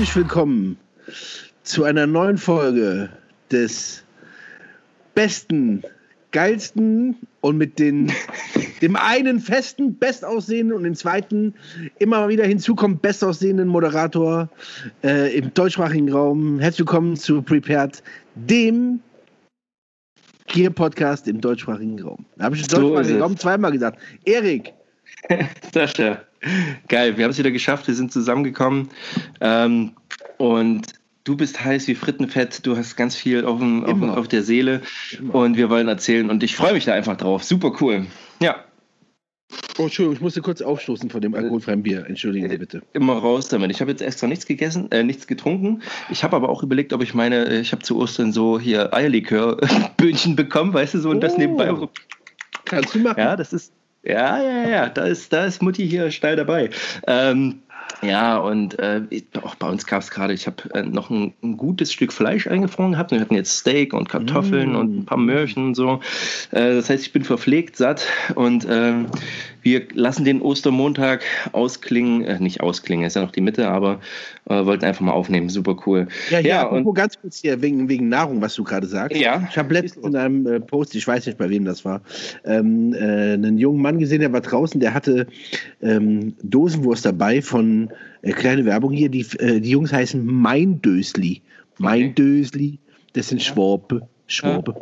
[0.00, 0.78] Herzlich willkommen
[1.62, 3.10] zu einer neuen Folge
[3.52, 4.02] des
[5.14, 5.82] besten,
[6.30, 8.10] geilsten und mit den,
[8.80, 11.52] dem einen festen, bestaussehenden und dem zweiten
[11.98, 14.48] immer wieder hinzukommt, bestaussehenden Moderator
[15.04, 16.60] äh, im deutschsprachigen Raum.
[16.60, 18.02] Herzlich willkommen zu Prepared,
[18.36, 19.00] dem
[20.46, 22.24] Gear-Podcast im deutschsprachigen Raum.
[22.38, 23.20] Da habe ich So deutschsprachigen.
[23.20, 23.98] Raum zweimal gesagt.
[24.24, 24.72] Erik,
[25.72, 26.22] Sascha,
[26.88, 28.88] geil, wir haben es wieder geschafft, wir sind zusammengekommen
[29.40, 29.92] ähm,
[30.38, 30.82] und
[31.24, 34.16] du bist heiß wie Frittenfett, du hast ganz viel auf, dem, auf, Immer.
[34.18, 34.80] auf der Seele
[35.32, 38.06] und wir wollen erzählen und ich freue mich da einfach drauf, super cool.
[38.40, 38.64] Ja,
[39.78, 42.06] oh, Entschuldigung, ich musste kurz aufstoßen von dem alkoholfreien Bier.
[42.06, 42.82] Entschuldigen Sie bitte.
[42.92, 43.70] immer raus damit.
[43.70, 45.82] Ich habe jetzt extra nichts gegessen, äh, nichts getrunken.
[46.08, 48.94] Ich habe aber auch überlegt, ob ich meine, äh, ich habe zu Ostern so hier
[48.94, 51.38] Eierlikör-Böhnchen bekommen, weißt du, so und das Oh.
[51.38, 51.72] nebenbei.
[52.64, 53.18] Kannst du machen?
[53.18, 53.72] Ja, das ist.
[54.02, 56.70] Ja, ja, ja, da ist, da ist Mutti hier steil dabei.
[57.06, 57.60] Ähm,
[58.02, 59.02] ja, und äh,
[59.42, 62.46] auch bei uns gab es gerade, ich habe äh, noch ein, ein gutes Stück Fleisch
[62.46, 63.10] eingefroren gehabt.
[63.10, 64.76] Wir hatten jetzt Steak und Kartoffeln Mm.
[64.76, 66.00] und ein paar Möhrchen und so.
[66.50, 68.06] Äh, das heißt, ich bin verpflegt, satt
[68.36, 69.06] und ähm,
[69.62, 71.22] wir lassen den Ostermontag
[71.52, 74.00] ausklingen, äh, nicht ausklingen, ist ja noch die Mitte, aber
[74.48, 75.48] äh, wollten einfach mal aufnehmen.
[75.48, 76.08] Super cool.
[76.30, 79.16] Ja, ja, Ja, und- ganz kurz hier, wegen, wegen Nahrung, was du gerade sagst.
[79.18, 79.46] Ja.
[79.50, 82.00] Ich habe letztens in einem äh, Post, ich weiß nicht, bei wem das war,
[82.44, 85.26] ähm, äh, einen jungen Mann gesehen, der war draußen, der hatte
[85.82, 87.90] ähm, Dosenwurst dabei von,
[88.22, 91.42] äh, kleine Werbung hier, die, äh, die Jungs heißen Mein Dösli.
[91.78, 92.12] Mein Okay.
[92.14, 92.78] Dösli,
[93.14, 94.08] das sind Schwabe.
[94.26, 94.74] Schwabe.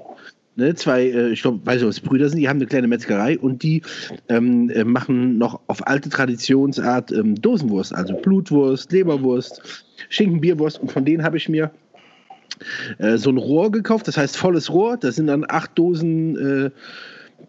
[0.58, 3.38] Ne, zwei, äh, ich glaube, weiß nicht, was Brüder sind, die haben eine kleine Metzgerei
[3.38, 3.80] und die
[4.28, 10.90] ähm, äh, machen noch auf alte Traditionsart ähm, Dosenwurst, also Blutwurst, Leberwurst, Schinken, Bierwurst und
[10.90, 11.70] von denen habe ich mir
[12.98, 16.36] äh, so ein Rohr gekauft, das heißt volles Rohr, da sind dann acht Dosen
[16.66, 16.70] äh,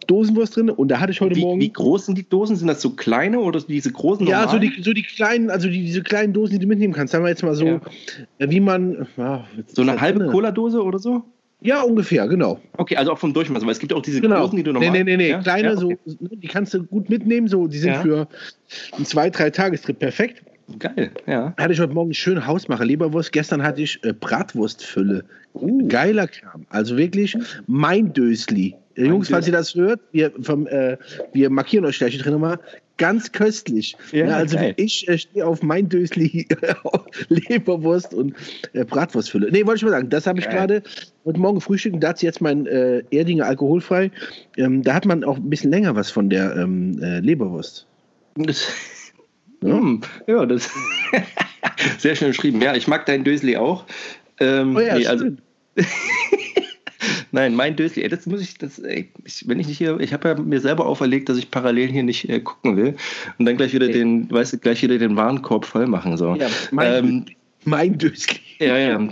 [0.06, 1.60] Dosenwurst drin und da hatte ich heute Wie, Morgen.
[1.60, 2.54] wie groß sind die Dosen?
[2.54, 4.24] Sind das so kleine oder diese großen?
[4.28, 4.72] ja, so normalen?
[4.76, 7.10] die, so die kleinen, also die, diese kleinen Dosen, die du mitnehmen kannst.
[7.10, 7.80] Sagen wir jetzt mal so, Ja.
[8.38, 9.08] äh, wie man.
[9.56, 10.26] Jetzt So eine halbe.
[10.28, 11.24] Cola-Dose oder so?
[11.62, 12.58] Ja, ungefähr, genau.
[12.76, 14.40] Okay, also auch vom Durchmesser, weil es gibt auch diese genau.
[14.40, 15.04] großen, die du nee, normal...
[15.04, 15.30] nee, nee, nee.
[15.30, 15.42] Ja?
[15.42, 15.98] Kleine, ja, okay.
[16.06, 18.02] so, ne, die kannst du gut mitnehmen, so, die sind Ja.
[18.02, 18.28] für
[18.92, 20.42] einen zwei, drei Tagestrip perfekt.
[20.78, 21.52] Geil, ja.
[21.58, 23.32] Hatte ich heute Morgen schön Hausmacher Leberwurst.
[23.32, 25.24] Gestern hatte ich äh, Bratwurstfülle.
[25.54, 25.88] Uh.
[25.88, 26.64] Geiler Kram.
[26.70, 28.76] Also wirklich mein Dösli.
[28.94, 30.96] Äh, Jungs, falls ihr das hört, wir, vom, äh,
[31.32, 32.60] wir markieren euch gleich hier drin nochmal.
[33.00, 33.96] Ganz köstlich.
[34.12, 34.74] Ja, Ja, also geil.
[34.76, 36.46] ich äh, stehe auf mein Dösli
[37.28, 38.34] Leberwurst und
[38.74, 39.50] äh, Bratwurstfülle.
[39.50, 40.82] Nee, wollte ich mal sagen, das habe ich gerade
[41.24, 44.10] heute Morgen gefrühstückt und dazu jetzt mein äh, Erdinger alkoholfrei.
[44.58, 47.86] Ähm, da hat man auch ein bisschen länger was von der ähm, äh, Leberwurst.
[48.36, 48.68] Das,
[49.62, 49.78] Ja.
[49.78, 50.70] Hm, ja, das...
[51.98, 52.60] Sehr schön geschrieben.
[52.60, 53.86] Ja, ich mag dein Dösli auch.
[54.38, 55.24] Ähm, Oh ja, nee, also.
[57.32, 60.28] nein, mein Dösli, das muss ich, das, ey, ich, wenn ich nicht hier, ich habe
[60.28, 62.96] ja mir selber auferlegt, dass ich parallel hier nicht äh, gucken will
[63.38, 63.98] und dann gleich wieder Okay.
[63.98, 66.34] den, weißt du, gleich wieder den Warenkorb voll machen so.
[66.34, 67.26] Ja, mein, Ähm,
[67.64, 68.40] mein Dösli.
[68.58, 69.08] Ja, ja.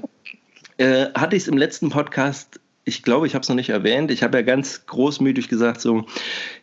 [0.79, 4.11] Äh, hatte ich es im letzten Podcast, ich glaube, ich habe es noch nicht erwähnt.
[4.11, 6.07] Ich habe ja ganz großmütig gesagt, so,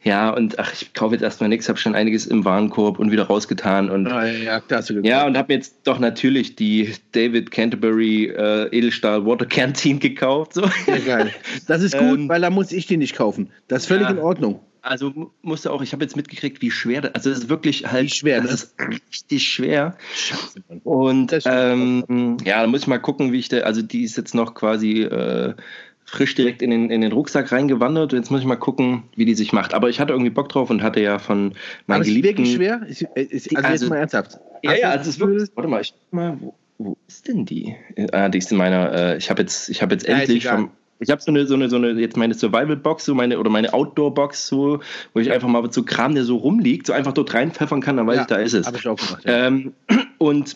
[0.04, 3.24] ja, und ach, ich kaufe jetzt erstmal nichts, habe schon einiges im Warenkorb und wieder
[3.24, 3.90] rausgetan.
[3.90, 4.62] Und Ah, ja,
[5.04, 10.54] ja, und habe jetzt doch natürlich die David Canterbury äh, Edelstahl Water Canteen gekauft.
[10.56, 10.64] So.
[10.88, 11.32] Ja, geil.
[11.68, 13.52] Das ist gut, Ähm, weil da muss ich den nicht kaufen.
[13.68, 14.12] Das ist völlig ja.
[14.12, 14.60] in Ordnung.
[14.82, 17.92] Also mu- musste auch, ich habe jetzt mitgekriegt, wie schwer das, also es ist wirklich
[17.92, 18.54] halt, Wie schwer, das ne?
[18.54, 18.76] ist
[19.18, 19.98] richtig schwer.
[20.16, 20.62] Scheiße.
[20.84, 24.36] Und ähm, ja, da muss ich mal gucken, wie ich da, also die ist jetzt
[24.36, 25.56] noch quasi äh,
[26.06, 28.14] frisch direkt in den, in den Rucksack reingewandert.
[28.14, 29.74] Und jetzt muss ich mal gucken, wie die sich macht.
[29.74, 31.54] Aber ich hatte irgendwie Bock drauf und hatte ja von
[31.88, 32.30] meinen Aber ist Geliebten.
[32.38, 32.82] wirklich schwer?
[32.88, 34.40] Ist, ist, also, Die- jetzt also- mal ernsthaft.
[34.64, 35.50] Ja, Hast ja, also es ist wirklich.
[35.56, 37.76] Warte mal, ich mal, wo, wo ist denn die?
[38.12, 38.92] Ah, die ist in meiner.
[38.94, 40.56] Äh, ich habe jetzt, ich habe jetzt Ja, ist endlich egal.
[40.58, 40.72] vom.
[41.00, 43.74] Ich habe so eine, so eine, so eine, jetzt meine Survival-Box, so meine, oder meine
[43.74, 44.80] Outdoor-Box, so,
[45.14, 48.08] wo ich einfach mal so Kram, der so rumliegt, so einfach dort reinpfeffern kann, dann
[48.08, 48.66] weiß Ja, ich, da ist es.
[48.66, 49.24] Habe ich auch gemacht.
[49.26, 49.48] Ja.
[49.48, 49.74] Ähm,
[50.20, 50.56] und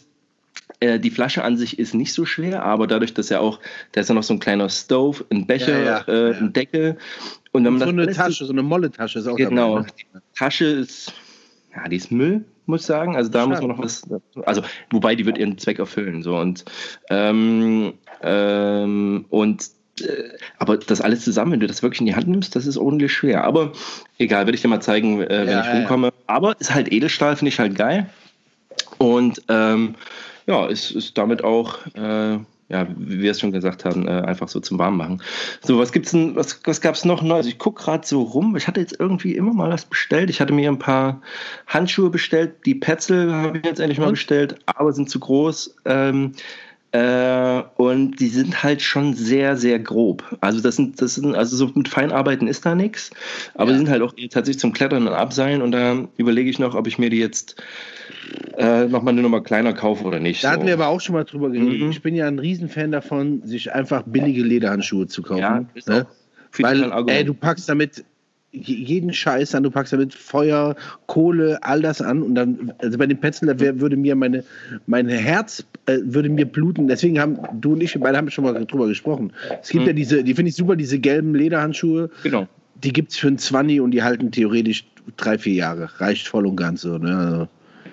[0.81, 3.59] äh, die Flasche an sich ist nicht so schwer, aber dadurch, dass ja auch,
[3.92, 6.38] da ist ja noch so ein kleiner Stove, ein Becher, Ja, ja, äh, ja.
[6.38, 6.98] ein Deckel.
[7.51, 9.77] Und wenn man so eine Tasche, so eine Molle-Tasche ist auch Genau.
[9.80, 9.88] dabei.
[10.13, 10.21] ne?
[10.38, 11.12] Tasche ist,
[11.75, 13.15] ja, die ist Müll, muss ich sagen.
[13.15, 13.50] Also da Schade.
[13.51, 14.03] muss man noch was,
[14.45, 14.62] also
[14.92, 16.21] wobei die wird ihren Zweck erfüllen.
[16.24, 16.63] So und
[17.09, 19.65] ähm, ähm, und
[20.01, 20.06] äh,
[20.59, 23.12] aber das alles zusammen, wenn du das wirklich in die Hand nimmst, das ist ordentlich
[23.12, 23.44] schwer.
[23.44, 23.74] Aber
[24.18, 26.13] egal, werde ich dir mal zeigen, äh, wenn Ja, ich ja, rumkomme.
[26.27, 28.09] Aber ist halt Edelstahl, finde ich halt geil.
[28.98, 29.95] Und ähm,
[30.50, 32.40] ja, ist, ist damit auch, äh,
[32.72, 35.22] ja, wie wir es schon gesagt haben, äh, einfach so zum Warmmachen.
[35.62, 37.46] So, was gibt's denn, was, was gab's noch Neues?
[37.46, 38.56] Ich gucke gerade so rum.
[38.56, 40.31] Ich hatte jetzt irgendwie immer mal was bestellt.
[40.31, 41.22] Ich hatte mir ein paar
[41.68, 42.66] Handschuhe bestellt.
[42.66, 44.13] Die Petzl habe ich jetzt endlich mal Und?
[44.13, 45.75] bestellt, aber sind zu groß.
[45.86, 46.31] Ähm,
[46.91, 50.24] Äh, und die sind halt schon sehr, sehr grob.
[50.41, 53.12] Also das sind, das sind, also so mit Feinarbeiten ist da nichts,
[53.53, 53.74] aber ja.
[53.74, 56.88] die sind halt auch tatsächlich zum Klettern und Abseilen und da überlege ich noch, ob
[56.88, 57.62] ich mir die jetzt
[58.57, 60.44] äh, nochmal eine Nummer kleiner kaufe oder nicht.
[60.44, 60.53] Da so.
[60.53, 61.81] hatten wir aber auch schon mal drüber geredet.
[61.81, 61.91] Mhm.
[61.91, 65.39] Ich bin ja ein Riesenfan davon, sich einfach billige Lederhandschuhe zu kaufen.
[65.41, 66.07] Ja, ne?
[66.57, 68.03] Weil, ey, du packst damit
[68.51, 70.75] jeden Scheiß an, du packst damit Feuer,
[71.06, 74.44] Kohle, all das an und dann, also bei den Petzler würde mir meine,
[74.88, 75.63] mein Herz
[76.03, 76.88] würde mir bluten.
[76.88, 79.33] Deswegen haben du und ich, beide haben schon mal drüber gesprochen.
[79.62, 79.88] Es gibt mhm.
[79.88, 82.09] ja diese, die finde ich super, diese gelben Lederhandschuhe.
[82.24, 82.47] Genau.
[82.83, 84.86] Die gibt es für ein 20 und die halten theoretisch
[85.18, 85.89] drei, vier Jahre.
[85.97, 86.97] Reicht voll und ganz so.
[86.97, 87.15] Ne?
[87.18, 87.47] Also,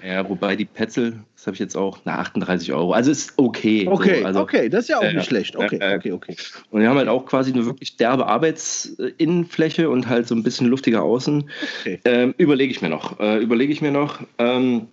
[0.07, 2.93] ja, wobei die Petzel, das habe ich jetzt auch, na 38 Euro.
[2.93, 3.89] Also ist okay.
[3.89, 4.27] Okay, so.
[4.27, 5.57] also, okay, das ist ja auch äh, nicht schlecht.
[5.57, 6.37] Okay, äh, okay, okay.
[6.71, 10.69] Und wir haben halt auch quasi eine wirklich derbe Arbeitsinnenfläche und halt so ein bisschen
[10.69, 11.51] luftiger außen.
[11.81, 11.99] Okay.
[12.05, 13.19] Ähm, überlege ich mir noch.
[13.19, 14.21] Äh, überlege ich mir noch.
[14.39, 14.87] Ähm,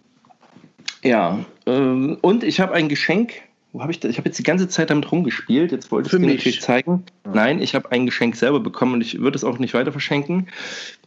[1.04, 3.34] ja, ähm, und ich habe ein Geschenk.
[3.72, 4.12] Wo habe ich das?
[4.12, 5.72] Ich habe jetzt die ganze Zeit damit rumgespielt.
[5.72, 7.04] Jetzt wollte ich es dir natürlich zeigen.
[7.32, 10.48] Nein, ich habe ein Geschenk selber bekommen und ich würde es auch nicht weiter verschenken.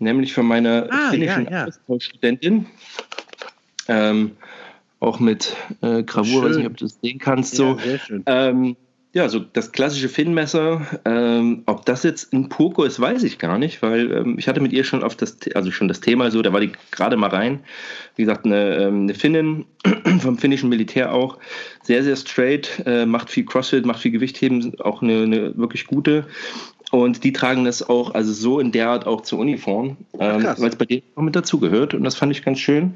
[0.01, 2.01] Nämlich für meine ah, finnischen ja, ja.
[2.01, 2.67] Studentin.
[3.87, 4.33] Ähm,
[4.99, 6.51] auch mit äh, Gravur, schön.
[6.51, 7.55] weiß nicht, ob du das sehen kannst.
[7.55, 7.77] So.
[7.77, 8.23] Ja, sehr schön.
[8.27, 8.77] Ähm,
[9.17, 10.87] ja, so das klassische Finnmesser.
[11.07, 14.61] Ähm, ob das jetzt ein Purko ist, weiß ich gar nicht, weil ähm, ich hatte
[14.61, 17.31] mit ihr schon auf das, also schon das Thema so, da war die gerade mal
[17.31, 17.61] rein.
[18.17, 19.65] Wie gesagt, eine, ähm, eine Finnin
[20.21, 21.39] vom finnischen Militär auch.
[21.83, 26.27] Sehr, sehr straight, äh, macht viel Crossfit, macht viel Gewichtheben, auch eine, eine wirklich gute.
[26.93, 30.69] Und die tragen das auch, also so in der Art auch zur Uniform, ähm, weil
[30.69, 31.95] es bei denen auch mit dazugehört.
[31.95, 32.95] Und das fand ich ganz schön.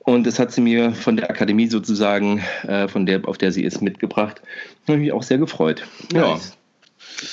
[0.00, 3.62] Und das hat sie mir von der Akademie sozusagen, äh, von der, auf der sie
[3.62, 4.40] ist, mitgebracht.
[4.86, 5.86] Da habe ich mich auch sehr gefreut.
[6.12, 6.56] Nice.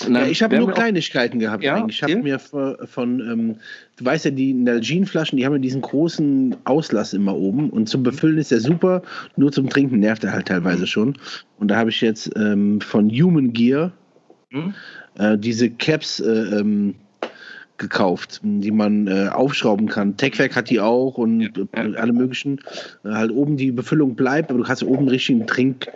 [0.10, 0.20] Ja.
[0.20, 2.02] ja, ich habe nur Kleinigkeiten gehabt ja, eigentlich.
[2.02, 3.56] Ich habe mir von, von ähm,
[3.96, 8.04] du weißt ja, die Nalgene-Flaschen, die haben ja diesen großen Auslass immer oben und zum
[8.04, 9.04] Befüllen ist der super,
[9.38, 11.18] nur zum Trinken nervt er halt teilweise schon.
[11.60, 13.94] Und da habe ich jetzt ähm, von Human Gear
[14.54, 14.74] hm?
[15.18, 16.96] äh, diese Caps äh, ähm,
[17.78, 20.16] gekauft, die man äh, aufschrauben kann.
[20.16, 21.92] Techwerk hat die auch und ja, ja.
[21.96, 22.60] alle möglichen.
[23.04, 25.88] Äh, halt oben die Befüllung bleibt, aber du hast oben richtig einen Trink,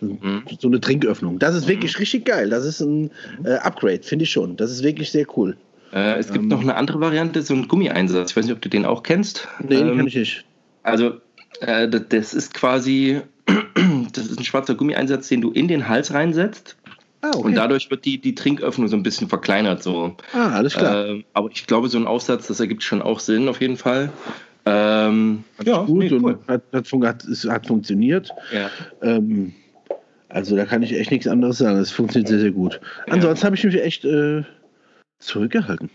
[0.00, 0.42] mhm.
[0.58, 1.38] so eine Trinköffnung.
[1.38, 2.00] Das ist wirklich mhm.
[2.00, 2.50] richtig geil.
[2.50, 3.10] Das ist ein
[3.44, 4.56] äh, Upgrade, finde ich schon.
[4.56, 5.56] Das ist wirklich sehr cool.
[5.92, 8.32] Äh, es gibt ähm, noch eine andere Variante, so ein Gummieinsatz.
[8.32, 9.48] Ich weiß nicht, ob du den auch kennst.
[9.60, 10.44] Nee, ähm, den kann ich nicht.
[10.82, 11.14] Also,
[11.60, 13.20] äh, das ist quasi,
[14.12, 16.76] das ist ein schwarzer Gummieinsatz, den du in den Hals reinsetzt
[17.22, 17.42] Ah, okay.
[17.42, 19.82] Und dadurch wird die, die Trinköffnung so ein bisschen verkleinert.
[19.82, 20.16] So.
[20.32, 21.06] Ah, alles klar.
[21.06, 24.10] Ähm, aber ich glaube, so ein Aufsatz, das ergibt schon auch Sinn auf jeden Fall.
[24.66, 26.38] Ähm, ja, gut nee, cool.
[26.46, 28.30] hat, hat, hat, hat, funktioniert.
[28.52, 28.70] Ja.
[29.02, 29.52] Ähm,
[30.28, 31.78] also da kann ich echt nichts anderes sagen.
[31.78, 32.80] Es funktioniert sehr, sehr gut.
[33.08, 33.46] Ansonsten ja.
[33.46, 34.42] habe ich mich echt äh,
[35.18, 35.90] zurückgehalten.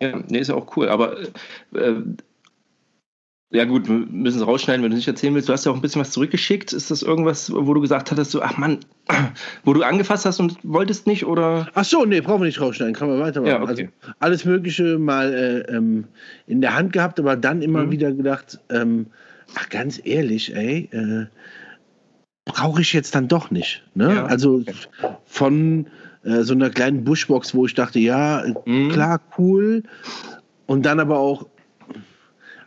[0.00, 0.88] Ja, nee, ist ja auch cool.
[0.88, 1.18] Aber
[1.74, 1.94] äh,
[3.52, 5.48] ja gut, wir müssen es rausschneiden, wenn du nicht erzählen willst.
[5.48, 6.72] Du hast ja auch ein bisschen was zurückgeschickt.
[6.72, 8.78] Ist das irgendwas, wo du gesagt hattest, so, ach Mann,
[9.64, 11.68] wo du angefasst hast und wolltest nicht oder?
[11.74, 13.50] Ach so, nee, brauchen wir nicht rausschneiden, kann man weitermachen.
[13.50, 13.90] Ja, okay.
[14.02, 16.04] Also alles Mögliche mal äh, ähm,
[16.46, 17.90] in der Hand gehabt, aber dann immer mhm.
[17.90, 19.06] wieder gedacht, ähm,
[19.56, 21.26] ach ganz ehrlich, ey, äh,
[22.44, 23.82] brauche ich jetzt dann doch nicht.
[23.94, 24.14] Ne?
[24.14, 24.26] Ja.
[24.26, 24.62] Also
[25.24, 25.86] von
[26.22, 28.90] äh, so einer kleinen Bushbox, wo ich dachte, ja, mhm.
[28.90, 29.82] klar, cool.
[30.66, 31.46] Und dann aber auch,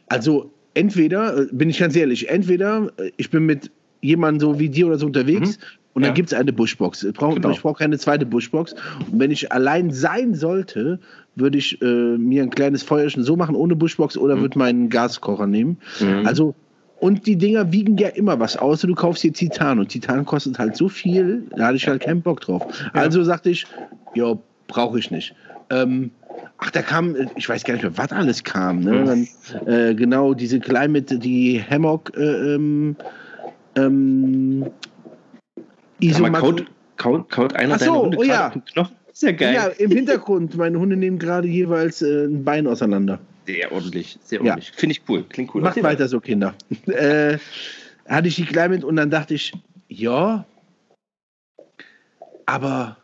[0.08, 3.72] also entweder, äh, bin ich ganz ehrlich, entweder äh, ich bin mit
[4.02, 5.64] jemandem so wie dir oder so unterwegs mhm.
[5.94, 6.16] und dann ja.
[6.16, 7.04] gibt es eine Bushbox.
[7.04, 7.56] Ich brauche genau.
[7.56, 8.74] brauch keine zweite Bushbox.
[9.12, 11.00] Und wenn ich allein sein sollte,
[11.36, 14.42] würde ich äh, mir ein kleines Feuerchen so machen ohne Bushbox oder mhm.
[14.42, 15.78] würde meinen Gaskocher nehmen.
[16.00, 16.26] Mhm.
[16.26, 16.56] Also
[17.00, 19.78] und die Dinger wiegen ja immer was, außer du kaufst hier Titan.
[19.78, 22.66] Und Titan kostet halt so viel, da hatte ich halt keinen Bock drauf.
[22.94, 23.66] Also sagte ich,
[24.16, 25.36] ja, brauche ich nicht.
[25.70, 26.12] Ähm,
[26.58, 28.80] Ach, da kam, ich weiß gar nicht mehr, was alles kam.
[28.82, 29.04] Ne?
[29.04, 32.96] Dann, äh, genau, diese Climate, die Hammock äh, ähm,
[33.76, 34.66] ähm,
[36.00, 36.66] Isomat kaut,
[36.98, 38.54] kaut, kaut einer so, Hunde oh ja.
[38.74, 38.96] Knochen?
[39.14, 39.54] Sehr geil.
[39.54, 40.58] Ja, im Hintergrund.
[40.58, 43.20] Meine Hunde nehmen gerade jeweils äh, ein Bein auseinander.
[43.46, 44.70] Sehr ordentlich, sehr ordentlich.
[44.70, 44.74] Ja.
[44.76, 45.24] Finde ich cool.
[45.30, 45.62] Klingt cool.
[45.62, 46.56] Macht weiter so, Kinder.
[46.88, 47.38] äh,
[48.08, 49.54] hatte ich die Climate und dann dachte ich,
[49.88, 50.46] ja,
[52.46, 52.98] aber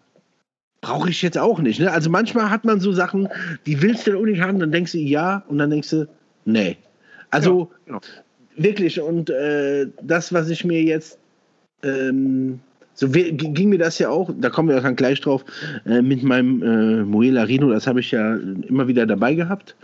[0.81, 1.79] brauche ich jetzt auch nicht.
[1.79, 1.91] Ne?
[1.91, 3.27] Also manchmal hat man so Sachen,
[3.65, 6.07] die willst du unbedingt haben, dann denkst du ja und dann denkst du,
[6.45, 6.77] nee.
[7.31, 7.99] Also ja, genau.
[8.55, 11.17] wirklich, und äh, das, was ich mir jetzt,
[11.83, 12.59] ähm,
[12.93, 15.45] so ging mir das ja auch, da kommen wir dann gleich drauf,
[15.85, 18.35] äh, mit meinem äh, Muela Rino, das habe ich ja
[18.67, 19.75] immer wieder dabei gehabt.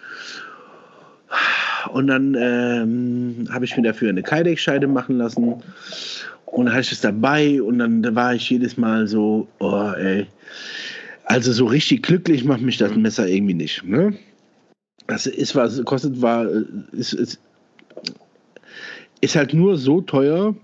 [1.91, 5.61] Und dann ähm, habe ich mir dafür eine Kydex-Scheide machen lassen.
[6.45, 9.91] Und dann hatte ich es dabei und dann da war ich jedes Mal so, oh
[9.97, 10.27] ey,
[11.25, 13.83] also so richtig glücklich macht mich das Messer irgendwie nicht.
[13.83, 14.13] Ne?
[15.07, 16.47] Das ist was, kostet war,
[16.91, 17.39] ist, ist,
[19.21, 20.55] ist halt nur so teuer,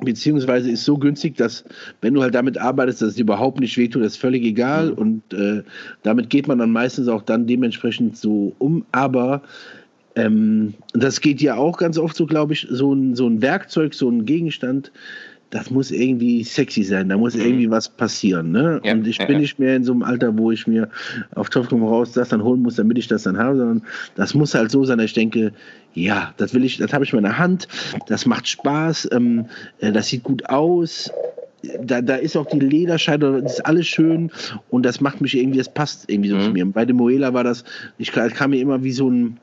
[0.00, 1.64] beziehungsweise ist so günstig, dass
[2.00, 4.98] wenn du halt damit arbeitest, dass es überhaupt nicht wehtut, das ist völlig egal mhm.
[4.98, 5.62] und äh,
[6.02, 9.42] damit geht man dann meistens auch dann dementsprechend so um, aber
[10.16, 13.94] ähm, das geht ja auch ganz oft so, glaube ich, so ein, so ein Werkzeug,
[13.94, 14.90] so ein Gegenstand,
[15.50, 17.42] das muss irgendwie sexy sein, da muss mhm.
[17.42, 18.50] irgendwie was passieren.
[18.50, 18.80] Ne?
[18.82, 19.38] Ja, und ich bin ja.
[19.38, 20.88] nicht mehr in so einem Alter, wo ich mir
[21.34, 23.82] auf Topf komm raus das dann holen muss, damit ich das dann habe, sondern
[24.16, 25.52] das muss halt so sein, dass ich denke,
[25.94, 27.68] ja, das will ich, das habe ich in meiner Hand,
[28.08, 29.46] das macht Spaß, ähm,
[29.78, 31.10] äh, das sieht gut aus.
[31.82, 34.30] Da, da ist auch die Lederscheide, das ist alles schön
[34.70, 36.42] und das macht mich irgendwie, das passt irgendwie so mhm.
[36.42, 36.66] zu mir.
[36.66, 37.64] bei dem Moela war das,
[37.98, 39.38] ich kam mir immer wie so ein,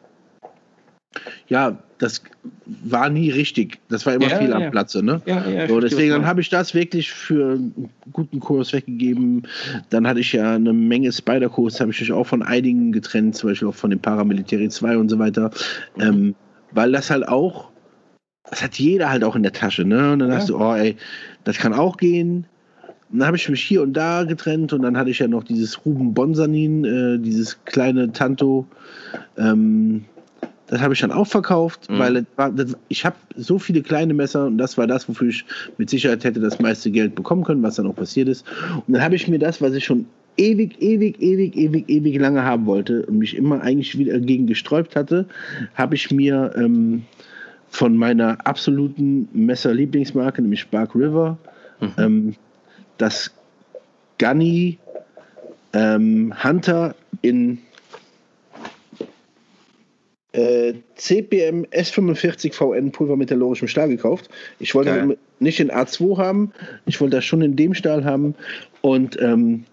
[1.48, 2.22] ja, das
[2.66, 3.80] war nie richtig.
[3.90, 5.04] Das war immer ja, viel am Platze.
[5.04, 5.22] Ne?
[5.26, 9.48] Ja, ja, so, deswegen dann habe ich das wirklich für einen guten Kurs weggegeben.
[9.90, 13.50] Dann hatte ich ja eine Menge Spider-Kurs, habe ich mich auch von einigen getrennt, zum
[13.50, 15.52] Beispiel auch von den Paramilitary 2 und so weiter.
[15.96, 16.02] Mhm.
[16.02, 16.36] Ähm,
[16.72, 17.70] weil das halt auch,
[18.50, 19.86] das hat jeder halt auch in der Tasche.
[19.86, 20.14] Ne?
[20.14, 20.38] Und dann ja.
[20.38, 20.98] hast du, oh ey,
[21.44, 22.48] das kann auch gehen.
[23.12, 25.44] Und dann habe ich mich hier und da getrennt und dann hatte ich ja noch
[25.44, 28.66] dieses Ruben Bonsanin, äh, dieses kleine Tanto.
[29.38, 30.06] Ähm,
[30.74, 32.00] das habe ich dann auch verkauft, mhm.
[32.00, 35.46] weil das, ich habe so viele kleine Messer und das war das, wofür ich
[35.78, 38.44] mit Sicherheit hätte das meiste Geld bekommen können, was dann auch passiert ist.
[38.88, 42.44] Und dann habe ich mir das, was ich schon ewig, ewig, ewig, ewig, ewig lange
[42.44, 45.28] haben wollte und mich immer eigentlich wieder gegen gesträubt hatte,
[45.76, 47.04] habe ich mir ähm,
[47.70, 51.38] von meiner absoluten Messer-Lieblingsmarke, nämlich Spark River,
[51.82, 51.92] mhm.
[52.00, 52.36] ähm,
[52.98, 53.30] das
[54.18, 54.80] Gunny
[55.74, 57.60] ähm, Hunter in
[60.34, 64.30] äh, CPM S45 VN pulvermetallurgischem Stahl gekauft.
[64.60, 65.18] Ich wollte Geil.
[65.40, 66.52] nicht in A2 haben,
[66.86, 68.36] ich wollte das schon in dem Stahl haben
[68.82, 69.66] und ähm,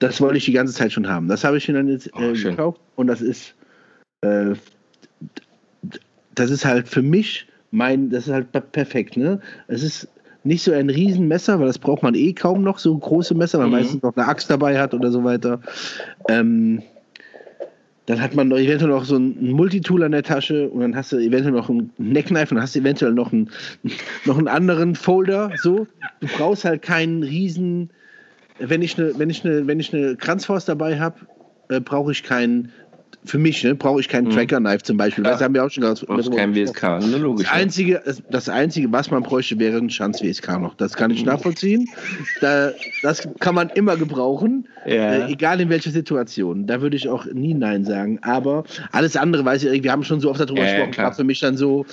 [0.00, 1.28] das wollte ich die ganze Zeit schon haben.
[1.28, 3.54] Das habe ich dann jetzt äh, oh, gekauft und das ist
[4.20, 4.54] äh,
[6.34, 9.40] das ist halt für mich mein, das ist halt perfekt, ne?
[9.66, 10.08] Es ist
[10.44, 13.66] nicht so ein Riesenmesser, weil das braucht man eh kaum noch, so große Messer, weil
[13.66, 13.84] man mhm.
[13.84, 15.60] meistens noch eine Axt dabei hat oder so weiter.
[16.28, 16.82] Ähm,
[18.08, 21.18] dann hat man eventuell noch so ein Multitool an der Tasche und dann hast du
[21.18, 23.50] eventuell noch ein Neckknife und hast eventuell noch einen,
[24.24, 25.52] noch einen anderen Folder.
[25.56, 25.86] So,
[26.20, 27.90] du brauchst halt keinen riesen.
[28.58, 31.16] Wenn ich eine, wenn ich eine, wenn ich eine Kranzfaust dabei habe,
[31.68, 32.72] äh, brauche ich keinen
[33.28, 34.32] für mich ne, brauche ich keinen mhm.
[34.32, 35.24] Tracker-Knife zum Beispiel.
[35.24, 35.32] Ja.
[35.32, 37.46] Das haben wir auch schon ganz brauchst kein WSK, ne, logisch.
[37.46, 40.74] Das Einzige, das Einzige, was man bräuchte, wäre ein Schanz-WSK noch.
[40.74, 41.26] Das kann ich mhm.
[41.26, 41.88] nachvollziehen.
[42.40, 45.26] Da, das kann man immer gebrauchen, ja.
[45.26, 46.66] äh, egal in welcher Situation.
[46.66, 48.18] Da würde ich auch nie Nein sagen.
[48.22, 51.24] Aber alles andere, weiß ich, wir haben schon so oft darüber ja, gesprochen, war für
[51.24, 51.86] mich dann so.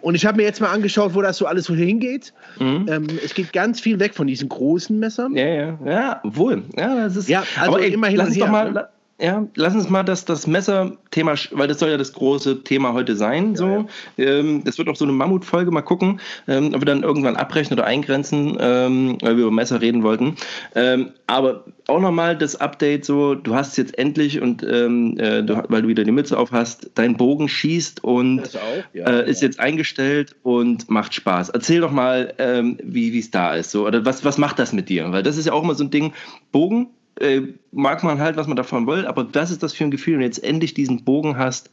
[0.00, 2.32] Und ich habe mir jetzt mal angeschaut, wo das so alles so hingeht.
[2.58, 2.86] Mhm.
[2.88, 5.34] Ähm, es geht ganz viel weg von diesen großen Messern.
[5.36, 6.64] Ja, ja, ja, wohl.
[6.76, 8.16] Ja, das ist, ja also aber ey, immerhin.
[8.16, 8.88] Lass uns doch mal.
[9.20, 13.14] Ja, lass uns mal das, das Messer-Thema, weil das soll ja das große Thema heute
[13.14, 13.54] sein.
[13.54, 13.66] So.
[13.66, 14.38] Ja, ja.
[14.38, 17.72] Ähm, das wird auch so eine Mammutfolge, mal gucken, ähm, ob wir dann irgendwann abbrechen
[17.74, 20.36] oder eingrenzen, ähm, weil wir über Messer reden wollten.
[20.74, 25.62] Ähm, aber auch nochmal das Update: so, du hast jetzt endlich und ähm, äh, du,
[25.68, 28.58] weil du wieder die Mütze auf hast, dein Bogen schießt und
[28.92, 31.50] ja, äh, ist jetzt eingestellt und macht Spaß.
[31.50, 33.70] Erzähl doch mal, ähm, wie es da ist.
[33.70, 35.12] So, oder was, was macht das mit dir?
[35.12, 36.12] Weil das ist ja auch immer so ein Ding,
[36.50, 36.88] Bogen
[37.20, 40.14] äh, mag man halt, was man davon will, aber das ist das für ein Gefühl,
[40.14, 41.70] wenn du jetzt endlich diesen Bogen hast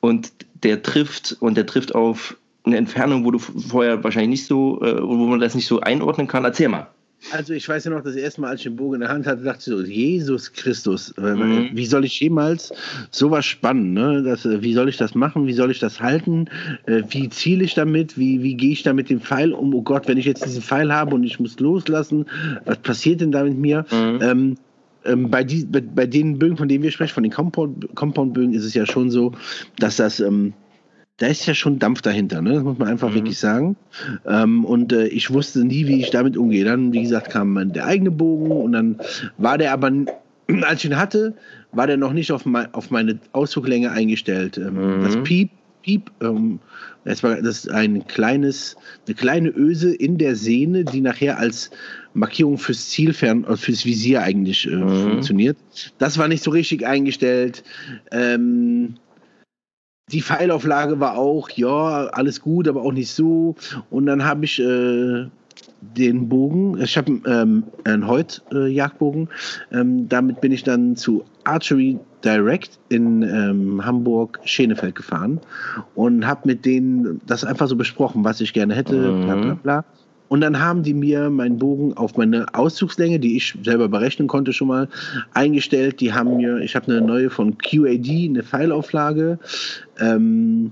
[0.00, 4.80] und der trifft und der trifft auf eine Entfernung, wo du vorher wahrscheinlich nicht so,
[4.82, 6.44] äh, wo man das nicht so einordnen kann.
[6.44, 6.88] Erzähl mal.
[7.32, 9.26] Also ich weiß ja noch, das erste Mal, als ich den Bogen in der Hand
[9.26, 11.70] hatte, dachte ich so, Jesus Christus, mhm.
[11.72, 12.72] wie soll ich jemals
[13.10, 13.92] sowas spannen?
[13.92, 14.22] Ne?
[14.22, 15.46] Das, äh, wie soll ich das machen?
[15.46, 16.46] Wie soll ich das halten?
[16.86, 18.18] Äh, wie ziele ich damit?
[18.18, 19.74] Wie, wie gehe ich da mit dem Pfeil um?
[19.74, 22.26] Oh Gott, wenn ich jetzt diesen Pfeil habe und ich muss loslassen,
[22.64, 23.84] was passiert denn da mit mir?
[23.90, 24.18] Mhm.
[24.22, 24.56] Ähm,
[25.04, 28.36] ähm, bei, die, bei, bei, den Bögen, von denen wir sprechen, von den Compound-Bögen, Compound
[28.54, 29.32] ist es ja schon so,
[29.78, 30.52] dass das, ähm,
[31.20, 32.54] da ist ja schon Dampf dahinter, ne?
[32.54, 33.16] das muss man einfach mhm.
[33.16, 33.76] wirklich sagen.
[34.26, 36.64] Ähm, und äh, ich wusste nie, wie ich damit umgehe.
[36.64, 38.98] Dann, wie gesagt, kam der eigene Bogen und dann
[39.36, 39.92] war der aber,
[40.62, 41.34] als ich ihn hatte,
[41.72, 44.56] war der noch nicht auf, mein, auf meine Auszuglänge eingestellt.
[44.56, 45.04] Ähm, mhm.
[45.04, 45.50] Das Piep,
[45.82, 46.58] Piep, ähm,
[47.04, 51.70] das, war, das ist ein kleines, eine kleine Öse in der Sehne, die nachher als
[52.14, 55.02] Markierung fürs Zielfern, äh, fürs Visier eigentlich äh, mhm.
[55.02, 55.58] funktioniert.
[55.98, 57.62] Das war nicht so richtig eingestellt.
[58.10, 58.94] Ähm,
[60.12, 63.54] die Pfeilauflage war auch, ja, alles gut, aber auch nicht so.
[63.90, 65.26] Und dann habe ich äh,
[65.80, 69.28] den Bogen, ich habe ähm, einen Heut-Jagdbogen.
[69.70, 75.40] Äh, ähm, damit bin ich dann zu Archery Direct in ähm, Hamburg Schenefeld gefahren
[75.94, 79.24] und habe mit denen das einfach so besprochen, was ich gerne hätte, mhm.
[79.24, 79.84] bla bla bla.
[80.30, 84.52] Und dann haben die mir meinen Bogen auf meine Auszugslänge, die ich selber berechnen konnte
[84.52, 84.88] schon mal,
[85.34, 86.00] eingestellt.
[86.00, 89.40] Die haben mir, ich habe eine neue von QAD, eine Pfeilauflage.
[89.98, 90.70] Ähm,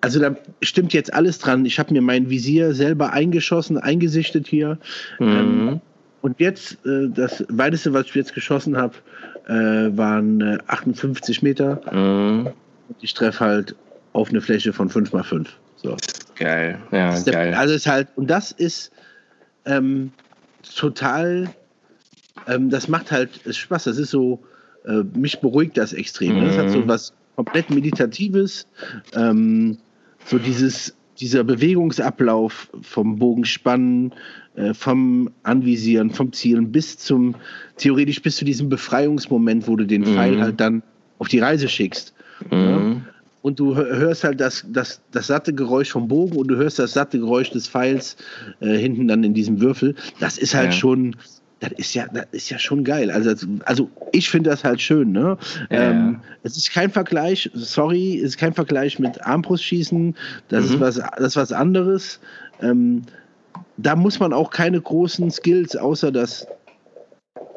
[0.00, 1.64] also da stimmt jetzt alles dran.
[1.64, 4.78] Ich habe mir mein Visier selber eingeschossen, eingesichtet hier.
[5.18, 5.26] Mhm.
[5.26, 5.80] Ähm,
[6.22, 8.94] und jetzt, äh, das weiteste, was ich jetzt geschossen habe,
[9.48, 11.80] äh, waren äh, 58 Meter.
[11.92, 12.46] Mhm.
[12.88, 13.74] Und ich treffe halt
[14.12, 15.96] auf eine Fläche von 5 x 5 So.
[16.36, 17.54] Geil, ja, der, geil.
[17.54, 18.92] Also ist halt, und das ist
[19.64, 20.12] ähm,
[20.74, 21.48] total,
[22.46, 23.84] ähm, das macht halt Spaß.
[23.84, 24.42] Das ist so,
[24.84, 26.40] äh, mich beruhigt das extrem.
[26.40, 26.46] Mhm.
[26.46, 26.88] Das hat so mhm.
[26.88, 28.66] was komplett Meditatives.
[29.14, 29.78] Ähm,
[30.24, 34.12] so dieses, dieser Bewegungsablauf vom Bogenspannen,
[34.56, 37.34] äh, vom Anvisieren, vom Zielen bis zum,
[37.76, 40.14] theoretisch bis zu diesem Befreiungsmoment, wo du den mhm.
[40.14, 40.82] Pfeil halt dann
[41.18, 42.14] auf die Reise schickst.
[42.50, 42.58] Mhm.
[42.58, 42.96] Ja?
[43.46, 46.94] Und du hörst halt das, das, das satte Geräusch vom Bogen und du hörst das
[46.94, 48.16] satte Geräusch des Pfeils
[48.58, 49.94] äh, hinten dann in diesem Würfel.
[50.18, 50.72] Das ist halt ja.
[50.72, 51.14] schon,
[51.60, 53.08] das ist ja, das ist ja schon geil.
[53.08, 55.12] Also, also ich finde das halt schön.
[55.12, 55.38] Ne?
[55.70, 55.90] Ja.
[55.90, 60.16] Ähm, es ist kein Vergleich, sorry, es ist kein Vergleich mit Armbrustschießen.
[60.48, 60.74] Das, mhm.
[60.74, 62.18] ist, was, das ist was anderes.
[62.60, 63.02] Ähm,
[63.76, 66.48] da muss man auch keine großen Skills, außer das,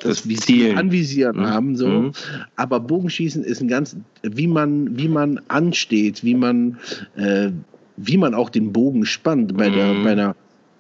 [0.01, 0.77] das, Zielen.
[0.77, 1.47] Anvisieren mhm.
[1.47, 1.75] haben.
[1.75, 1.87] So.
[1.87, 2.11] Mhm.
[2.55, 6.77] Aber Bogenschießen ist ein ganz, wie man, wie man ansteht, wie man,
[7.15, 7.51] äh,
[7.97, 10.03] wie man auch den Bogen spannt bei, der, mhm.
[10.03, 10.35] bei einer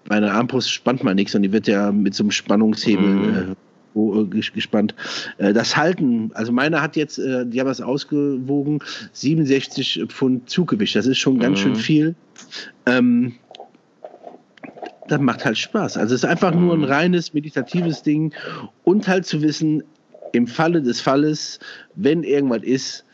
[0.09, 3.55] bei einer Armbrust spannt man nichts und die wird ja mit so einem Spannungshebel mhm.
[3.95, 4.95] äh, gespannt.
[5.37, 8.79] Äh, das Halten, also meine hat jetzt, äh, die haben das ausgewogen,
[9.13, 10.95] 67 Pfund Zuggewicht.
[10.95, 11.63] Das ist schon ganz mhm.
[11.63, 12.15] schön viel.
[12.85, 13.33] Ähm,
[15.11, 15.97] das macht halt Spaß.
[15.97, 16.85] Also es ist einfach nur ein mhm.
[16.85, 18.33] reines meditatives Ding
[18.83, 19.83] und halt zu wissen,
[20.33, 21.59] im Falle des Falles,
[21.95, 23.05] wenn irgendwas ist,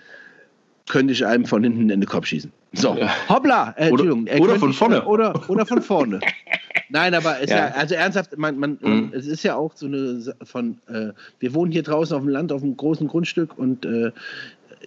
[0.87, 2.51] könnte ich einem von hinten in den Kopf schießen.
[2.73, 2.97] So,
[3.29, 4.23] hoppla, äh, Entschuldigung.
[4.23, 5.05] Oder, oder von vorne.
[5.05, 6.19] Oder, oder von vorne.
[6.89, 7.57] Nein, aber es ja.
[7.57, 7.67] ja.
[7.69, 9.11] also ernsthaft, man, man, mhm.
[9.13, 12.51] es ist ja auch so eine von, äh, wir wohnen hier draußen auf dem Land,
[12.51, 14.11] auf einem großen Grundstück und äh,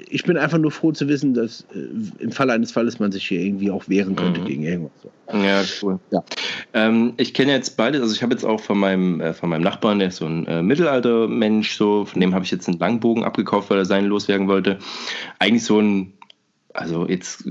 [0.08, 3.26] ich bin einfach nur froh zu wissen, dass äh, im Falle eines Falles man sich
[3.26, 4.44] hier irgendwie auch wehren könnte mhm.
[4.44, 4.92] gegen irgendwas.
[5.32, 5.98] Ja, cool.
[6.10, 6.24] Ja.
[6.72, 9.62] Ähm, ich kenne jetzt beides, also ich habe jetzt auch von meinem, äh, von meinem
[9.62, 13.24] Nachbarn, der ist so ein äh, Mittelaltermensch, so, von dem habe ich jetzt einen Langbogen
[13.24, 14.78] abgekauft, weil er seinen loswerden wollte.
[15.38, 16.12] Eigentlich so ein
[16.74, 17.50] also jetzt, äh,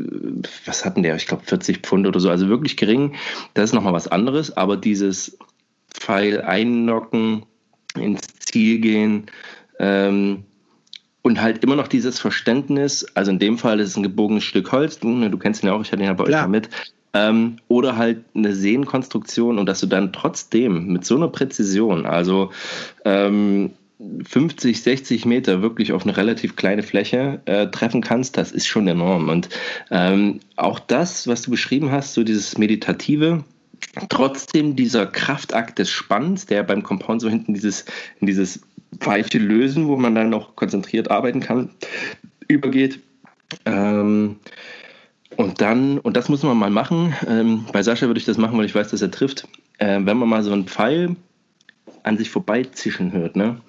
[0.65, 1.15] was hatten der?
[1.15, 3.15] Ich glaube 40 Pfund oder so, also wirklich gering.
[3.53, 5.37] Das ist nochmal was anderes, aber dieses
[5.93, 7.45] Pfeil einnocken,
[7.95, 9.25] ins Ziel gehen
[9.79, 10.43] ähm,
[11.27, 14.71] und halt immer noch dieses Verständnis, also in dem Fall ist es ein gebogenes Stück
[14.71, 16.43] Holz, du, ne, du kennst ihn ja auch, ich hatte ihn ja bei Klar.
[16.43, 16.69] euch mal mit,
[17.13, 22.51] ähm, oder halt eine Sehenkonstruktion und dass du dann trotzdem mit so einer Präzision, also
[23.05, 23.71] ähm,
[24.23, 28.87] 50, 60 Meter wirklich auf eine relativ kleine Fläche äh, treffen kannst, das ist schon
[28.87, 29.27] enorm.
[29.27, 29.49] Und
[29.89, 33.43] ähm, auch das, was du beschrieben hast, so dieses Meditative,
[34.09, 37.85] trotzdem dieser Kraftakt des Spannens, der beim Compound so hinten dieses,
[38.19, 41.71] in dieses weiche Lösen, wo man dann noch konzentriert arbeiten kann,
[42.47, 42.99] übergeht.
[43.65, 44.37] Ähm,
[45.35, 48.57] und dann, und das muss man mal machen, ähm, bei Sascha würde ich das machen,
[48.57, 49.47] weil ich weiß, dass er trifft,
[49.77, 51.15] äh, wenn man mal so einen Pfeil
[52.03, 53.61] an sich vorbeizischen hört, ne?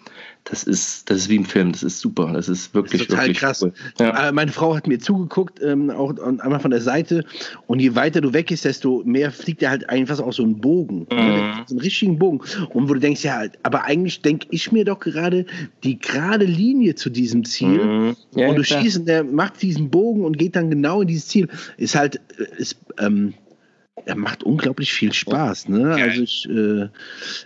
[0.50, 3.08] Das ist, das ist wie im Film, das ist super, das ist wirklich, das ist
[3.08, 3.62] total wirklich krass.
[3.62, 3.72] Cool.
[3.98, 4.28] Ja.
[4.28, 7.24] Äh, meine Frau hat mir zugeguckt, ähm, auch einmal von der Seite
[7.66, 10.60] und je weiter du weg bist, desto mehr fliegt er halt einfach auch so ein
[10.60, 11.64] Bogen, mhm.
[11.66, 15.00] so einen richtigen Bogen und wo du denkst, ja, aber eigentlich denke ich mir doch
[15.00, 15.44] gerade
[15.84, 18.16] die gerade Linie zu diesem Ziel mhm.
[18.34, 21.28] ja, und du schießt und der macht diesen Bogen und geht dann genau in dieses
[21.28, 23.34] Ziel, ist halt, äh, ist, ähm,
[24.16, 25.68] macht unglaublich viel Spaß.
[25.68, 25.94] Ne?
[25.94, 26.88] Also ich äh,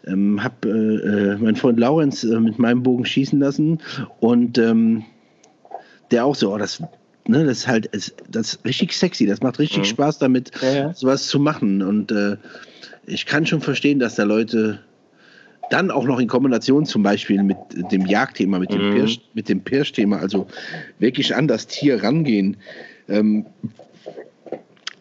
[0.06, 3.80] ähm, habe äh, äh, meinen Freund Laurenz äh, mit meinem Bogen schießen lassen
[4.20, 5.04] und ähm,
[6.10, 6.82] der auch so, oh, das,
[7.26, 7.90] ne, das ist halt
[8.28, 9.84] das ist richtig sexy, das macht richtig mhm.
[9.84, 10.94] Spaß damit, ja, ja.
[10.94, 11.82] sowas zu machen.
[11.82, 12.36] Und äh,
[13.06, 14.80] ich kann schon verstehen, dass da Leute
[15.70, 17.56] dann auch noch in Kombination zum Beispiel mit
[17.90, 18.94] dem Jagdthema, mit dem mhm.
[18.94, 20.46] Pirsch, mit dem Pirsch-Thema, also
[20.98, 22.58] wirklich an das Tier rangehen.
[23.08, 23.46] Ähm,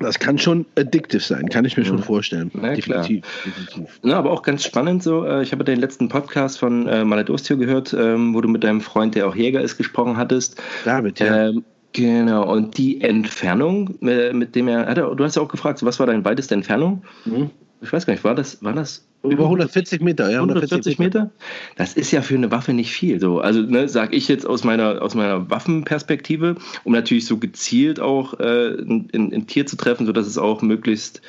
[0.02, 2.52] das kann schon addictive sein, kann ich mir schon vorstellen.
[2.54, 4.00] Na, definitiv, definitiv.
[4.04, 5.26] Ja, aber auch ganz spannend so.
[5.26, 8.82] Äh, ich habe den letzten Podcast von äh, Maledostio gehört, ähm, wo du mit deinem
[8.82, 10.62] Freund, der auch Jäger ist, gesprochen hattest.
[10.86, 11.50] David, ja.
[11.50, 16.00] Ähm, genau, und die Entfernung, äh, mit dem er, du hast ja auch gefragt, was
[16.00, 17.04] war deine weiteste Entfernung?
[17.26, 17.50] Mhm.
[17.82, 20.40] Ich weiß gar nicht, war das, war das über 140 Meter, ja.
[20.40, 21.30] 140 Meter.
[21.76, 23.20] Das ist ja für eine Waffe nicht viel.
[23.20, 23.40] So.
[23.40, 28.40] Also ne, sage ich jetzt aus meiner, aus meiner Waffenperspektive, um natürlich so gezielt auch
[28.40, 31.22] äh, ein, ein, Tier zu treffen, sodass es auch möglichst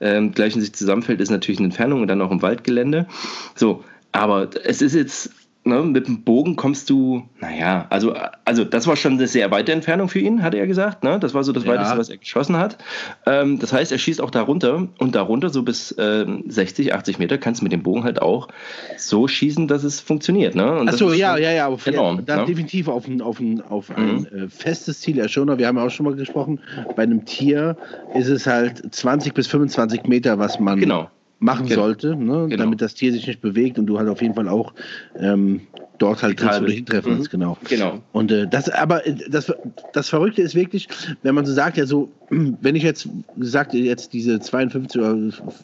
[0.00, 3.06] ähm, gleich in sich zusammenfällt, ist natürlich eine Entfernung und dann auch im Waldgelände.
[3.54, 3.82] So,
[4.12, 5.30] aber es ist jetzt
[5.68, 9.72] ne, mit dem Bogen kommst du, naja, also, also das war schon eine sehr weite
[9.72, 11.04] Entfernung für ihn, hat er gesagt.
[11.04, 11.18] Ne?
[11.20, 11.72] Das war so das ja.
[11.72, 12.78] Weiteste, was er geschossen hat.
[13.26, 17.38] Ähm, das heißt, er schießt auch darunter und darunter so bis ähm, 60, 80 Meter
[17.38, 18.48] kannst du mit dem Bogen halt auch
[18.96, 20.54] so schießen, dass es funktioniert.
[20.54, 20.84] Ne?
[20.86, 22.44] Achso, ja, ja, ja, aber enorm, ja, ne?
[22.46, 24.44] definitiv auf ein, auf ein, auf ein mhm.
[24.44, 25.48] äh, festes Ziel ja schon.
[25.58, 26.60] Wir haben ja auch schon mal gesprochen,
[26.96, 27.76] bei einem Tier
[28.14, 31.82] ist es halt 20 bis 25 Meter, was man genau machen genau.
[31.82, 32.46] sollte, ne?
[32.48, 32.64] genau.
[32.64, 34.72] damit das Tier sich nicht bewegt und du halt auf jeden Fall auch
[35.18, 35.60] ähm,
[35.98, 37.24] dort halt triffst oder hintreffen mhm.
[37.24, 37.58] genau.
[37.68, 38.00] genau.
[38.12, 39.52] Und äh, das, aber äh, das,
[39.92, 40.88] das Verrückte ist wirklich,
[41.22, 45.16] wenn man so sagt, ja so, wenn ich jetzt gesagt jetzt diese 52 oder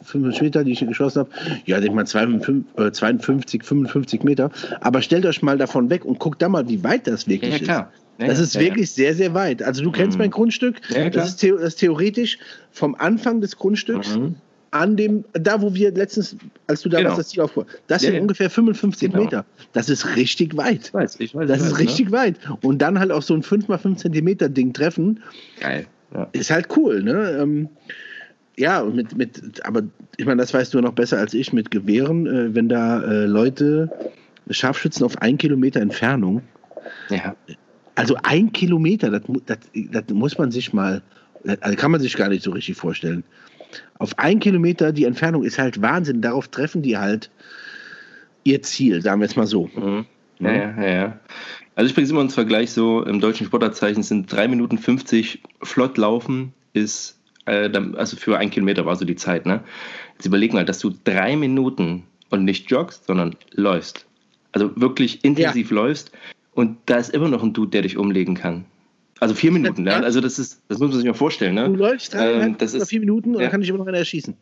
[0.05, 1.29] 55 Meter, die ich hier geschossen habe,
[1.65, 6.41] ja, denkt man 52, 52, 55 Meter, aber stellt euch mal davon weg und guckt
[6.41, 7.91] da mal, wie weit das wirklich ja, klar.
[7.93, 8.01] ist.
[8.17, 9.61] Ja, das ist ja, wirklich sehr, sehr weit.
[9.61, 10.23] Also du kennst mhm.
[10.23, 10.79] mein Grundstück.
[11.11, 12.37] das, ist das, ist theoretisch
[12.71, 14.35] vom Anfang des Grundstücks mhm
[14.75, 16.35] an dem, da wo wir letztens,
[16.67, 17.11] als du da genau.
[17.11, 18.21] warst, das Ziel aufgebaut das ja, sind ja.
[18.21, 19.23] ungefähr 55 genau.
[19.23, 19.45] Meter.
[19.71, 20.87] Das ist richtig weit.
[20.87, 21.47] Ich weiß, ich weiß.
[21.47, 22.11] Das ich ist weiß, richtig ne?
[22.11, 22.35] weit.
[22.61, 25.21] Und dann halt auch so ein 5x5 Zentimeter Ding treffen.
[25.61, 25.87] Geil.
[26.13, 26.27] Ja.
[26.33, 27.37] Ist halt cool, ne?
[27.41, 27.69] Ähm,
[28.57, 29.83] ja, mit, mit, aber
[30.17, 33.25] ich meine, das weißt du noch besser als ich mit Gewehren, äh, wenn da äh,
[33.25, 33.89] Leute,
[34.49, 36.41] Scharfschützen auf ein Kilometer Entfernung.
[37.09, 37.35] Ja.
[37.95, 41.01] Also ein Kilometer, das, das, das muss man sich mal,
[41.61, 43.23] also kann man sich gar nicht so richtig vorstellen
[43.97, 46.21] auf ein Kilometer die Entfernung ist halt Wahnsinn.
[46.21, 47.29] Darauf treffen die halt
[48.43, 49.69] ihr Ziel, sagen wir es mal so.
[49.75, 50.05] Mhm.
[50.39, 51.19] Ja, ja, ja, ja.
[51.75, 55.97] Also ich bringe immer einen Vergleich so, im deutschen Sportabzeichen sind 3 Minuten 50 flott
[55.97, 59.61] laufen ist, äh, also für ein Kilometer war so die Zeit, ne?
[60.13, 64.05] Jetzt überleg mal, dass du drei Minuten und nicht joggst, sondern läufst.
[64.51, 65.75] Also wirklich intensiv ja.
[65.75, 66.11] läufst
[66.53, 68.65] und da ist immer noch ein Dude, der dich umlegen kann.
[69.19, 69.99] Also vier Minuten, ja.
[70.01, 71.69] Also das ist, das muss man sich mal vorstellen, ne?
[71.69, 73.41] Du läufst drei ähm, das ist, vier Minuten und ja.
[73.43, 74.35] dann kann ich immer noch einer erschießen.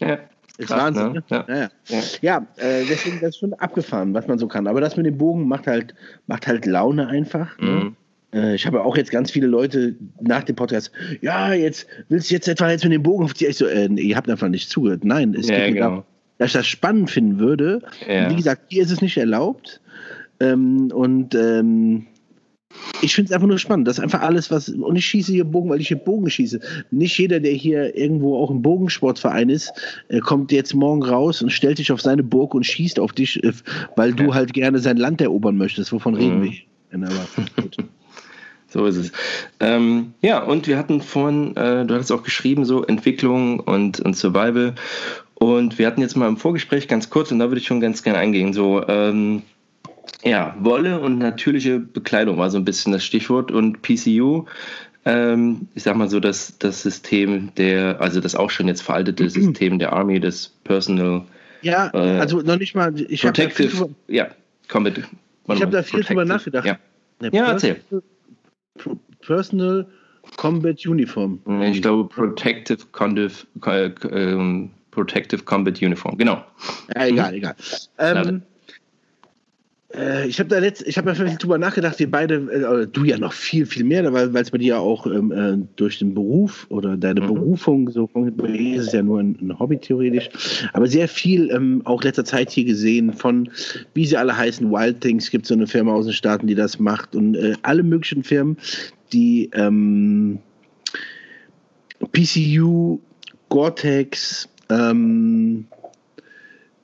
[0.00, 0.18] Ja.
[0.58, 1.12] Ist Krass, Wahnsinn.
[1.12, 1.24] Ne?
[1.28, 1.70] Ja, ja, ja.
[1.86, 2.00] ja.
[2.20, 4.66] ja äh, deswegen das ist schon abgefahren, was man so kann.
[4.66, 5.94] Aber das mit dem Bogen macht halt,
[6.26, 7.56] macht halt Laune einfach.
[7.58, 7.70] Ne?
[7.70, 7.96] Mhm.
[8.32, 8.50] Ne?
[8.50, 12.34] Äh, ich habe auch jetzt ganz viele Leute nach dem Podcast, ja, jetzt willst du
[12.34, 13.46] jetzt etwa jetzt mit dem Bogen auf die.
[13.46, 15.04] Ich so, äh, ihr habt einfach nicht zugehört.
[15.04, 15.86] Nein, es ja, geht genau.
[15.86, 16.04] darum,
[16.38, 17.80] dass ich das spannend finden würde.
[18.06, 19.80] Wie gesagt, hier ist es nicht erlaubt.
[20.40, 22.06] Ähm, und ähm,
[23.00, 23.88] ich finde es einfach nur spannend.
[23.88, 24.68] Das ist einfach alles, was.
[24.68, 26.60] Und ich schieße hier Bogen, weil ich hier Bogen schieße.
[26.90, 29.72] Nicht jeder, der hier irgendwo auch im Bogensportverein ist,
[30.08, 33.42] äh, kommt jetzt morgen raus und stellt sich auf seine Burg und schießt auf dich,
[33.42, 33.52] äh,
[33.96, 35.92] weil du halt gerne sein Land erobern möchtest.
[35.92, 36.20] Wovon mhm.
[36.20, 36.62] reden wir hier?
[38.70, 39.12] So ist es.
[39.60, 44.14] Ähm, ja, und wir hatten vorhin, äh, du hattest auch geschrieben, so Entwicklung und, und
[44.14, 44.74] Survival.
[45.36, 48.02] Und wir hatten jetzt mal im Vorgespräch ganz kurz, und da würde ich schon ganz
[48.02, 49.42] gerne eingehen, so ähm,
[50.22, 54.44] ja, Wolle und natürliche Bekleidung war so ein bisschen das Stichwort und PCU.
[55.04, 59.28] Ähm, ich sag mal so, dass das System der, also das auch schon jetzt veraltete.
[59.30, 61.22] System der Army, das Personal.
[61.62, 62.92] Ja, äh, also noch nicht mal.
[63.00, 64.28] Ich Protective, drüber, ja,
[64.68, 64.98] Combat.
[64.98, 66.66] Ich habe da viel drüber nachgedacht.
[66.66, 66.78] Ja,
[67.20, 67.80] ja erzähl.
[69.20, 69.86] Personal
[70.36, 71.40] Combat Uniform.
[71.62, 76.44] Ich glaube Protective, Condiv, äh, äh, Protective Combat Uniform, genau.
[76.94, 77.36] Ja, egal, mhm.
[77.38, 77.54] egal.
[77.98, 78.40] Ähm, äh,
[79.90, 83.32] ich habe da letzt, ich habe viel drüber nachgedacht, wir beide, äh, du ja noch
[83.32, 86.98] viel, viel mehr, weil es bei dir ja auch ähm, äh, durch den Beruf oder
[86.98, 87.26] deine mhm.
[87.26, 90.28] Berufung, so ist es ja nur ein, ein Hobby theoretisch,
[90.74, 93.48] aber sehr viel ähm, auch letzter Zeit hier gesehen von,
[93.94, 96.78] wie sie alle heißen, Wild Things, gibt so eine Firma aus den Staaten, die das
[96.78, 98.58] macht und äh, alle möglichen Firmen,
[99.14, 100.38] die ähm,
[102.12, 102.98] PCU,
[103.48, 105.66] Gore-Tex, ähm,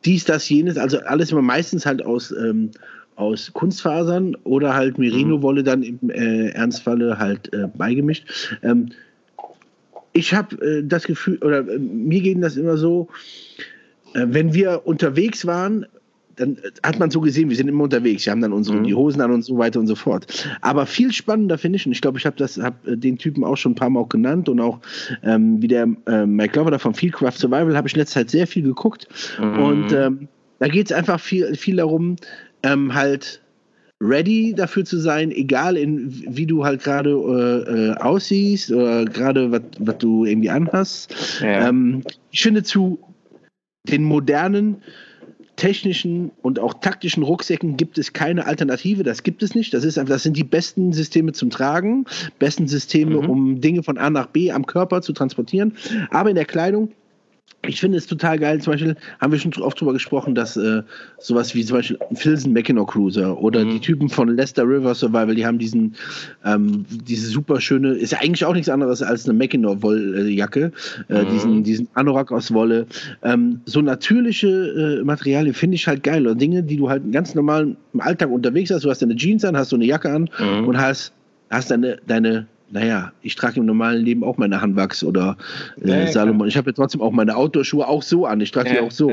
[0.04, 2.70] dies, das, jenes, also alles immer meistens halt aus, ähm,
[3.16, 8.58] aus Kunstfasern oder halt Merino-Wolle dann im äh, Ernstfalle halt äh, beigemischt.
[8.62, 8.90] Ähm,
[10.12, 13.08] ich habe äh, das Gefühl, oder äh, mir ging das immer so,
[14.14, 15.86] äh, wenn wir unterwegs waren,
[16.36, 18.84] dann hat man so gesehen, wir sind immer unterwegs, wir haben dann unsere mhm.
[18.84, 20.26] die Hosen an und so weiter und so fort.
[20.62, 23.44] Aber viel spannender finde ich, und ich glaube, ich habe das hab äh, den Typen
[23.44, 24.80] auch schon ein paar Mal auch genannt und auch
[25.22, 28.30] ähm, wie der äh, Mike Glover da von Fieldcraft Survival habe ich in letzter Zeit
[28.30, 29.08] sehr viel geguckt.
[29.40, 29.58] Mhm.
[29.58, 32.16] Und ähm, da geht es einfach viel, viel darum,
[32.64, 33.40] ähm, halt
[34.02, 39.52] ready dafür zu sein, egal in wie du halt gerade äh, äh, aussiehst oder gerade
[39.52, 41.14] was du irgendwie anhast.
[41.40, 41.68] Ja.
[41.68, 42.98] Ähm, ich finde zu
[43.88, 44.82] den modernen
[45.56, 49.04] technischen und auch taktischen Rucksäcken gibt es keine Alternative.
[49.04, 49.72] Das gibt es nicht.
[49.72, 52.06] Das, ist einfach, das sind die besten Systeme zum Tragen,
[52.38, 53.30] besten Systeme, mhm.
[53.30, 55.76] um Dinge von A nach B am Körper zu transportieren.
[56.10, 56.90] Aber in der Kleidung
[57.68, 60.82] ich finde es total geil, zum Beispiel haben wir schon oft drüber gesprochen, dass äh,
[61.18, 63.70] sowas wie zum Beispiel Filsen Mackinac Cruiser oder mhm.
[63.70, 65.94] die Typen von Leicester River Survival, die haben diesen,
[66.44, 70.72] ähm, diese super schöne, ist ja eigentlich auch nichts anderes als eine Mackinac Wolljacke,
[71.08, 71.30] äh, mhm.
[71.30, 72.86] diesen, diesen Anorak aus Wolle.
[73.22, 77.34] Ähm, so natürliche äh, Materialien finde ich halt geil oder Dinge, die du halt ganz
[77.34, 78.84] normal im Alltag unterwegs hast.
[78.84, 80.68] Du hast deine Jeans an, hast so eine Jacke an mhm.
[80.68, 81.12] und hast,
[81.50, 85.36] hast deine, deine naja, ich trage im normalen Leben auch meine Handwachs oder
[85.80, 86.48] äh, ja, ja, Salomon.
[86.48, 88.40] Ich habe ja trotzdem auch meine Outdoor-Schuhe auch so an.
[88.40, 89.12] Ich trage ja, die auch so.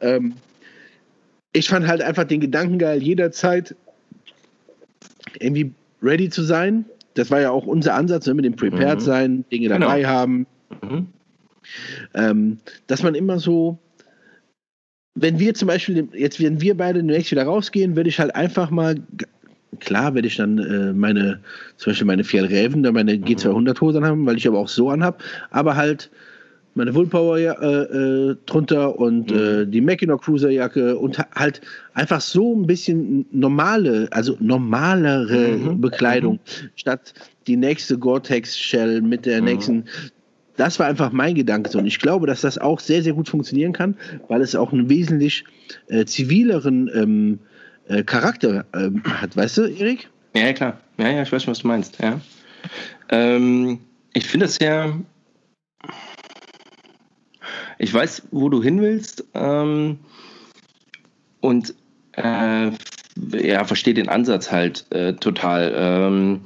[0.00, 0.34] Ähm,
[1.52, 3.74] ich fand halt einfach den Gedanken geil, jederzeit
[5.40, 6.84] irgendwie ready zu sein.
[7.14, 9.04] Das war ja auch unser Ansatz, ne, mit dem Prepared mhm.
[9.04, 9.80] sein, Dinge genau.
[9.80, 10.46] dabei haben.
[10.80, 11.06] Mhm.
[12.14, 13.78] Ähm, dass man immer so,
[15.16, 18.70] wenn wir zum Beispiel, jetzt wenn wir beide demnächst wieder rausgehen, würde ich halt einfach
[18.70, 18.94] mal
[19.80, 21.40] klar werde ich dann äh, meine,
[21.76, 25.22] zum Beispiel meine Fjellräven, da meine G200 Hosen haben, weil ich aber auch so anhab,
[25.50, 26.10] aber halt
[26.74, 29.36] meine Woolpower äh, äh, drunter und mhm.
[29.36, 31.60] äh, die Mackinac Cruiser Jacke und halt
[31.94, 35.80] einfach so ein bisschen normale, also normalere mhm.
[35.80, 36.68] Bekleidung mhm.
[36.76, 37.12] statt
[37.46, 39.44] die nächste Gore-Tex Shell mit der mhm.
[39.46, 39.84] nächsten.
[40.56, 43.72] Das war einfach mein Gedanke und ich glaube, dass das auch sehr sehr gut funktionieren
[43.72, 43.96] kann,
[44.28, 45.44] weil es auch einen wesentlich
[45.88, 47.38] äh, zivileren ähm,
[47.88, 50.08] äh, Charakter äh, hat, weißt du, Erik?
[50.34, 50.78] Ja, klar.
[50.98, 51.98] Ja, ja, ich weiß schon, was du meinst.
[52.00, 52.20] Ja.
[53.10, 53.80] Ähm,
[54.14, 54.92] ich finde es ja.
[57.78, 59.98] Ich weiß, wo du hin willst ähm,
[61.40, 61.74] und
[62.12, 62.70] äh,
[63.32, 65.72] ja, verstehe den Ansatz halt äh, total.
[65.76, 66.40] Ähm,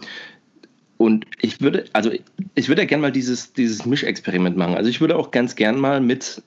[0.96, 2.10] und ich würde, also
[2.54, 4.74] ich würde ja gerne mal dieses, dieses Mischexperiment machen.
[4.74, 6.42] Also ich würde auch ganz gern mal mit,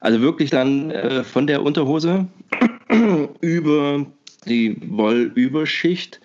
[0.00, 2.26] also wirklich dann äh, von der Unterhose
[3.40, 4.06] über
[4.46, 6.20] die Wollüberschicht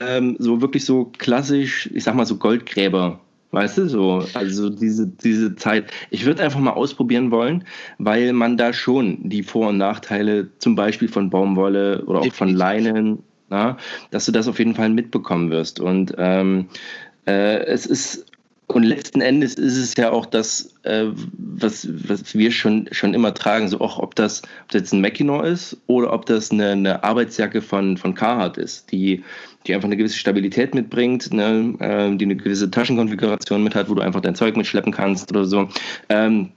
[0.00, 3.20] ähm, so wirklich so klassisch, ich sag mal so Goldgräber
[3.52, 5.92] Weißt du, so, also diese, diese Zeit.
[6.08, 7.64] Ich würde einfach mal ausprobieren wollen,
[7.98, 12.48] weil man da schon die Vor- und Nachteile zum Beispiel von Baumwolle oder auch von
[12.48, 13.76] Leinen, na,
[14.10, 15.80] dass du das auf jeden Fall mitbekommen wirst.
[15.80, 16.68] Und ähm,
[17.26, 18.24] äh, es ist
[18.74, 23.34] und letzten Endes ist es ja auch das, äh, was, was wir schon, schon immer
[23.34, 26.70] tragen, so auch ob das, ob das jetzt ein Mackinac ist oder ob das eine,
[26.70, 29.22] eine Arbeitsjacke von, von Carhartt ist, die,
[29.66, 33.94] die einfach eine gewisse Stabilität mitbringt, ne, äh, die eine gewisse Taschenkonfiguration mit hat, wo
[33.94, 35.68] du einfach dein Zeug mitschleppen kannst oder so.
[36.08, 36.50] Ähm,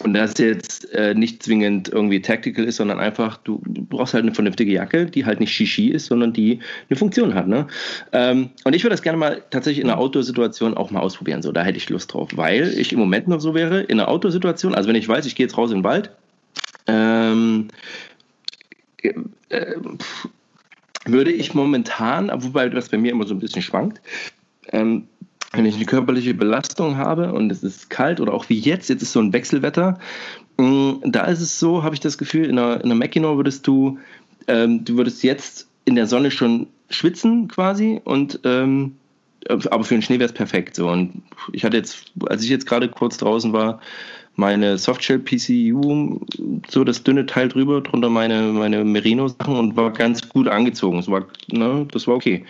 [0.00, 4.34] und das jetzt äh, nicht zwingend irgendwie tactical ist, sondern einfach, du, brauchst halt eine
[4.34, 7.46] vernünftige Jacke, die halt nicht Shishi ist, sondern die eine Funktion hat.
[7.46, 7.66] Ne?
[8.12, 11.42] Ähm, und ich würde das gerne mal tatsächlich in einer Outdoor-Situation auch mal ausprobieren.
[11.42, 14.08] So, da hätte ich Lust drauf, weil ich im Moment noch so wäre, in einer
[14.08, 16.10] Outdoor-Situation, also wenn ich weiß, ich gehe jetzt raus in den Wald,
[16.86, 17.68] ähm,
[19.02, 19.74] äh,
[21.04, 24.00] würde ich momentan, wobei das bei mir immer so ein bisschen schwankt,
[24.70, 25.08] ähm,
[25.52, 29.02] wenn ich eine körperliche Belastung habe und es ist kalt oder auch wie jetzt, jetzt
[29.02, 29.98] ist so ein Wechselwetter,
[30.56, 33.66] mm, da ist es so, habe ich das Gefühl, in einer, in einer Mackinac würdest
[33.66, 33.98] du,
[34.48, 38.96] ähm, du würdest jetzt in der Sonne schon schwitzen quasi und ähm,
[39.48, 40.88] aber für den Schnee wäre es perfekt so.
[40.88, 43.80] Und ich hatte jetzt, als ich jetzt gerade kurz draußen war,
[44.36, 46.20] meine Softshell PCU,
[46.68, 50.98] so das dünne Teil drüber, drunter meine, meine Merino-Sachen und war ganz gut angezogen.
[50.98, 52.44] Das war, ne, das war okay.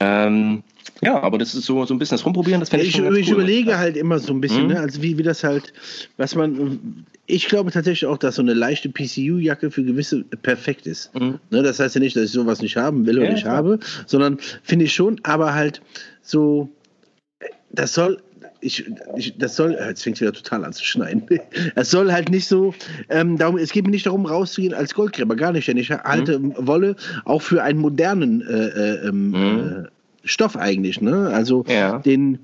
[0.00, 0.62] Ähm,
[1.02, 3.28] ja, aber das ist so, so ein bisschen das Rumprobieren, das finde ich, ich, ich
[3.28, 3.34] cool.
[3.34, 4.72] überlege halt immer so ein bisschen, mhm.
[4.72, 4.80] ne?
[4.80, 5.72] also wie, wie das halt,
[6.16, 11.14] was man, ich glaube tatsächlich auch, dass so eine leichte PCU-Jacke für gewisse perfekt ist.
[11.14, 11.38] Mhm.
[11.50, 11.62] Ne?
[11.62, 13.56] Das heißt ja nicht, dass ich sowas nicht haben will oder ja, nicht klar.
[13.56, 15.82] habe, sondern finde ich schon, aber halt
[16.22, 16.68] so,
[17.70, 18.20] das soll
[18.60, 18.84] ich,
[19.16, 21.22] ich, das soll, jetzt fängt es wieder total an zu schneiden.
[21.74, 22.74] Es soll halt nicht so,
[23.08, 25.68] ähm, darum, es geht mir nicht darum, rauszugehen als Goldgräber, gar nicht.
[25.68, 26.54] Denn ich halte mhm.
[26.58, 29.84] Wolle auch für einen modernen äh, äh, ähm, mhm.
[29.84, 29.88] äh,
[30.24, 31.28] Stoff eigentlich, ne?
[31.28, 31.98] Also ja.
[31.98, 32.40] den,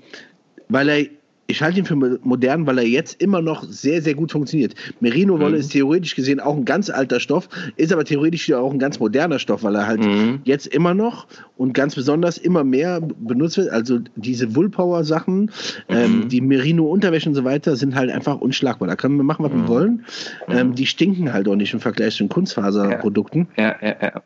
[0.69, 1.05] weil er
[1.47, 4.73] ich halte ihn für modern, weil er jetzt immer noch sehr, sehr gut funktioniert.
[4.99, 5.59] Merino-Wolle mhm.
[5.59, 9.37] ist theoretisch gesehen auch ein ganz alter Stoff, ist aber theoretisch auch ein ganz moderner
[9.37, 10.39] Stoff, weil er halt mhm.
[10.43, 11.27] jetzt immer noch
[11.57, 13.69] und ganz besonders immer mehr benutzt wird.
[13.69, 15.49] Also diese Woolpower-Sachen, mhm.
[15.89, 18.87] ähm, die Merino-Unterwäsche und so weiter sind halt einfach unschlagbar.
[18.87, 19.67] Da können wir machen, was wir mhm.
[19.67, 20.05] wollen.
[20.47, 20.75] Ähm, mhm.
[20.75, 23.47] die stinken halt auch nicht im Vergleich zu den Kunstfaserprodukten.
[23.57, 23.75] Ja.
[23.81, 24.21] Ja, ja,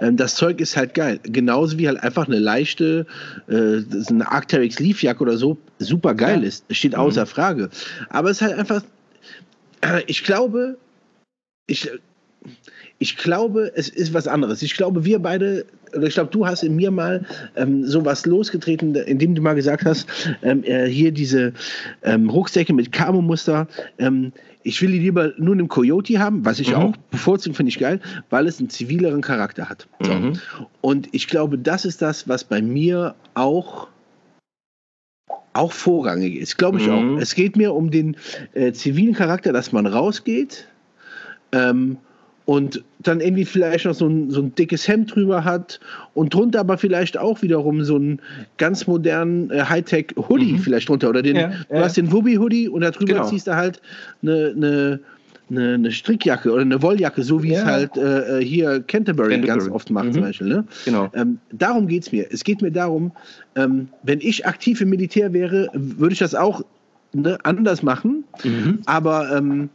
[0.00, 1.20] ähm, das Zeug ist halt geil.
[1.22, 3.06] Genauso wie halt einfach eine leichte,
[3.48, 6.55] äh, eine Arcteryx Leafjacke oder so super geil ist.
[6.68, 7.28] Das steht außer mhm.
[7.28, 7.70] Frage.
[8.10, 8.82] Aber es ist halt einfach,
[10.06, 10.76] ich glaube,
[11.66, 11.90] ich,
[12.98, 14.62] ich glaube, es ist was anderes.
[14.62, 18.94] Ich glaube, wir beide, oder ich glaube, du hast in mir mal ähm, sowas losgetreten,
[18.94, 20.06] indem du mal gesagt hast,
[20.42, 21.52] ähm, äh, hier diese
[22.02, 23.68] ähm, Rucksäcke mit Camo-Muster.
[23.98, 26.76] Ähm, ich will die lieber nur in einem Coyote haben, was ich mhm.
[26.76, 29.86] auch bevorzuge, finde ich geil, weil es einen zivileren Charakter hat.
[30.00, 30.40] Mhm.
[30.80, 33.88] Und ich glaube, das ist das, was bei mir auch
[35.56, 36.92] auch vorrangig ist, glaube ich mhm.
[36.92, 37.20] auch.
[37.20, 38.16] Es geht mir um den
[38.54, 40.66] äh, zivilen Charakter, dass man rausgeht
[41.52, 41.98] ähm,
[42.44, 45.80] und dann irgendwie vielleicht noch so ein, so ein dickes Hemd drüber hat
[46.14, 48.20] und drunter aber vielleicht auch wiederum so einen
[48.56, 50.58] ganz modernen äh, Hightech-Hoodie mhm.
[50.58, 51.08] vielleicht drunter.
[51.08, 51.82] Oder den, ja, du ja.
[51.82, 53.28] hast den Wubby-Hoodie und darüber genau.
[53.28, 53.80] ziehst du halt
[54.22, 55.00] eine, eine
[55.50, 57.60] eine, eine, Strickjacke oder eine Wolljacke, so wie ja.
[57.60, 60.12] es halt äh, äh, hier Canterbury, Canterbury, ganz oft macht mhm.
[60.12, 60.48] zum Beispiel.
[60.48, 60.64] Ne?
[60.84, 61.10] Genau.
[61.14, 62.26] Ähm, darum geht es mir.
[62.30, 63.12] Es geht mir darum,
[63.54, 66.62] ähm, wenn ich aktiv im Militär wäre, würde ich das auch
[67.12, 68.24] ne, anders machen.
[68.44, 68.80] Mhm.
[68.86, 69.70] Aber ähm,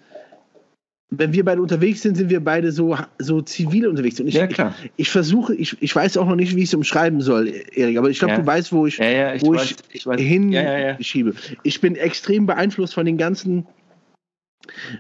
[1.12, 4.20] wenn wir beide unterwegs sind, sind wir beide so, so zivil unterwegs.
[4.20, 4.74] Und ich, ja, klar.
[4.82, 7.98] ich, ich versuche, ich, ich weiß auch noch nicht, wie ich es umschreiben soll, Erik,
[7.98, 8.40] aber ich glaube, ja.
[8.40, 11.34] du weißt, wo ich, ja, ja, ich, wo weiß, ich, ich hinschiebe.
[11.64, 13.66] Ich bin extrem beeinflusst von den ganzen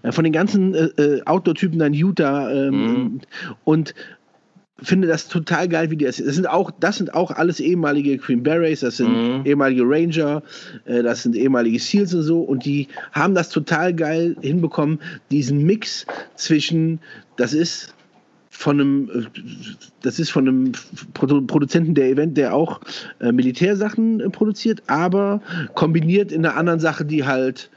[0.09, 3.21] von den ganzen äh, äh, Outdoor-Typen dann Utah ähm, mhm.
[3.63, 3.93] und
[4.81, 6.17] finde das total geil, wie die das.
[6.17, 9.45] Das sind auch, das sind auch alles ehemalige Green Berets, das sind mhm.
[9.45, 10.41] ehemalige Ranger,
[10.85, 12.41] äh, das sind ehemalige Seals und so.
[12.41, 16.99] Und die haben das total geil hinbekommen, diesen Mix zwischen,
[17.37, 17.93] das ist
[18.49, 19.39] von einem, äh,
[20.01, 20.71] das ist von einem
[21.47, 22.81] Produzenten der Event, der auch
[23.19, 25.41] äh, Militärsachen äh, produziert, aber
[25.75, 27.69] kombiniert in einer anderen Sache, die halt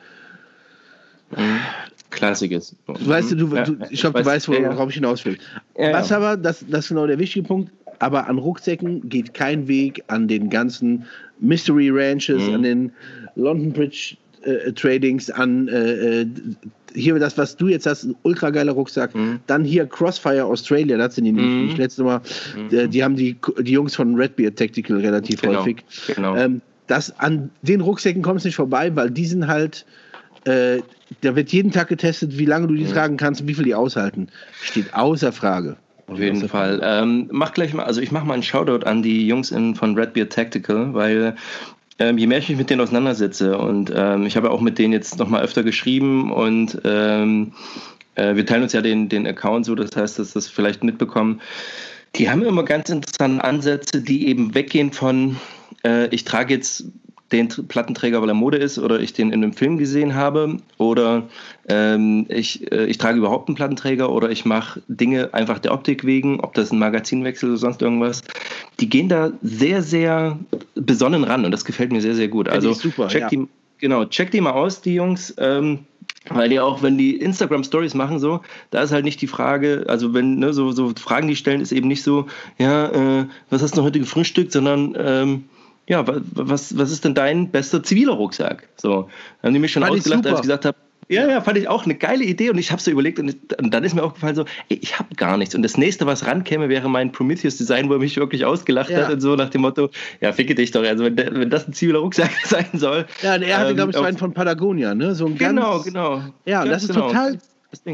[2.11, 2.77] Klassik ist.
[2.87, 4.89] Weißt du, du, ja, du ich glaube, du weißt, worauf ja.
[4.89, 5.37] ich hinaus will.
[5.77, 9.67] Ja, Was aber, das, das ist genau der wichtige Punkt, aber an Rucksäcken geht kein
[9.69, 11.05] Weg an den ganzen
[11.41, 12.55] Mystery Ranches, mhm.
[12.55, 12.93] an den
[13.35, 16.27] London Bridge äh, Tradings, an äh, äh
[16.97, 19.15] hier das, was du jetzt hast, ein ultra geiler Rucksack.
[19.17, 19.41] Mhm.
[19.49, 21.45] Dann hier Crossfire Australia, das sind die nicht.
[21.45, 21.69] Mhm.
[21.71, 22.21] Ich letzte Mal,
[22.57, 22.69] mhm.
[22.69, 25.61] die, die, haben die, die Jungs von Redbeard Tactical relativ genau.
[25.61, 25.85] häufig.
[26.15, 26.37] Genau.
[26.37, 29.85] Ähm, das, an den Rucksäcken kommst du nicht vorbei, weil die sind halt
[30.45, 30.83] äh,
[31.21, 32.93] da wird jeden Tag getestet, wie lange du die mhm.
[32.93, 34.29] tragen kannst und wie viel die aushalten.
[34.63, 35.77] Steht außer Frage.
[36.07, 36.81] Auf jeden Fall.
[36.83, 39.99] Ähm, mach gleich mal, also ich mache mal einen Shoutout an die Jungs in, von
[39.99, 41.35] Redbeard Tactical, weil
[41.99, 44.93] ähm, je mehr ich mich mit denen auseinandersetze und ähm, ich habe auch mit denen
[44.93, 47.53] jetzt nochmal öfter geschrieben und ähm,
[48.17, 51.41] äh, wir teilen uns ja den, den Account so, das heißt, dass das vielleicht mitbekommen.
[52.17, 55.37] Die haben immer ganz interessante Ansätze, die eben weggehen von,
[55.85, 56.85] äh, ich trage jetzt
[57.33, 61.25] den Plattenträger, weil er Mode ist oder ich den in einem Film gesehen habe oder
[61.69, 66.05] ähm, ich, äh, ich trage überhaupt einen Plattenträger oder ich mache Dinge einfach der Optik
[66.05, 68.23] wegen, ob das ein Magazinwechsel oder sonst irgendwas.
[68.81, 70.39] Die gehen da sehr, sehr
[70.75, 72.49] besonnen ran und das gefällt mir sehr, sehr gut.
[72.49, 73.29] Also super, check ja.
[73.29, 75.35] die, genau, check die mal aus, die Jungs.
[75.39, 75.81] Ähm,
[76.31, 79.85] weil die auch, wenn die Instagram Stories machen, so, da ist halt nicht die Frage,
[79.89, 82.27] also wenn, ne, so, so Fragen, die stellen, ist eben nicht so,
[82.59, 85.45] ja, äh, was hast du heute gefrühstückt, sondern ähm,
[85.87, 88.69] ja, was, was ist denn dein bester ziviler Rucksack?
[88.77, 89.09] So,
[89.43, 90.77] dann haben die mich schon fand ausgelacht, als ich gesagt habe,
[91.09, 93.85] ja, ja, fand ich auch eine geile Idee und ich habe so überlegt und, dann
[93.85, 96.89] ist mir aufgefallen so, ey, ich habe gar nichts und das nächste, was rankäme, wäre
[96.89, 99.03] mein Prometheus Design, wo er mich wirklich ausgelacht ja.
[99.03, 101.75] hat und so nach dem Motto, ja, ficke dich doch, also wenn, wenn das ein
[101.75, 103.07] ziviler Rucksack sein soll.
[103.23, 105.15] Ja, und er hatte, ähm, glaube ich, so einen von Patagonia, ne?
[105.15, 106.23] So ein genau, ganz, genau.
[106.47, 107.09] Ja, das ist genau.
[107.09, 107.39] total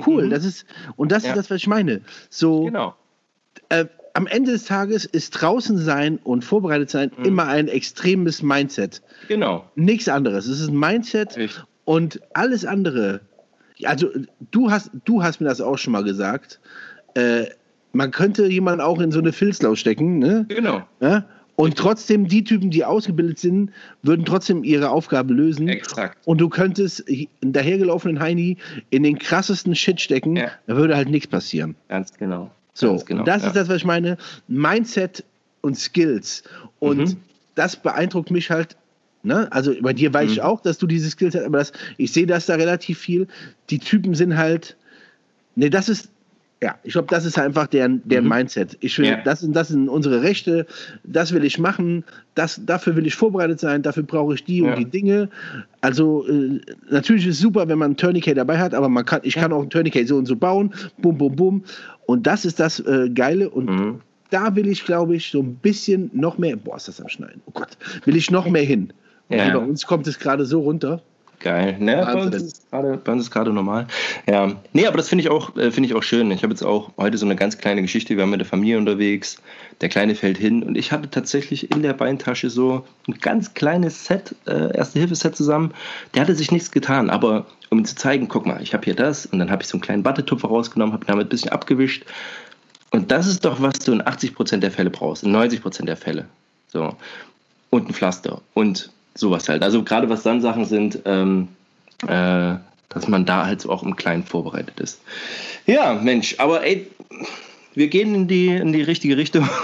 [0.07, 0.31] cool, mhm.
[0.31, 0.65] das ist,
[0.97, 1.31] und das ja.
[1.31, 2.03] ist das, was ich meine.
[2.29, 2.95] So, genau.
[3.71, 7.25] Äh, am Ende des Tages ist draußen sein und vorbereitet sein mhm.
[7.25, 9.03] immer ein extremes Mindset.
[9.29, 9.65] Genau.
[9.75, 10.47] Nichts anderes.
[10.47, 11.65] Es ist ein Mindset Echt?
[11.85, 13.21] und alles andere.
[13.85, 14.09] Also
[14.51, 16.61] du hast, du hast mir das auch schon mal gesagt.
[17.15, 17.47] Äh,
[17.93, 20.47] man könnte jemanden auch in so eine Filzlau stecken, ne?
[20.49, 20.87] Genau.
[21.01, 21.25] Ja?
[21.57, 23.71] Und trotzdem, die Typen, die ausgebildet sind,
[24.03, 25.69] würden trotzdem ihre Aufgabe lösen.
[25.69, 26.17] Exakt.
[26.27, 28.57] Und du könntest einen dahergelaufenen Heini
[28.89, 30.51] in den krassesten Shit stecken, ja.
[30.67, 31.75] da würde halt nichts passieren.
[31.89, 32.51] Ganz genau.
[32.75, 33.49] So, genau, das ja.
[33.49, 34.17] ist das, was ich meine.
[34.49, 35.25] Mindset
[35.61, 36.43] und Skills.
[36.79, 37.17] Und mhm.
[37.55, 38.77] das beeindruckt mich halt.
[39.23, 39.51] Ne?
[39.53, 40.33] Also bei dir weiß mhm.
[40.33, 43.27] ich auch, dass du diese Skills hast, aber das, ich sehe das da relativ viel.
[43.69, 44.77] Die Typen sind halt.
[45.57, 46.09] Ne, das ist,
[46.63, 48.29] ja, ich glaube, das ist einfach der, der mhm.
[48.29, 48.77] Mindset.
[48.81, 49.23] Ich will, ja.
[49.23, 50.67] das, sind, das sind unsere Rechte,
[51.05, 52.05] das will ich machen,
[52.35, 54.71] das, dafür will ich vorbereitet sein, dafür brauche ich die ja.
[54.71, 55.31] und die Dinge.
[55.81, 59.21] Also äh, natürlich ist es super, wenn man ein Tourniquet dabei hat, aber man kann,
[59.23, 59.43] ich ja.
[59.43, 61.65] kann auch ein Tourniquet so und so bauen, bum, bum, bum.
[62.11, 64.01] Und das ist das äh, Geile und mhm.
[64.31, 67.41] da will ich, glaube ich, so ein bisschen noch mehr, boah, ist das am Schneiden,
[67.47, 68.93] oh Gott, will ich noch mehr hin.
[69.29, 69.51] Ja.
[69.51, 71.01] Bei uns kommt es gerade so runter.
[71.39, 71.77] Geil.
[71.79, 73.87] Ne, bei, uns ist grade, bei uns ist gerade normal.
[74.29, 74.53] Ja.
[74.73, 76.33] Nee, aber das finde ich auch, äh, finde ich auch schön.
[76.33, 78.17] Ich habe jetzt auch heute so eine ganz kleine Geschichte.
[78.17, 79.41] Wir waren mit der Familie unterwegs.
[79.81, 84.05] Der Kleine fällt hin und ich hatte tatsächlich in der Beintasche so ein ganz kleines
[84.05, 85.73] Set, äh, Erste-Hilfe-Set zusammen.
[86.15, 88.95] Der hatte sich nichts getan, aber um ihm zu zeigen, guck mal, ich habe hier
[88.95, 92.05] das und dann habe ich so einen kleinen Battetupfer rausgenommen, habe damit ein bisschen abgewischt.
[92.91, 96.27] Und das ist doch, was du in 80% der Fälle brauchst, in 90% der Fälle.
[96.69, 96.97] So.
[97.71, 98.43] Und ein Pflaster.
[98.53, 99.63] Und sowas halt.
[99.63, 101.49] Also gerade was dann Sachen sind, ähm,
[102.07, 102.57] äh,
[102.89, 105.01] dass man da halt auch im Kleinen vorbereitet ist.
[105.67, 106.89] Ja, Mensch, aber ey,
[107.81, 109.49] wir gehen in die, in die richtige Richtung.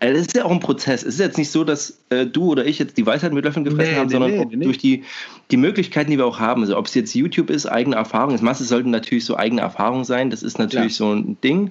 [0.00, 1.02] Also es ist ja auch ein Prozess.
[1.02, 3.64] Es ist jetzt nicht so, dass äh, du oder ich jetzt die Weisheit mit Löffeln
[3.64, 5.04] gefressen nee, haben, nee, sondern nee, durch die,
[5.50, 6.62] die Möglichkeiten, die wir auch haben.
[6.62, 8.32] Also ob es jetzt YouTube ist, eigene Erfahrung.
[8.32, 10.30] Das Masse sollten natürlich so eigene Erfahrungen sein.
[10.30, 11.06] Das ist natürlich ja.
[11.06, 11.70] so ein Ding.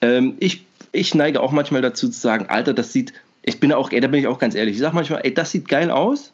[0.00, 3.90] Ähm, ich, ich neige auch manchmal dazu zu sagen, Alter, das sieht, ich bin auch,
[3.90, 4.74] ey, da bin ich auch ganz ehrlich.
[4.74, 6.32] Ich sage manchmal, ey, das sieht geil aus.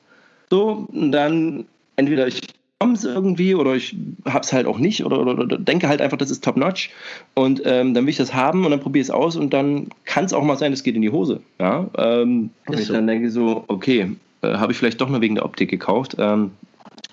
[0.51, 1.65] So, und dann
[1.97, 2.41] entweder ich
[2.79, 3.97] es irgendwie oder ich
[4.27, 6.91] habe es halt auch nicht oder, oder, oder, denke halt einfach, das ist top-notch
[7.35, 9.89] und ähm, dann will ich das haben und dann probiere ich es aus und dann
[10.05, 11.41] kann es auch mal sein, es geht in die Hose.
[11.59, 11.89] Ja?
[11.97, 12.93] Ähm, und ich so.
[12.93, 14.13] dann denke so, okay,
[14.43, 16.51] äh, habe ich vielleicht doch nur wegen der Optik gekauft ähm,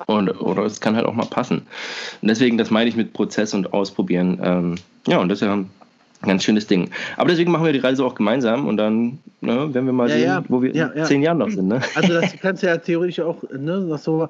[0.08, 1.60] und, oder es kann halt auch mal passen.
[2.22, 4.40] Und deswegen, das meine ich mit Prozess und Ausprobieren.
[4.44, 4.76] Ähm,
[5.08, 5.64] ja, und das ja
[6.24, 6.90] ein ganz schönes Ding.
[7.18, 10.16] Aber deswegen machen wir die Reise auch gemeinsam und dann ne, werden wir mal ja,
[10.16, 10.44] sehen, ja.
[10.48, 11.68] wo wir ja, in zehn Jahren noch sind.
[11.68, 11.82] Ne?
[11.96, 14.30] Also das kannst du ja theoretisch auch ne, so,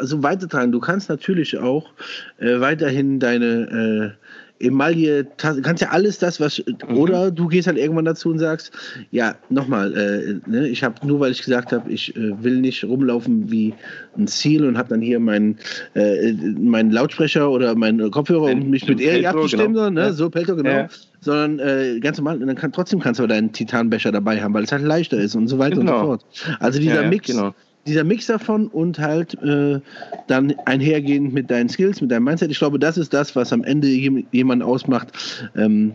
[0.00, 0.72] so weitertragen.
[0.72, 1.90] Du kannst natürlich auch
[2.38, 4.28] äh, weiterhin deine äh,
[4.60, 6.96] Emaille, kannst ja alles das, was, mhm.
[6.96, 8.72] oder du gehst halt irgendwann dazu und sagst,
[9.10, 12.84] ja, nochmal, äh, ne, ich habe nur, weil ich gesagt habe, ich äh, will nicht
[12.84, 13.74] rumlaufen wie
[14.16, 15.58] ein Ziel und habe dann hier meinen
[15.94, 19.90] äh, mein Lautsprecher oder meinen Kopfhörer, um mich mit Erik abzustimmen, genau.
[19.90, 20.12] ne, ja.
[20.12, 20.88] so Pelto, genau, ja.
[21.20, 24.72] sondern äh, ganz normal, dann kann, trotzdem kannst du deinen Titanbecher dabei haben, weil es
[24.72, 25.92] halt leichter ist und so weiter genau.
[25.92, 26.56] und so fort.
[26.60, 27.54] Also dieser ja, Mix, genau
[27.86, 29.80] dieser Mix davon und halt äh,
[30.26, 32.50] dann einhergehend mit deinen Skills, mit deinem Mindset.
[32.50, 35.08] Ich glaube, das ist das, was am Ende jemand ausmacht,
[35.56, 35.94] ähm,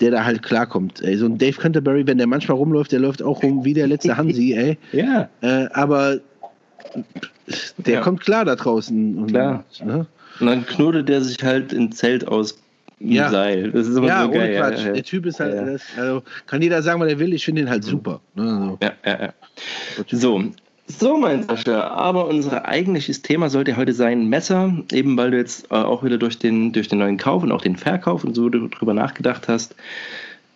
[0.00, 1.02] der da halt klarkommt.
[1.02, 3.86] Ey, so ein Dave Canterbury, wenn der manchmal rumläuft, der läuft auch rum wie der
[3.86, 4.78] letzte Hansi, ey.
[4.92, 5.28] ja.
[5.40, 6.20] Äh, aber
[7.78, 8.00] der ja.
[8.00, 9.16] kommt klar da draußen.
[9.16, 9.64] Und, klar.
[9.84, 10.06] Ne?
[10.40, 12.58] Und dann knurrt der sich halt im Zelt aus
[12.98, 13.30] ja.
[13.30, 13.70] Seil.
[13.72, 14.56] Das ist immer ja, so geil.
[14.56, 14.80] Quatsch.
[14.80, 14.92] Ja, ja.
[14.92, 15.64] Der Typ ist halt, ja.
[15.64, 17.88] das, also kann jeder sagen, was er will, ich finde ihn halt mhm.
[17.88, 18.20] super.
[18.34, 18.78] Ne, so.
[18.80, 19.32] Ja, ja, ja.
[20.10, 20.44] So,
[20.86, 25.70] so, mein Sascha, aber unser eigentliches Thema sollte heute sein Messer, eben weil du jetzt
[25.70, 28.48] äh, auch wieder durch den, durch den neuen Kauf und auch den Verkauf und so
[28.48, 29.74] drüber nachgedacht hast.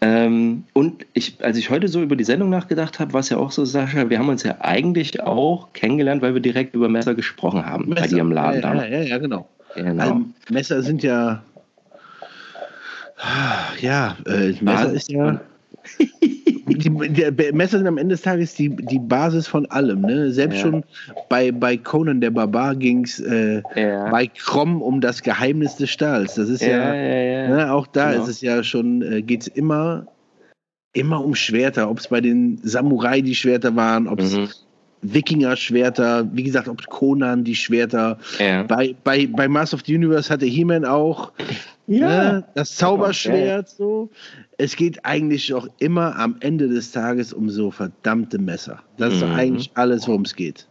[0.00, 3.38] Ähm, und ich, als ich heute so über die Sendung nachgedacht habe, war es ja
[3.38, 7.14] auch so, Sascha, wir haben uns ja eigentlich auch kennengelernt, weil wir direkt über Messer
[7.14, 8.60] gesprochen haben Messer, bei dir im Laden.
[8.62, 9.48] Ja, ja, ja, ja genau.
[9.74, 10.02] genau.
[10.02, 11.42] Also, Messer sind ja,
[13.80, 15.40] ja, äh, Messer ist ja
[16.66, 16.90] die,
[17.52, 20.00] Messer sind am Ende des Tages die, die Basis von allem.
[20.00, 20.32] Ne?
[20.32, 20.62] Selbst ja.
[20.62, 20.84] schon
[21.28, 24.10] bei, bei Conan der Barbar ging es äh, ja.
[24.10, 26.34] bei Krom um das Geheimnis des Stahls.
[26.34, 27.72] Das ist ja, ja ne?
[27.72, 28.24] auch da genau.
[28.24, 30.06] ist es ja schon, äh, geht es immer,
[30.92, 31.88] immer um Schwerter.
[31.88, 34.48] Ob es bei den Samurai die Schwerter waren, ob es mhm.
[35.02, 38.18] Wikinger-Schwerter, wie gesagt, ob Conan die Schwerter.
[38.38, 41.32] Bei, bei, bei Mass of the Universe hatte He-Man auch
[41.86, 42.08] ja.
[42.32, 42.44] Ne?
[42.54, 44.10] Das Zauberschwert so.
[44.58, 48.82] Es geht eigentlich auch immer am Ende des Tages um so verdammte Messer.
[48.96, 49.32] Das ist mhm.
[49.32, 50.66] eigentlich alles, worum es geht.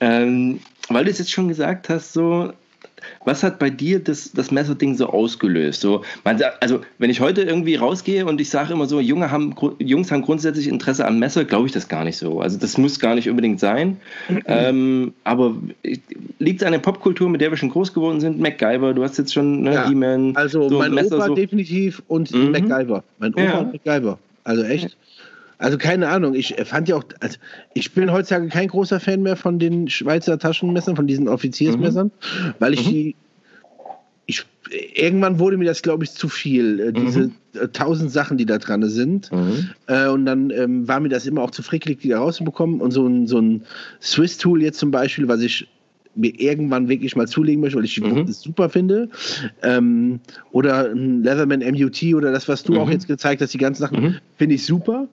[0.00, 2.52] Ähm, weil du es jetzt schon gesagt hast, so
[3.24, 5.80] was hat bei dir das, das Messerding so ausgelöst?
[5.80, 9.54] So, man, also, wenn ich heute irgendwie rausgehe und ich sage immer so, Junge haben,
[9.78, 12.40] Jungs haben grundsätzlich Interesse am Messer, glaube ich das gar nicht so.
[12.40, 14.00] Also, das muss gar nicht unbedingt sein.
[14.46, 15.54] ähm, aber
[16.38, 18.40] liegt es an der Popkultur, mit der wir schon groß geworden sind?
[18.40, 20.36] MacGyver, du hast jetzt schon ne, ja, E-Man.
[20.36, 21.34] Also, so mein Messer, Opa so.
[21.34, 22.50] definitiv und mhm.
[22.52, 23.04] MacGyver.
[23.18, 23.58] Mein Opa ja.
[23.58, 24.18] und MacGyver.
[24.44, 24.96] Also, echt.
[25.60, 27.36] Also keine Ahnung, ich fand ja auch, also
[27.74, 32.54] ich bin heutzutage kein großer Fan mehr von den Schweizer Taschenmessern, von diesen Offiziersmessern, mhm.
[32.58, 32.90] weil ich mhm.
[32.90, 33.16] die,
[34.24, 34.46] ich,
[34.94, 37.34] irgendwann wurde mir das, glaube ich, zu viel, äh, diese mhm.
[37.52, 39.30] Äh, tausend Sachen, die da dran sind.
[39.32, 39.70] Mhm.
[39.86, 42.80] Äh, und dann ähm, war mir das immer auch zu frickelig, die da rauszubekommen.
[42.80, 43.64] Und so ein, so ein
[44.00, 45.68] Swiss-Tool jetzt zum Beispiel, was ich
[46.14, 48.26] mir irgendwann wirklich mal zulegen möchte, weil ich die mhm.
[48.26, 49.08] super finde.
[49.62, 50.20] Ähm,
[50.52, 52.78] oder ein Leatherman MUT oder das, was du mhm.
[52.78, 54.14] auch jetzt gezeigt hast, die ganzen Sachen, mhm.
[54.36, 55.08] finde ich super.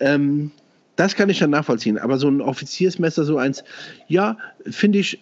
[0.00, 0.50] Ähm,
[0.96, 1.98] das kann ich dann nachvollziehen.
[1.98, 3.64] Aber so ein Offiziersmesser, so eins,
[4.08, 5.20] ja, finde ich,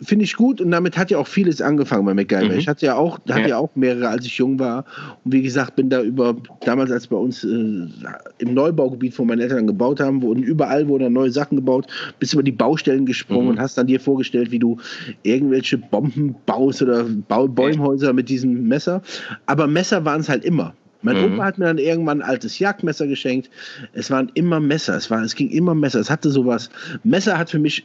[0.00, 2.52] finde ich gut und damit hat ja auch vieles angefangen bei MacGyver.
[2.52, 2.58] Mhm.
[2.58, 3.48] Ich hatte ja auch, hatte ja.
[3.48, 4.84] ja auch mehrere, als ich jung war.
[5.24, 9.42] Und wie gesagt, bin da über, damals als bei uns äh, im Neubaugebiet, wo meine
[9.42, 11.86] Eltern gebaut haben, wurden überall wurden neue Sachen gebaut,
[12.18, 13.50] bist über die Baustellen gesprungen mhm.
[13.52, 14.76] und hast dann dir vorgestellt, wie du
[15.22, 19.02] irgendwelche Bomben baust oder Bäumhäuser mit diesem Messer.
[19.46, 20.74] Aber Messer waren es halt immer.
[21.02, 21.34] Mein mhm.
[21.34, 23.48] Opa hat mir dann irgendwann ein altes Jagdmesser geschenkt.
[23.92, 24.96] Es waren immer Messer.
[24.96, 26.00] Es, war, es ging immer Messer.
[26.00, 26.68] Es hatte sowas.
[27.04, 27.84] Messer hat für mich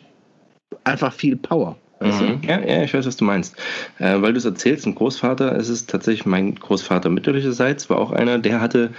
[0.84, 1.78] einfach viel Power.
[2.02, 2.42] Mhm.
[2.48, 3.56] Ja, ja, ich weiß, was du meinst.
[4.00, 8.12] Äh, weil du es erzählst, ein Großvater, es ist tatsächlich mein Großvater mütterlicherseits, war auch
[8.12, 8.92] einer, der hatte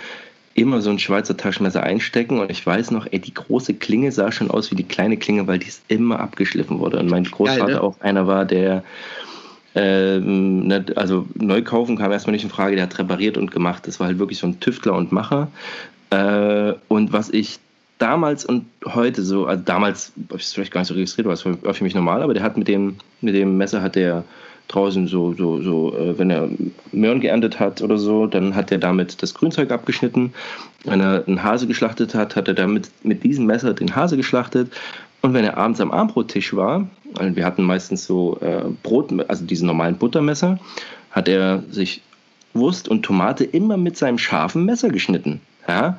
[0.54, 4.30] immer so ein Schweizer Taschenmesser einstecken und ich weiß noch, ey, die große Klinge sah
[4.30, 6.98] schon aus wie die kleine Klinge, weil die ist immer abgeschliffen wurde.
[6.98, 7.82] Und mein Großvater Geil, ne?
[7.82, 8.84] auch einer war, der
[9.74, 13.86] ähm, ne, also neu kaufen kam erstmal nicht in Frage, der hat repariert und gemacht.
[13.86, 15.48] Das war halt wirklich so ein Tüftler und Macher.
[16.10, 17.58] Äh, und was ich
[18.02, 21.34] damals und heute so, also damals habe ich es vielleicht gar nicht so registriert, war
[21.34, 24.24] es für, für mich normal, aber der hat mit dem, mit dem Messer hat der
[24.68, 26.48] draußen so, so, so, äh, wenn er
[26.92, 30.32] Möhren geerntet hat oder so, dann hat er damit das Grünzeug abgeschnitten.
[30.84, 34.72] Wenn er einen Hase geschlachtet hat, hat er damit mit diesem Messer den Hase geschlachtet.
[35.20, 39.44] Und wenn er abends am Abendbrottisch war, also wir hatten meistens so äh, Brot, also
[39.44, 40.58] diesen normalen Buttermesser,
[41.10, 42.02] hat er sich
[42.54, 45.40] Wurst und Tomate immer mit seinem scharfen Messer geschnitten.
[45.68, 45.98] Ja?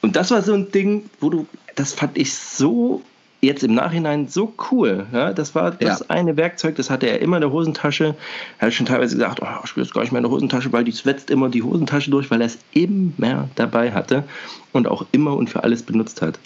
[0.00, 3.02] Und das war so ein Ding, wo du, das fand ich so
[3.40, 5.06] jetzt im Nachhinein so cool.
[5.12, 5.32] Ja?
[5.32, 6.06] Das war das ja.
[6.08, 8.14] eine Werkzeug, das hatte er immer in der Hosentasche.
[8.58, 10.72] Er hat schon teilweise gesagt, oh, ich will das gar nicht mehr in der Hosentasche,
[10.72, 14.24] weil die swetzt immer die Hosentasche durch, weil er es immer dabei hatte
[14.72, 16.38] und auch immer und für alles benutzt hat.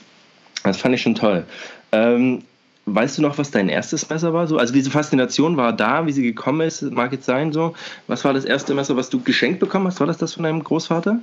[0.64, 1.44] Das fand ich schon toll.
[1.92, 2.42] Ähm,
[2.86, 4.46] weißt du noch, was dein erstes Messer war?
[4.46, 7.74] So, also diese Faszination war da, wie sie gekommen ist, mag jetzt sein so.
[8.06, 10.00] Was war das erste Messer, was du geschenkt bekommen hast?
[10.00, 11.20] War das das von deinem Großvater?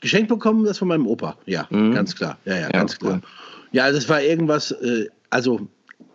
[0.00, 1.36] Geschenkt bekommen, das von meinem Opa.
[1.46, 1.92] Ja, mhm.
[1.92, 2.38] ganz klar.
[2.44, 3.08] Ja, ja, ja ganz cool.
[3.08, 3.22] klar.
[3.72, 5.68] Ja, also es war irgendwas, äh, also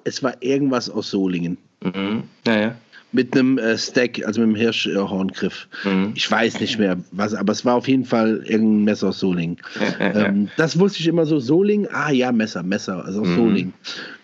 [0.04, 1.58] es war irgendwas aus Solingen.
[1.84, 2.24] Mhm.
[2.48, 2.76] Ja, ja.
[3.12, 5.68] Mit einem äh, Stack, also mit einem Hirschhorngriff.
[5.84, 6.14] Mhm.
[6.16, 9.58] Ich weiß nicht mehr, was, aber es war auf jeden Fall irgendein Messer aus Solingen.
[10.00, 13.28] Ja, ja, ähm, das wusste ich immer so, Solingen, ah ja, Messer, Messer, also aus
[13.28, 13.36] mhm.
[13.36, 13.74] Solingen.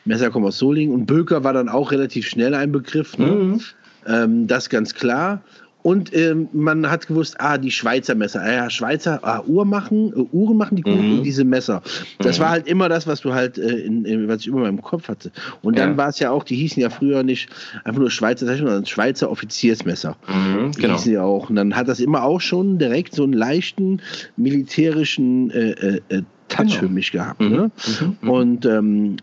[0.06, 3.28] Messer kommt aus Solingen und Böker war dann auch relativ schnell ein Begriff, ne?
[3.28, 3.62] Mhm.
[4.08, 5.44] Ähm, das ganz klar.
[5.82, 10.12] Und ähm, man hat gewusst, ah, die Schweizer Messer, ah, ja, Schweizer, ah, Uhr machen,
[10.14, 11.18] äh, Uhren machen die guten mhm.
[11.20, 11.82] und diese Messer.
[12.20, 12.44] Das mhm.
[12.44, 14.82] war halt immer das, was du halt, äh, in, in, was ich immer in meinem
[14.82, 15.32] Kopf hatte.
[15.62, 15.98] Und dann ja.
[15.98, 17.50] war es ja auch, die hießen ja früher nicht
[17.86, 20.18] einfach nur Schweizer sondern Schweizer Offiziersmesser.
[20.28, 20.96] Mhm, genau.
[20.96, 21.50] hießen ja auch.
[21.50, 24.02] Und dann hat das immer auch schon direkt so einen leichten
[24.36, 26.80] militärischen äh, äh, äh Touch genau.
[26.80, 27.40] für mich gehabt.
[27.40, 27.50] Mhm.
[27.50, 27.72] Ne?
[28.02, 28.18] Mhm.
[28.22, 28.30] Mhm.
[28.30, 29.18] Und ähm,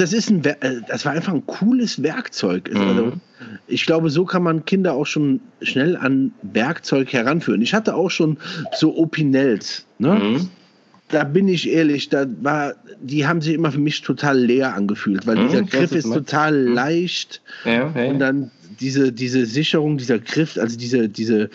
[0.00, 2.70] das ist ein, äh, das war einfach ein cooles Werkzeug.
[2.72, 2.80] Mhm.
[2.80, 3.12] Also,
[3.66, 7.62] ich glaube, so kann man Kinder auch schon schnell an Werkzeug heranführen.
[7.62, 8.38] Ich hatte auch schon
[8.72, 10.14] so Opinels, ne?
[10.14, 10.48] Mhm.
[11.08, 15.26] Da bin ich ehrlich, da war, die haben sich immer für mich total leer angefühlt,
[15.26, 16.74] weil mhm, dieser Griff ist total mhm.
[16.74, 21.50] leicht ja, ja, und dann diese, diese Sicherung, dieser Griff, also diese, diese,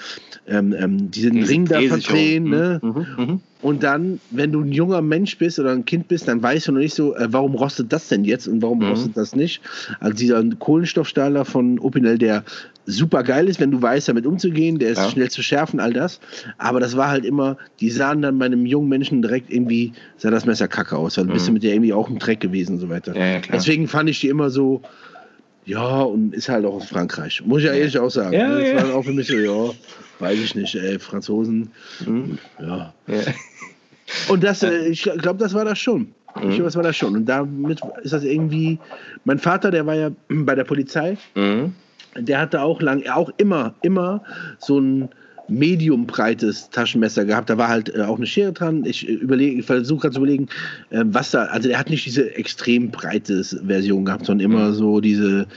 [0.47, 2.79] ähm, ähm, diesen diese Ring da verdrehen, ne?
[2.81, 3.39] Mhm, mhm.
[3.61, 6.71] Und dann, wenn du ein junger Mensch bist oder ein Kind bist, dann weißt du
[6.71, 8.87] noch nicht so, äh, warum rostet das denn jetzt und warum mhm.
[8.87, 9.61] rostet das nicht.
[9.99, 12.45] Also dieser Kohlenstoffstrahler von Opinel, der
[12.85, 15.09] super geil ist, wenn du weißt, damit umzugehen, der ist ja.
[15.09, 16.21] schnell zu schärfen, all das.
[16.57, 20.31] Aber das war halt immer, die sahen dann bei einem jungen Menschen direkt irgendwie, sah
[20.31, 21.55] das Messer kacke aus, weil du bist mhm.
[21.55, 23.15] mit der irgendwie auch im Dreck gewesen und so weiter.
[23.15, 24.81] Ja, ja, Deswegen fand ich die immer so,
[25.69, 27.43] ja, und ist halt auch aus Frankreich.
[27.45, 28.33] Muss ich ja ehrlich auch sagen.
[28.33, 29.71] Ja, das war auch für mich so, ja,
[30.17, 31.69] weiß ich nicht, ey, Franzosen,
[32.05, 32.39] mhm.
[32.59, 32.91] ja.
[34.29, 36.13] Und das, äh, ich glaube, das war das schon.
[36.35, 36.49] Mhm.
[36.49, 37.15] Ich glaube, das war das schon.
[37.15, 38.79] Und damit ist das irgendwie.
[39.25, 41.17] Mein Vater, der war ja bei der Polizei.
[41.35, 41.75] Mhm.
[42.17, 44.23] Der hatte auch lang, auch immer, immer
[44.57, 45.09] so ein
[45.49, 47.49] mediumbreites Taschenmesser gehabt.
[47.49, 48.85] Da war halt äh, auch eine Schere dran.
[48.85, 50.47] Ich äh, überlege, ich versuche gerade zu überlegen,
[50.89, 51.45] äh, was da.
[51.45, 54.73] Also er hat nicht diese extrem breite Version gehabt, sondern immer mhm.
[54.73, 55.47] so diese,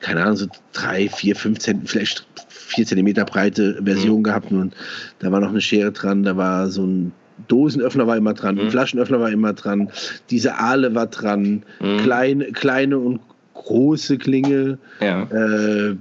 [0.00, 4.24] keine Ahnung, so drei, vier, fünf Zentimeter, vielleicht vier Zentimeter breite Version mhm.
[4.24, 4.52] gehabt.
[4.52, 4.74] Und
[5.20, 7.12] da war noch eine Schere dran, da war so ein
[7.48, 8.70] Dosenöffner war immer dran, mhm.
[8.70, 9.90] Flaschenöffner war immer dran,
[10.30, 11.98] diese Aale war dran, mhm.
[11.98, 13.20] kleine, kleine und
[13.54, 15.24] große Klinge, ja.
[15.24, 15.96] äh,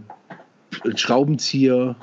[0.95, 1.95] Schraubenzieher.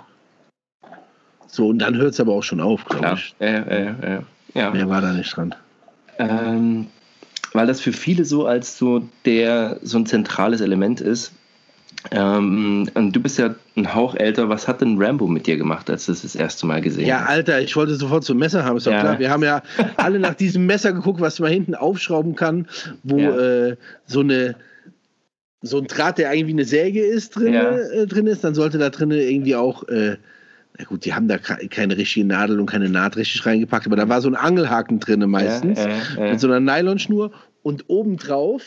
[1.52, 3.34] So, und dann hört es aber auch schon auf, glaube ich.
[3.38, 4.22] Ja, ja, ja,
[4.54, 4.70] ja.
[4.70, 5.54] Mehr war da nicht dran.
[6.18, 6.86] Ähm,
[7.52, 11.32] weil das für viele so als so der so ein zentrales Element ist.
[12.10, 14.48] Ähm, und du bist ja ein Hauch älter.
[14.48, 17.08] Was hat denn Rambo mit dir gemacht, als du es das erste Mal gesehen hast?
[17.08, 19.00] Ja, Alter, ich wollte sofort so ein Messer haben, ist doch ja.
[19.00, 19.18] klar.
[19.18, 19.62] Wir haben ja
[19.98, 22.66] alle nach diesem Messer geguckt, was man hinten aufschrauben kann,
[23.02, 23.38] wo ja.
[23.38, 23.76] äh,
[24.06, 24.56] so eine
[25.60, 28.88] so ein Draht, der irgendwie eine Säge ist, drin, äh, drin ist, dann sollte da
[28.88, 30.16] drin irgendwie auch, äh,
[30.82, 34.08] na gut, die haben da keine richtige Nadel und keine Naht richtig reingepackt, aber da
[34.08, 35.78] war so ein Angelhaken drin meistens,
[36.18, 37.30] mit so einer Nylonschnur
[37.62, 38.62] und obendrauf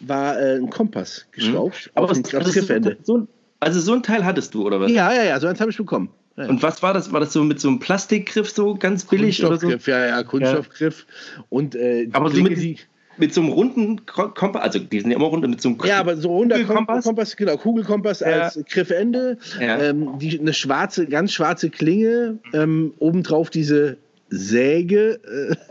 [0.00, 1.86] war äh, ein Kompass geschraubt.
[1.86, 1.90] Mhm.
[1.94, 2.96] Aber was, das Griffende.
[3.04, 3.28] So,
[3.60, 4.90] also so ein Teil hattest du, oder was?
[4.90, 6.10] Ja, ja, ja, so eins habe ich bekommen.
[6.36, 7.12] Ja, Und was war das?
[7.12, 9.70] War das so mit so einem Plastikgriff so ganz billig oder so?
[9.70, 11.06] Ja, ja, Kunststoffgriff.
[11.36, 11.44] Ja.
[11.50, 12.78] Und äh, aber so mit, die,
[13.18, 16.00] mit so einem runden Kompass, also die sind ja immer rund mit so einem Ja,
[16.00, 18.26] aber so runder Kugelkompass, Kompass, genau, Kugelkompass ja.
[18.26, 19.78] als Griffende, ja.
[19.78, 23.96] ähm, die, eine schwarze, ganz schwarze Klinge, ähm, obendrauf diese
[24.30, 25.20] Säge,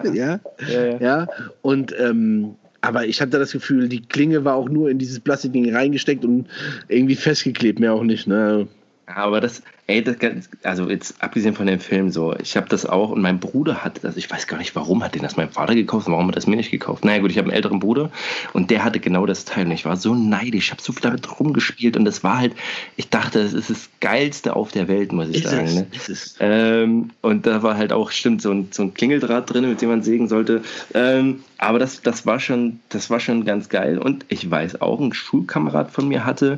[0.03, 0.39] äh, ja,
[0.69, 1.27] ja, ja,
[1.61, 5.73] und ähm, aber ich hatte das Gefühl, die Klinge war auch nur in dieses Plastikding
[5.73, 6.47] reingesteckt und
[6.87, 8.27] irgendwie festgeklebt, mehr auch nicht.
[8.27, 8.67] Ne?
[9.15, 10.15] Aber das, ey, das,
[10.63, 14.01] also jetzt abgesehen von dem Film so, ich habe das auch und mein Bruder hatte
[14.01, 16.35] das, ich weiß gar nicht, warum hat den das mein Vater gekauft und warum hat
[16.35, 17.03] das mir nicht gekauft.
[17.05, 18.11] Naja gut, ich habe einen älteren Bruder
[18.53, 21.01] und der hatte genau das Teil und ich war so neidisch, ich habe so viel
[21.01, 22.53] damit rumgespielt und das war halt,
[22.95, 25.65] ich dachte, das ist das Geilste auf der Welt, muss ich ist sagen.
[25.65, 25.87] Es, ne?
[25.91, 26.35] es.
[26.39, 29.89] Ähm, und da war halt auch, stimmt, so ein, so ein Klingeldraht drin, mit dem
[29.89, 30.63] man sägen sollte.
[30.93, 34.99] Ähm, aber das, das, war schon, das war schon ganz geil und ich weiß auch,
[34.99, 36.57] ein Schulkamerad von mir hatte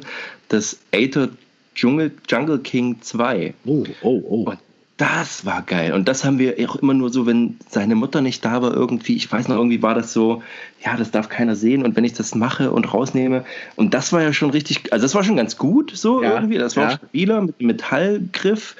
[0.49, 1.29] das Aether
[1.75, 3.53] Jungle, Jungle King 2.
[3.65, 4.43] Oh, oh, oh.
[4.49, 4.59] Und
[4.97, 5.91] das war geil.
[5.93, 9.15] Und das haben wir auch immer nur so, wenn seine Mutter nicht da war, irgendwie,
[9.15, 10.43] ich weiß noch, irgendwie war das so,
[10.85, 11.83] ja, das darf keiner sehen.
[11.83, 13.43] Und wenn ich das mache und rausnehme,
[13.75, 16.59] und das war ja schon richtig, also das war schon ganz gut, so ja, irgendwie.
[16.59, 16.91] Das war ja.
[16.97, 18.75] stabiler mit Metallgriff.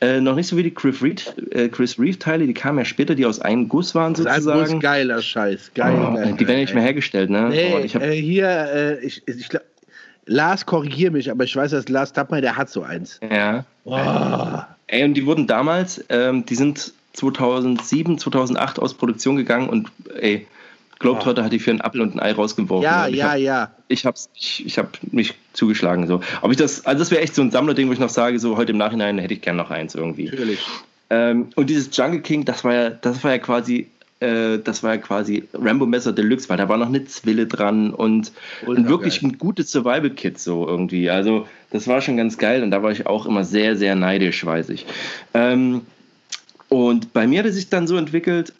[0.00, 2.84] Äh, noch nicht so wie die Chris Reeve, äh, Chris Reeve Teile, die kamen ja
[2.84, 4.44] später, die aus einem Guss waren sozusagen.
[4.44, 5.98] Das ist ein Guss, geiler Scheiß, geil.
[5.98, 7.48] Oh, die werden nicht mehr hergestellt, ne?
[7.48, 9.64] Nee, oh, ich hab, äh, hier, äh, ich, ich glaube,
[10.26, 13.20] Lars, korrigier mich, aber ich weiß, dass Lars Tappmeier, der hat so eins.
[13.30, 13.64] Ja.
[13.84, 13.96] Oh.
[14.88, 20.46] Ey, und die wurden damals, ähm, die sind 2007, 2008 aus Produktion gegangen und ey,
[20.98, 21.44] Globetrotter oh.
[21.44, 22.82] hat die für einen Apfel und ein Ei rausgeworfen.
[22.82, 23.70] Ja, ja, hab, ja.
[23.88, 26.20] Ich hab's, ich, ich hab mich zugeschlagen so.
[26.42, 28.56] Ob ich das, also das wäre echt so ein Sammlerding, wo ich noch sage, so
[28.56, 30.24] heute im Nachhinein hätte ich gern noch eins irgendwie.
[30.24, 30.60] Natürlich.
[31.10, 33.88] Ähm, und dieses Jungle King, das war ja, das war ja quasi
[34.20, 37.90] äh, das war ja quasi Rambo Messer Deluxe, weil da war noch eine Zwille dran
[37.92, 38.32] und,
[38.64, 39.30] und wirklich geil.
[39.30, 41.10] ein gutes Survival-Kit so irgendwie.
[41.10, 44.44] Also das war schon ganz geil und da war ich auch immer sehr, sehr neidisch,
[44.44, 44.86] weiß ich.
[45.34, 45.82] Ähm,
[46.68, 48.52] und bei mir hat es sich dann so entwickelt,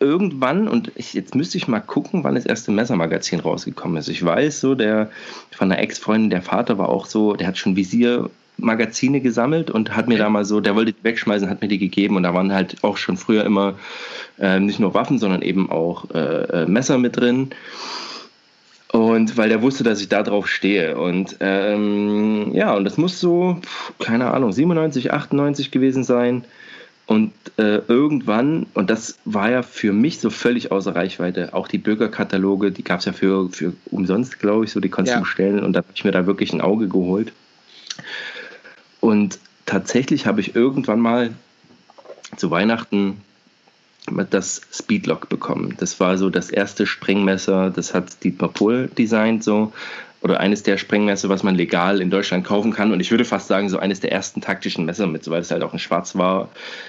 [0.00, 4.08] irgendwann, und ich, jetzt müsste ich mal gucken, wann das erste Messermagazin rausgekommen ist.
[4.08, 5.10] Ich weiß so, der
[5.52, 9.96] von einer Ex-Freundin, der Vater war auch so, der hat schon Visier Magazine gesammelt und
[9.96, 12.34] hat mir da mal so, der wollte die wegschmeißen, hat mir die gegeben und da
[12.34, 13.74] waren halt auch schon früher immer
[14.38, 17.50] äh, nicht nur Waffen, sondern eben auch äh, äh, Messer mit drin.
[18.92, 20.96] Und weil der wusste, dass ich da drauf stehe.
[20.96, 23.60] Und ähm, ja, und das muss so,
[23.98, 26.44] keine Ahnung, 97, 98 gewesen sein.
[27.06, 31.78] Und äh, irgendwann, und das war ja für mich so völlig außer Reichweite, auch die
[31.78, 35.18] Bürgerkataloge, die gab es ja für, für umsonst, glaube ich, so, die konntest ja.
[35.18, 35.64] du bestellen.
[35.64, 37.32] Und da habe ich mir da wirklich ein Auge geholt.
[39.04, 41.34] Und tatsächlich habe ich irgendwann mal
[42.36, 43.20] zu Weihnachten
[44.30, 45.74] das Speedlock bekommen.
[45.78, 49.74] Das war so das erste Sprengmesser, das hat Dietmar Pohl designt so
[50.22, 52.92] oder eines der Sprengmesser, was man legal in Deutschland kaufen kann.
[52.92, 55.62] Und ich würde fast sagen, so eines der ersten taktischen Messer mit, weil es halt
[55.62, 56.48] auch in Schwarz war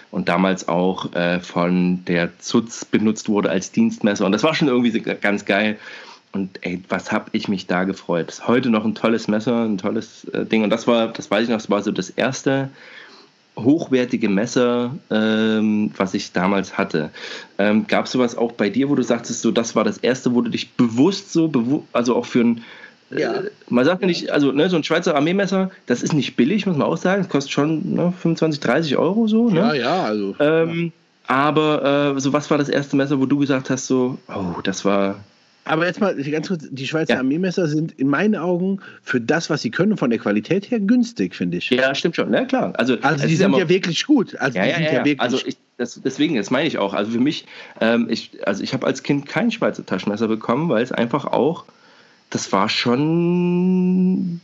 [0.10, 4.26] und damals auch äh, von der Zutz benutzt wurde als Dienstmesser.
[4.26, 5.78] Und das war schon irgendwie ganz geil.
[6.36, 8.28] Und ey, was habe ich mich da gefreut.
[8.28, 10.64] Das ist heute noch ein tolles Messer, ein tolles äh, Ding.
[10.64, 12.68] Und das war, das weiß ich noch, das war so das erste
[13.58, 17.12] hochwertige Messer, ähm, was ich damals hatte.
[17.58, 20.36] Ähm, Gab es sowas auch bei dir, wo du sagtest, so das war das erste,
[20.36, 22.66] wo du dich bewusst so, bewu also auch für ein
[23.12, 23.36] äh, ja.
[23.70, 26.76] Man sagt ja nicht, also ne, so ein Schweizer Armeemesser, das ist nicht billig, muss
[26.76, 27.22] man auch sagen.
[27.22, 29.50] Das kostet schon ne, 25, 30 Euro so.
[29.50, 29.60] Ne?
[29.60, 30.36] Ja, ja, also.
[30.40, 30.92] Ähm,
[31.30, 31.34] ja.
[31.34, 34.84] Aber äh, so was war das erste Messer, wo du gesagt hast, so, oh, das
[34.84, 35.24] war,
[35.66, 37.20] aber jetzt mal ganz kurz, die Schweizer ja.
[37.20, 41.36] Armeemesser sind in meinen Augen für das, was sie können, von der Qualität her günstig,
[41.36, 41.70] finde ich.
[41.72, 42.32] Ja, stimmt schon.
[42.32, 42.74] Ja, klar.
[42.78, 44.36] Also, also die sind ja, ja wirklich gut.
[44.38, 46.94] Also ja, die sind ja, wirklich also ich, das, deswegen, das meine ich auch.
[46.94, 47.46] Also für mich,
[47.82, 51.66] ähm, ich, also ich habe als Kind kein Schweizer Taschenmesser bekommen, weil es einfach auch,
[52.30, 54.40] das war schon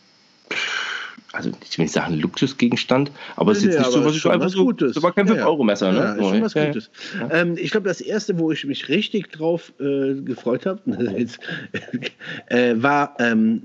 [1.34, 4.50] also ich will nicht sagen Luxusgegenstand, aber es ist jetzt nicht so, was ich einfach
[4.50, 4.94] so, Gutes.
[4.94, 5.98] das war kein 5-Euro-Messer, ne?
[5.98, 6.90] Ja, ist schon was Gutes.
[7.30, 10.82] Ähm, ich glaube, das erste, wo ich mich richtig drauf äh, gefreut habe,
[12.48, 13.64] äh, war ähm,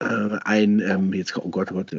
[0.00, 1.90] äh, ein, ähm, jetzt, oh Gott, oh Gott,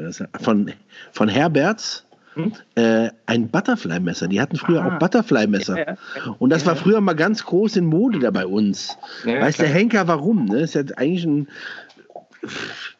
[0.41, 0.71] von,
[1.11, 2.53] von Herberts, hm?
[2.75, 4.27] Äh, ein Butterfly-Messer.
[4.29, 4.95] Die hatten früher ah.
[4.95, 5.77] auch Butterfly-Messer.
[5.77, 6.35] Ja, ja.
[6.39, 8.97] Und das war früher mal ganz groß in Mode da bei uns.
[9.25, 10.45] Ja, Weiß der Henker warum?
[10.45, 10.61] Ne?
[10.61, 11.47] Ist ja eigentlich ein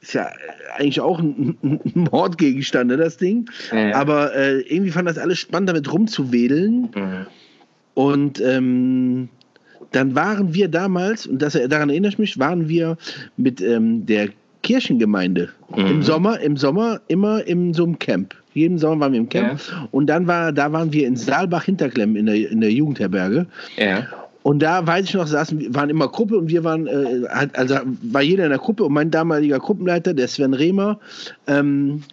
[0.01, 0.29] ist ja
[0.75, 3.49] eigentlich auch ein, ein Mordgegenstand, ne, das Ding.
[3.71, 3.95] Ja.
[3.95, 6.89] Aber äh, irgendwie fand das alles spannend, damit rumzuwedeln.
[6.93, 7.25] Mhm.
[7.93, 9.29] Und ähm,
[9.91, 12.97] dann waren wir damals, und das, daran erinnere ich mich, waren wir
[13.37, 14.29] mit ähm, der
[14.63, 15.85] Kirchengemeinde mhm.
[15.87, 18.35] im Sommer, im Sommer immer in so einem Camp.
[18.53, 19.59] Jeden Sommer waren wir im Camp.
[19.59, 19.87] Ja.
[19.91, 23.47] Und dann war, da waren wir in Saalbach Hinterklemm in der, in der Jugendherberge.
[23.77, 24.07] Ja.
[24.43, 28.21] Und da weiß ich noch, saßen, waren immer Gruppe und wir waren, äh, also war
[28.21, 30.99] jeder in der Gruppe und mein damaliger Gruppenleiter, der Sven Rehmer,
[31.47, 32.03] ähm,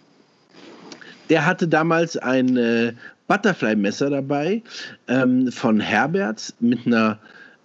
[1.29, 2.93] der hatte damals ein äh,
[3.27, 4.61] Butterfly-Messer dabei
[5.07, 7.19] ähm, von Herbert mit einer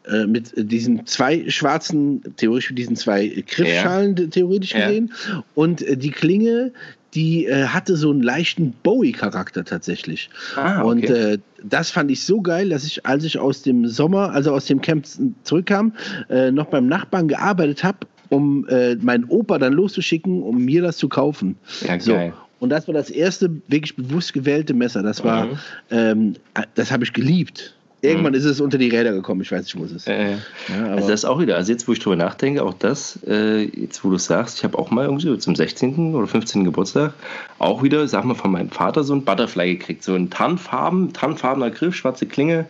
[0.07, 4.27] äh, mit diesen zwei schwarzen, theoretisch mit diesen zwei Griffschalen ja.
[4.27, 5.11] theoretisch gesehen.
[5.29, 5.43] Ja.
[5.55, 6.73] Und äh, die Klinge,
[7.15, 10.31] die äh, hatte so einen leichten Bowie-Charakter tatsächlich.
[10.57, 10.89] Ah, okay.
[10.89, 14.53] Und äh, das fand ich so geil, dass ich, als ich aus dem Sommer, also
[14.53, 15.07] aus dem Camp
[15.45, 15.93] zurückkam,
[16.29, 17.99] äh, noch beim Nachbarn gearbeitet habe
[18.31, 21.57] um äh, meinen Opa dann loszuschicken, um mir das zu kaufen.
[21.87, 22.33] Ja, so.
[22.59, 25.03] Und das war das erste wirklich bewusst gewählte Messer.
[25.03, 25.59] Das war, mhm.
[25.91, 26.35] ähm,
[26.75, 27.77] das habe ich geliebt.
[28.05, 28.39] Irgendwann mhm.
[28.39, 30.07] ist es unter die Räder gekommen, ich weiß nicht, wo es ist.
[30.07, 30.33] Äh,
[30.69, 33.63] ja, also das ist auch wieder, also jetzt, wo ich drüber nachdenke, auch das, äh,
[33.63, 36.15] jetzt wo du sagst, ich habe auch mal irgendwie zum 16.
[36.15, 36.65] oder 15.
[36.65, 37.15] Geburtstag
[37.59, 40.05] auch wieder, sag mal, von meinem Vater so ein Butterfly gekriegt.
[40.05, 42.67] So ein Tannfarben, tannfarbener Griff, schwarze Klinge.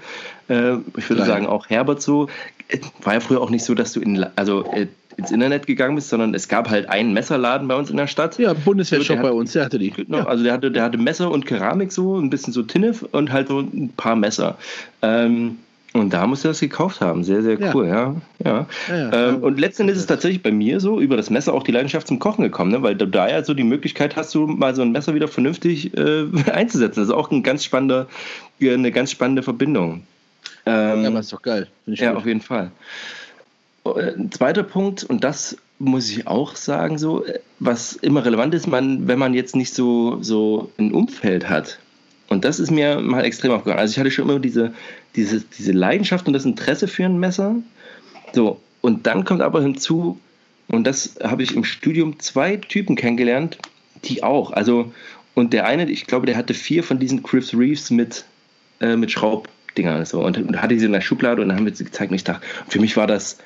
[0.48, 1.26] Äh, ich würde Nein.
[1.26, 2.28] sagen, auch Herbert so.
[2.68, 5.94] Äh, war ja früher auch nicht so, dass du in, also äh, ins Internet gegangen
[5.94, 8.38] bist, sondern es gab halt einen Messerladen bei uns in der Stadt.
[8.38, 9.90] Ja, Bundeswehrshop bei uns, der hatte die.
[9.90, 10.26] Genau, ja.
[10.26, 13.48] Also der hatte, der hatte Messer und Keramik so, ein bisschen so Tinne und halt
[13.48, 14.56] so ein paar Messer.
[15.02, 15.58] Ähm,
[15.94, 17.22] und da musst du das gekauft haben.
[17.22, 18.16] Sehr, sehr cool, ja.
[18.44, 18.66] ja.
[18.88, 18.96] ja.
[18.96, 21.70] ja ähm, und letztendlich ist es tatsächlich bei mir so, über das Messer auch die
[21.70, 22.82] Leidenschaft zum Kochen gekommen, ne?
[22.82, 25.96] weil du da ja so die Möglichkeit hast, du mal so ein Messer wieder vernünftig
[25.96, 26.98] äh, einzusetzen.
[26.98, 28.08] Das ist auch ein ganz spannender,
[28.60, 30.02] eine ganz spannende Verbindung.
[30.66, 31.68] Ähm, ja, aber ist doch geil.
[31.86, 32.18] Ja, gut.
[32.18, 32.72] auf jeden Fall.
[33.84, 37.24] Ein zweiter Punkt, und das muss ich auch sagen, so,
[37.58, 41.78] was immer relevant ist, man, wenn man jetzt nicht so, so ein Umfeld hat.
[42.28, 43.80] Und das ist mir mal extrem aufgegangen.
[43.80, 44.72] Also ich hatte schon immer diese,
[45.14, 47.56] diese, diese Leidenschaft und das Interesse für ein Messer.
[48.32, 50.18] So, und dann kommt aber hinzu,
[50.68, 53.58] und das habe ich im Studium zwei Typen kennengelernt,
[54.04, 54.52] die auch.
[54.52, 54.92] Also,
[55.34, 58.24] und der eine, ich glaube, der hatte vier von diesen Chris Reeves mit,
[58.80, 61.74] äh, mit Schraubdingern so, und, und hatte sie in der Schublade und dann haben wir
[61.74, 63.38] sie gezeigt und ich dachte, für mich war das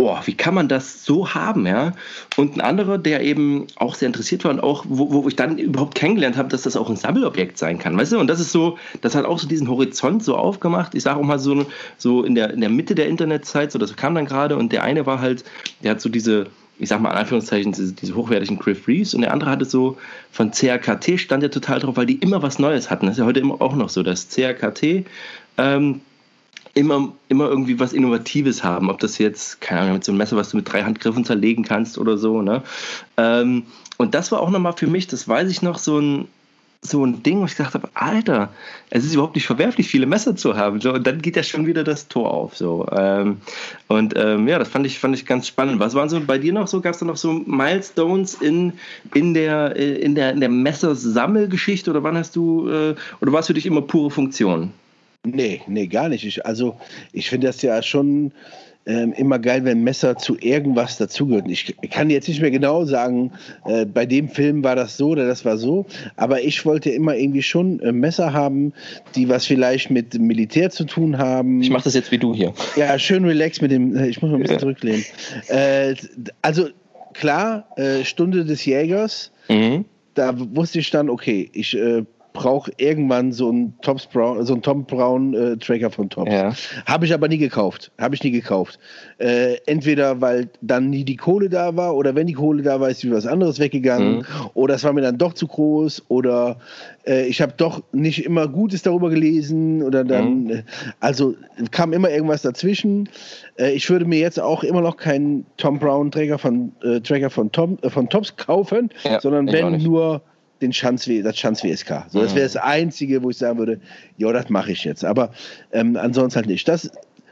[0.00, 1.92] oh, wie kann man das so haben, ja?
[2.36, 5.58] Und ein anderer, der eben auch sehr interessiert war und auch, wo, wo ich dann
[5.58, 8.20] überhaupt kennengelernt habe, dass das auch ein Sammelobjekt sein kann, weißt du?
[8.20, 10.94] Und das ist so, das hat auch so diesen Horizont so aufgemacht.
[10.94, 11.66] Ich sage auch mal so,
[11.98, 14.84] so in der, in der Mitte der Internetzeit, so das kam dann gerade und der
[14.84, 15.44] eine war halt,
[15.82, 16.46] der hat so diese,
[16.78, 19.98] ich sag mal in Anführungszeichen, diese, diese hochwertigen Griff Reeves und der andere hatte so
[20.30, 23.06] von CRKT stand ja total drauf, weil die immer was Neues hatten.
[23.06, 25.06] Das ist ja heute immer auch noch so, dass CRKT
[25.58, 26.02] ähm,
[26.78, 28.90] immer, immer irgendwie was Innovatives haben.
[28.90, 31.64] Ob das jetzt, keine Ahnung, mit so einem Messer, was du mit drei Handgriffen zerlegen
[31.64, 32.40] kannst oder so.
[32.42, 32.62] Ne?
[33.16, 33.64] Ähm,
[33.96, 36.28] und das war auch nochmal für mich, das weiß ich noch, so ein,
[36.80, 38.50] so ein Ding, wo ich gedacht habe, Alter,
[38.90, 40.80] es ist überhaupt nicht verwerflich, viele Messer zu haben.
[40.80, 42.56] So, und dann geht ja schon wieder das Tor auf.
[42.56, 42.86] So.
[42.92, 43.38] Ähm,
[43.88, 45.80] und ähm, ja, das fand ich, fand ich ganz spannend.
[45.80, 46.80] Was waren so bei dir noch so?
[46.80, 48.74] Gab es da noch so Milestones in,
[49.14, 53.40] in der, äh, in der, in der Messersammelgeschichte oder wann hast du, äh, oder war
[53.40, 54.72] es für dich immer pure Funktion?
[55.26, 56.24] Nee, nee, gar nicht.
[56.24, 56.76] Ich, also,
[57.12, 58.32] ich finde das ja schon
[58.86, 61.50] ähm, immer geil, wenn Messer zu irgendwas dazugehören.
[61.50, 63.32] Ich kann jetzt nicht mehr genau sagen,
[63.66, 67.14] äh, bei dem Film war das so oder das war so, aber ich wollte immer
[67.14, 68.72] irgendwie schon äh, Messer haben,
[69.14, 71.60] die was vielleicht mit Militär zu tun haben.
[71.60, 72.54] Ich mache das jetzt wie du hier.
[72.76, 74.60] Ja, schön relax mit dem, äh, ich muss mal ein bisschen ja.
[74.60, 75.04] zurücklehnen.
[75.48, 75.94] Äh,
[76.40, 76.68] also,
[77.12, 79.32] klar, äh, Stunde des Jägers.
[79.48, 79.84] Mhm.
[80.14, 84.62] Da wusste ich dann, okay, ich äh, brauche irgendwann so einen Tops Brown, so einen
[84.62, 86.32] Tom Brown äh, Tracker von Tops.
[86.32, 86.52] Ja.
[86.86, 87.90] Habe ich aber nie gekauft.
[87.98, 88.78] Habe ich nie gekauft.
[89.18, 92.90] Äh, entweder weil dann nie die Kohle da war oder wenn die Kohle da war,
[92.90, 94.24] ist wie was anderes weggegangen mhm.
[94.54, 96.58] oder es war mir dann doch zu groß oder
[97.08, 100.50] äh, ich habe doch nicht immer Gutes darüber gelesen oder dann, mhm.
[100.50, 100.62] Äh,
[101.00, 101.34] also
[101.70, 103.08] kam immer irgendwas dazwischen.
[103.58, 107.30] Äh, ich würde mir jetzt auch immer noch keinen Tom Brown Träger von äh, Tracker
[107.30, 110.22] von Tom von Tops kaufen, ja, sondern wenn nur
[110.60, 112.06] den Schanz, das Schanz WSK.
[112.08, 113.80] So, das wäre das Einzige, wo ich sagen würde,
[114.16, 115.04] ja, das mache ich jetzt.
[115.04, 115.30] Aber
[115.72, 116.66] ähm, ansonsten halt nicht.
[116.68, 116.90] Das,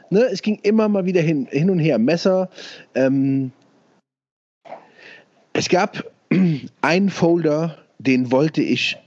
[0.09, 1.97] ne, es ging immer mal wieder hin, hin und her.
[1.97, 2.49] Messer.
[2.95, 3.51] Ähm,
[5.53, 6.03] es gab
[6.81, 8.97] einen Folder, den wollte ich,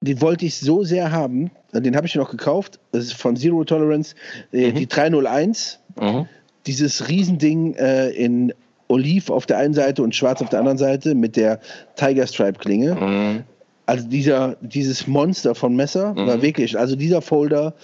[0.00, 1.50] den wollte ich so sehr haben.
[1.72, 2.78] Den habe ich noch gekauft.
[2.92, 4.14] Das ist von Zero Tolerance,
[4.52, 4.74] äh, mhm.
[4.76, 5.80] die 301.
[6.00, 6.26] Mhm.
[6.66, 8.52] Dieses Riesending äh, in
[8.88, 11.60] Oliv auf der einen Seite und Schwarz auf der anderen Seite mit der
[11.96, 12.94] Tiger Stripe Klinge.
[12.94, 13.44] Mhm.
[13.86, 16.26] Also dieser, dieses Monster von Messer mhm.
[16.26, 17.74] war wirklich, also dieser Folder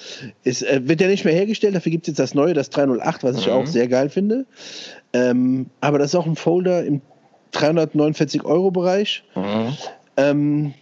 [0.45, 3.23] ist, äh, wird ja nicht mehr hergestellt, dafür gibt es jetzt das neue, das 308,
[3.23, 3.53] was ich mhm.
[3.53, 4.47] auch sehr geil finde.
[5.13, 7.03] Ähm, aber das ist auch ein Folder im
[7.53, 9.25] 349 Euro Bereich.
[9.35, 9.77] Mhm.
[10.17, 10.75] Ähm,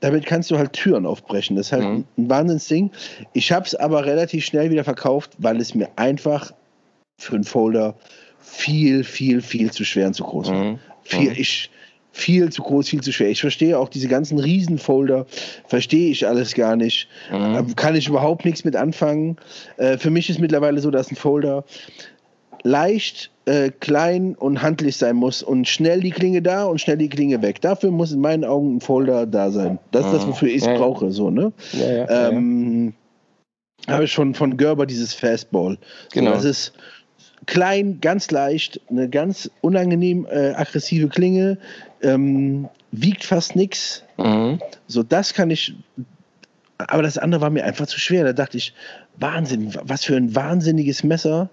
[0.00, 1.56] damit kannst du halt Türen aufbrechen.
[1.56, 2.04] Das ist halt mhm.
[2.16, 2.90] ein Wahnsinnsding.
[3.32, 6.52] Ich habe es aber relativ schnell wieder verkauft, weil es mir einfach
[7.18, 7.94] für einen Folder
[8.40, 10.64] viel, viel, viel zu schwer und zu groß war.
[10.64, 10.78] Mhm.
[11.02, 11.36] Viel, mhm.
[11.36, 11.70] ich,
[12.18, 13.30] viel zu groß, viel zu schwer.
[13.30, 15.26] Ich verstehe auch diese ganzen Riesenfolder,
[15.66, 17.08] verstehe ich alles gar nicht.
[17.30, 17.54] Mhm.
[17.56, 19.36] Ähm, kann ich überhaupt nichts mit anfangen.
[19.76, 21.64] Äh, für mich ist mittlerweile so, dass ein Folder
[22.64, 27.08] leicht, äh, klein und handlich sein muss und schnell die Klinge da und schnell die
[27.08, 27.60] Klinge weg.
[27.60, 29.78] Dafür muss in meinen Augen ein Folder da sein.
[29.92, 30.30] Das ist das, mhm.
[30.30, 30.76] wofür ich es ja.
[30.76, 31.10] brauche.
[31.12, 31.52] So, ne?
[31.72, 32.94] Ja, ja, ähm,
[33.86, 35.78] Habe ich schon von Gerber dieses Fastball.
[36.12, 36.30] Genau.
[36.30, 36.72] So, das ist
[37.46, 41.58] klein, ganz leicht, eine ganz unangenehm äh, aggressive Klinge,
[42.02, 44.04] ähm, wiegt fast nichts.
[44.16, 44.60] Mhm.
[44.86, 45.74] So, das kann ich.
[46.78, 48.24] Aber das andere war mir einfach zu schwer.
[48.24, 48.72] Da dachte ich,
[49.16, 51.50] Wahnsinn, was für ein wahnsinniges Messer.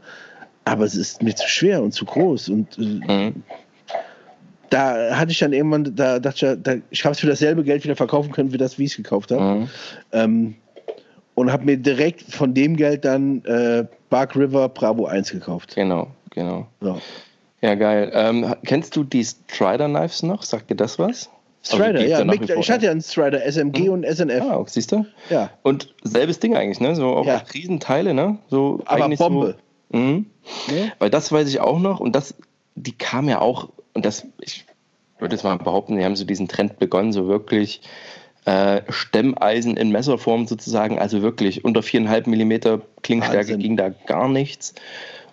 [0.66, 2.50] Aber es ist mir zu schwer und zu groß.
[2.50, 3.44] Und äh, mhm.
[4.70, 7.84] da hatte ich dann irgendwann, da dachte ich, da, ich habe es für dasselbe Geld
[7.84, 9.44] wieder verkaufen können, wie das, wie ich es gekauft habe.
[9.44, 9.70] Mhm.
[10.12, 10.56] Ähm,
[11.36, 15.76] und habe mir direkt von dem Geld dann äh, Bark River Bravo 1 gekauft.
[15.76, 16.68] Genau, genau.
[16.82, 17.02] So.
[17.66, 18.12] Ja, geil.
[18.14, 20.44] Ähm, kennst du die Strider Knives noch?
[20.44, 21.32] Sagt dir das was?
[21.64, 22.24] Strider, also, ja.
[22.24, 23.90] Mick, ich hatte ja einen Strider, SMG hm.
[23.90, 24.44] und SNF.
[24.44, 25.08] Ah, siehst du?
[25.32, 25.50] Ja.
[25.64, 26.96] Und selbes Ding eigentlich, ne?
[26.96, 27.42] So auch ja.
[27.52, 28.38] Riesenteile, ne?
[28.52, 29.56] So Aber Bombe.
[29.92, 30.28] So, mhm.
[30.68, 30.92] ja.
[31.00, 32.36] Weil das weiß ich auch noch und das,
[32.76, 34.66] die kam ja auch, und das, ich
[35.18, 37.82] würde jetzt mal behaupten, die haben so diesen Trend begonnen, so wirklich
[38.46, 43.60] äh, Stemmeisen in Messerform sozusagen, also wirklich unter 4,5 Millimeter Klingstärke Wahnsinn.
[43.60, 44.76] ging da gar nichts.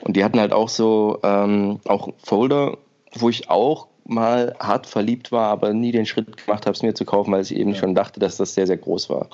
[0.02, 2.76] Und die hatten halt auch so ähm, auch Folder,
[3.14, 6.94] wo ich auch mal hart verliebt war, aber nie den Schritt gemacht habe, es mir
[6.94, 7.76] zu kaufen, weil ich eben ja.
[7.76, 9.28] schon dachte, dass das sehr, sehr groß war.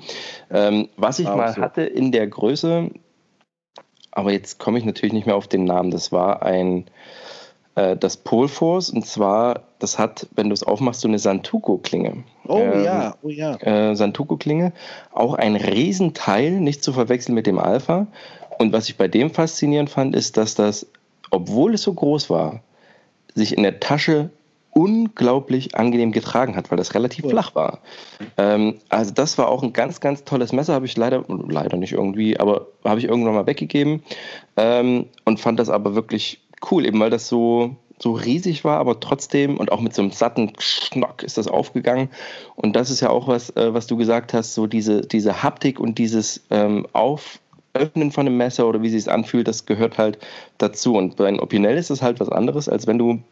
[0.50, 1.62] Ähm, was ich auch mal so.
[1.62, 2.90] hatte in der Größe,
[4.10, 6.86] aber jetzt komme ich natürlich nicht mehr auf den Namen, das war ein
[7.78, 12.24] äh, das Polforce und zwar, das hat, wenn du es aufmachst, so eine Santuko-Klinge.
[12.46, 13.56] Oh ähm, ja, oh ja.
[13.56, 14.72] Äh, Santuko-Klinge,
[15.12, 18.08] auch ein Riesenteil, nicht zu verwechseln mit dem Alpha.
[18.58, 20.88] Und was ich bei dem faszinierend fand, ist, dass das,
[21.30, 22.62] obwohl es so groß war,
[23.34, 24.30] sich in der Tasche
[24.72, 27.30] unglaublich angenehm getragen hat, weil das relativ cool.
[27.30, 27.78] flach war.
[28.36, 31.92] Ähm, also das war auch ein ganz, ganz tolles Messer, habe ich leider, leider nicht
[31.92, 34.02] irgendwie, aber habe ich irgendwann mal weggegeben
[34.56, 39.00] ähm, und fand das aber wirklich cool, eben weil das so, so riesig war, aber
[39.00, 42.10] trotzdem und auch mit so einem satten Schnock ist das aufgegangen.
[42.56, 45.80] Und das ist ja auch was, äh, was du gesagt hast, so diese, diese Haptik
[45.80, 47.40] und dieses ähm, Auf
[47.74, 50.18] Öffnen von einem Messer oder wie sich es anfühlt, das gehört halt
[50.58, 50.94] dazu.
[50.94, 53.22] Und bei einem Opinel ist das halt was anderes, als wenn du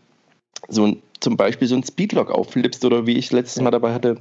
[0.68, 4.18] so ein, zum Beispiel so ein Speedlock aufflippst oder wie ich letztes Mal dabei hatte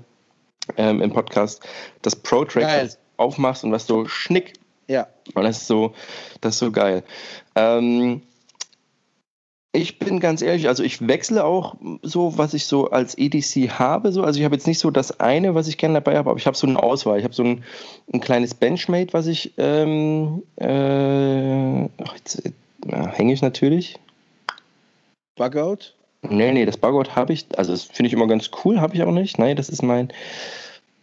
[0.78, 1.62] ähm, im Podcast,
[2.01, 4.53] das Pro-Track aufmachst und was so schnick.
[4.88, 5.08] Ja.
[5.34, 5.93] Und das ist so,
[6.41, 7.03] das ist so geil.
[7.56, 8.22] Ähm,
[9.76, 14.12] ich bin ganz ehrlich, also ich wechsle auch so, was ich so als EDC habe.
[14.12, 14.24] So.
[14.24, 16.48] Also ich habe jetzt nicht so das eine, was ich gerne dabei habe, aber ich
[16.48, 17.20] habe so eine Auswahl.
[17.20, 17.64] Ich habe so ein,
[18.14, 21.82] ein kleines Benchmate, was ich ähm, äh,
[22.16, 22.42] jetzt
[22.90, 24.00] ja, hänge ich natürlich.
[25.36, 25.94] Bugout?
[26.22, 29.04] Nee, nee, das Bugout habe ich, also das finde ich immer ganz cool, habe ich
[29.04, 29.38] auch nicht.
[29.38, 30.10] Nein, das ist mein,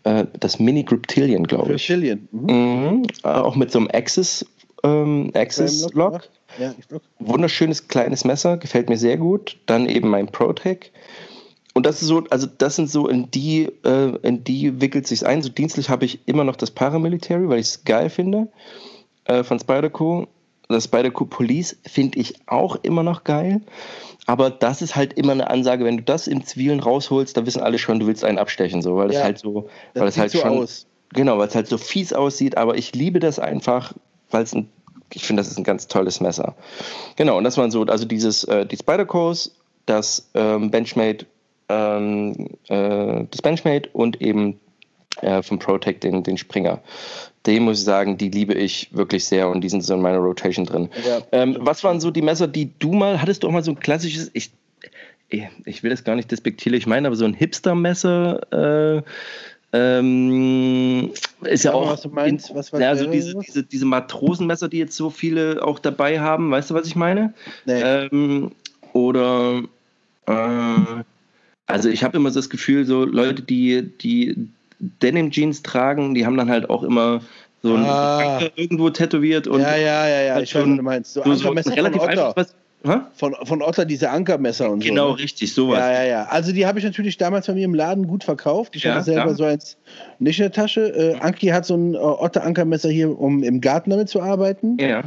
[0.05, 1.87] äh, das Mini Griptilian, glaube ich.
[1.87, 2.29] Griptilian.
[2.33, 2.47] Mhm.
[2.51, 3.03] Mhm.
[3.25, 4.47] Äh, auch mit so einem Axis,
[4.83, 6.29] ähm, Axis Lock.
[6.59, 6.75] Ja,
[7.19, 9.59] Wunderschönes kleines Messer, gefällt mir sehr gut.
[9.67, 10.93] Dann eben mein ProTech.
[11.75, 15.27] Und das ist so, also das sind so, in die, äh, in die wickelt sich
[15.27, 15.43] ein.
[15.43, 18.49] So dienstlich habe ich immer noch das Paramilitary, weil ich es geil finde,
[19.25, 20.27] äh, von Spyderco.
[20.69, 23.61] Das Spyderco Police finde ich auch immer noch geil.
[24.27, 27.63] Aber das ist halt immer eine Ansage, wenn du das im Zivilen rausholst, da wissen
[27.63, 30.19] alle schon, du willst einen abstechen, so, weil das ja, halt so, weil das, das
[30.19, 30.87] halt so schon, aus.
[31.13, 32.57] genau, weil es halt so fies aussieht.
[32.57, 33.95] Aber ich liebe das einfach,
[34.33, 34.69] weil es ein
[35.15, 36.55] ich finde, das ist ein ganz tolles Messer.
[37.17, 39.55] Genau, und das waren so, also dieses, äh, die Spider-Cores,
[39.87, 41.27] das ähm, Benchmade,
[41.69, 44.59] ähm, äh, das Benchmade und eben
[45.21, 46.81] äh, vom Protect den, den Springer.
[47.47, 50.19] Den muss ich sagen, die liebe ich wirklich sehr und die sind so in meiner
[50.19, 50.89] Rotation drin.
[51.07, 51.21] Ja.
[51.33, 53.81] Ähm, was waren so die Messer, die du mal, hattest du auch mal so ein
[53.81, 54.53] klassisches, ich,
[55.65, 59.03] ich will das gar nicht despektierlich meinen, aber so ein Hipster-Messer, äh,
[59.73, 61.11] ähm,
[61.43, 61.91] ist ja, ja auch.
[61.91, 65.65] Was du meinst, was, was ja, so diese, diese, diese Matrosenmesser, die jetzt so viele
[65.65, 67.33] auch dabei haben, weißt du, was ich meine?
[67.65, 67.81] Nee.
[67.81, 68.53] Ähm,
[68.93, 69.63] oder
[70.27, 71.03] äh,
[71.67, 74.49] also ich habe immer so das Gefühl, so Leute, die, die
[74.79, 77.23] Denim Jeans tragen, die haben dann halt auch immer
[77.63, 78.41] so ein ah.
[78.57, 81.15] irgendwo tätowiert und ja, ja, ja, ja, ich weiß, was du meinst.
[81.15, 82.55] So, so relativ einfach was,
[83.15, 85.15] von, von Otter diese Ankermesser und genau, so.
[85.15, 85.79] Genau, richtig, sowas.
[85.79, 86.25] Ja, ja, ja.
[86.25, 88.75] Also die habe ich natürlich damals bei mir im Laden gut verkauft.
[88.77, 89.35] Ich ja, hatte selber ja.
[89.35, 89.77] so eins
[90.19, 90.89] nicht in der Tasche.
[90.89, 94.77] Äh, Anki hat so ein äh, Otter-Ankermesser hier, um im Garten damit zu arbeiten.
[94.81, 95.05] Ja.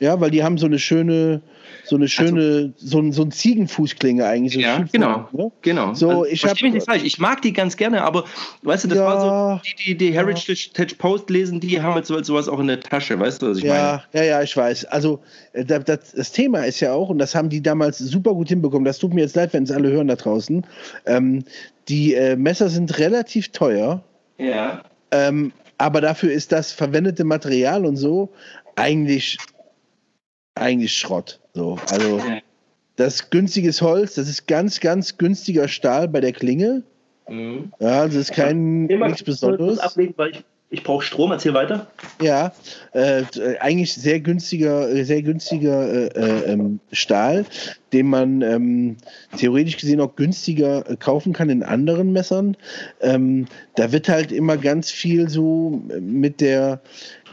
[0.00, 1.42] Ja, weil die haben so eine schöne,
[1.84, 4.54] so eine schöne, also, so, ein, so ein Ziegenfußklinge eigentlich.
[4.54, 5.50] So ja, genau, ne?
[5.62, 5.94] genau.
[5.94, 7.02] So, also, ich habe nicht falsch.
[7.02, 8.24] Ich mag die ganz gerne, aber
[8.62, 10.84] weißt du, das ja, war so, die, die, die Heritage ja.
[10.98, 13.64] Post lesen, die haben halt so, sowas auch in der Tasche, weißt du, was ich
[13.64, 14.24] ja, meine?
[14.24, 14.84] Ja, ja, ich weiß.
[14.86, 15.20] Also
[15.52, 18.48] äh, das, das, das, Thema ist ja auch, und das haben die damals super gut
[18.48, 20.64] hinbekommen, das tut mir jetzt leid, wenn es alle hören da draußen,
[21.06, 21.44] ähm,
[21.88, 24.04] die äh, Messer sind relativ teuer.
[24.36, 24.82] Ja.
[25.10, 28.30] Ähm, aber dafür ist das verwendete Material und so
[28.76, 29.38] eigentlich
[30.58, 31.40] eigentlich Schrott.
[31.54, 32.20] So, also
[32.98, 36.82] das günstiges Holz, das ist ganz, ganz günstiger Stahl bei der Klinge.
[37.28, 37.72] Mhm.
[37.78, 39.78] Ja, das ist kein nichts Besonderes.
[39.78, 41.30] Ablegen, weil ich, ich brauche Strom.
[41.30, 41.86] Erzähl weiter.
[42.20, 42.52] Ja,
[42.92, 43.22] äh,
[43.60, 47.44] eigentlich sehr günstiger, sehr günstiger äh, äh, ähm, Stahl,
[47.92, 48.96] den man ähm,
[49.36, 52.56] theoretisch gesehen auch günstiger äh, kaufen kann in anderen Messern.
[53.00, 53.46] Ähm,
[53.76, 56.80] da wird halt immer ganz viel so mit der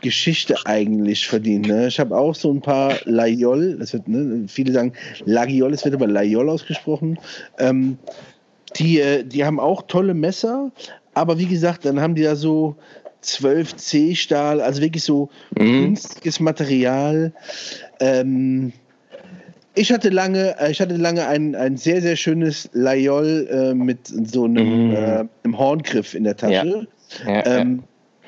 [0.05, 1.67] Geschichte eigentlich verdient.
[1.67, 1.87] Ne?
[1.87, 4.93] Ich habe auch so ein paar Layol, das wird, ne, viele sagen
[5.25, 7.19] Lagiol, es wird aber Layol ausgesprochen.
[7.59, 7.97] Ähm,
[8.77, 10.69] Die, äh, die haben auch tolle Messer,
[11.13, 12.75] aber wie gesagt, dann haben die da so
[13.21, 15.95] 12 C-Stahl, also wirklich so mhm.
[15.95, 17.31] günstiges Material.
[18.01, 18.73] Ähm,
[19.75, 24.07] ich hatte lange, äh, ich hatte lange ein, ein sehr, sehr schönes Layol äh, mit
[24.07, 24.95] so einem, mhm.
[24.95, 26.87] äh, einem Horngriff in der Tasche.
[27.25, 27.31] Ja.
[27.31, 27.83] Ja, ähm, ja.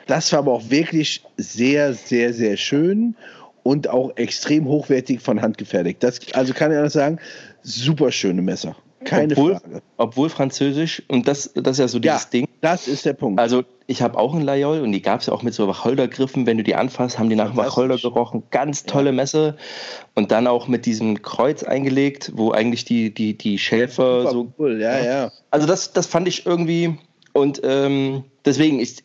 [0.07, 3.15] Das war aber auch wirklich sehr, sehr, sehr schön
[3.63, 6.01] und auch extrem hochwertig von Hand gefertigt.
[6.01, 7.19] Das, also kann ich auch sagen,
[7.63, 8.75] super schöne Messer.
[9.03, 9.81] Keine obwohl, Frage.
[9.97, 12.47] Obwohl französisch, und das, das ist ja so dieses ja, Ding.
[12.61, 13.39] Das ist der Punkt.
[13.39, 16.45] Also, ich habe auch ein Layol und die gab es ja auch mit so Wacholdergriffen.
[16.45, 18.43] Wenn du die anfasst, haben die nach Wacholder gerochen.
[18.49, 19.11] Ganz tolle ja.
[19.11, 19.55] Messe.
[20.15, 24.53] Und dann auch mit diesem Kreuz eingelegt, wo eigentlich die, die, die Schäfer Super so.
[24.57, 25.31] Cool, ja, ja.
[25.51, 26.97] Also, das, das fand ich irgendwie.
[27.33, 29.03] Und ähm, deswegen, ich,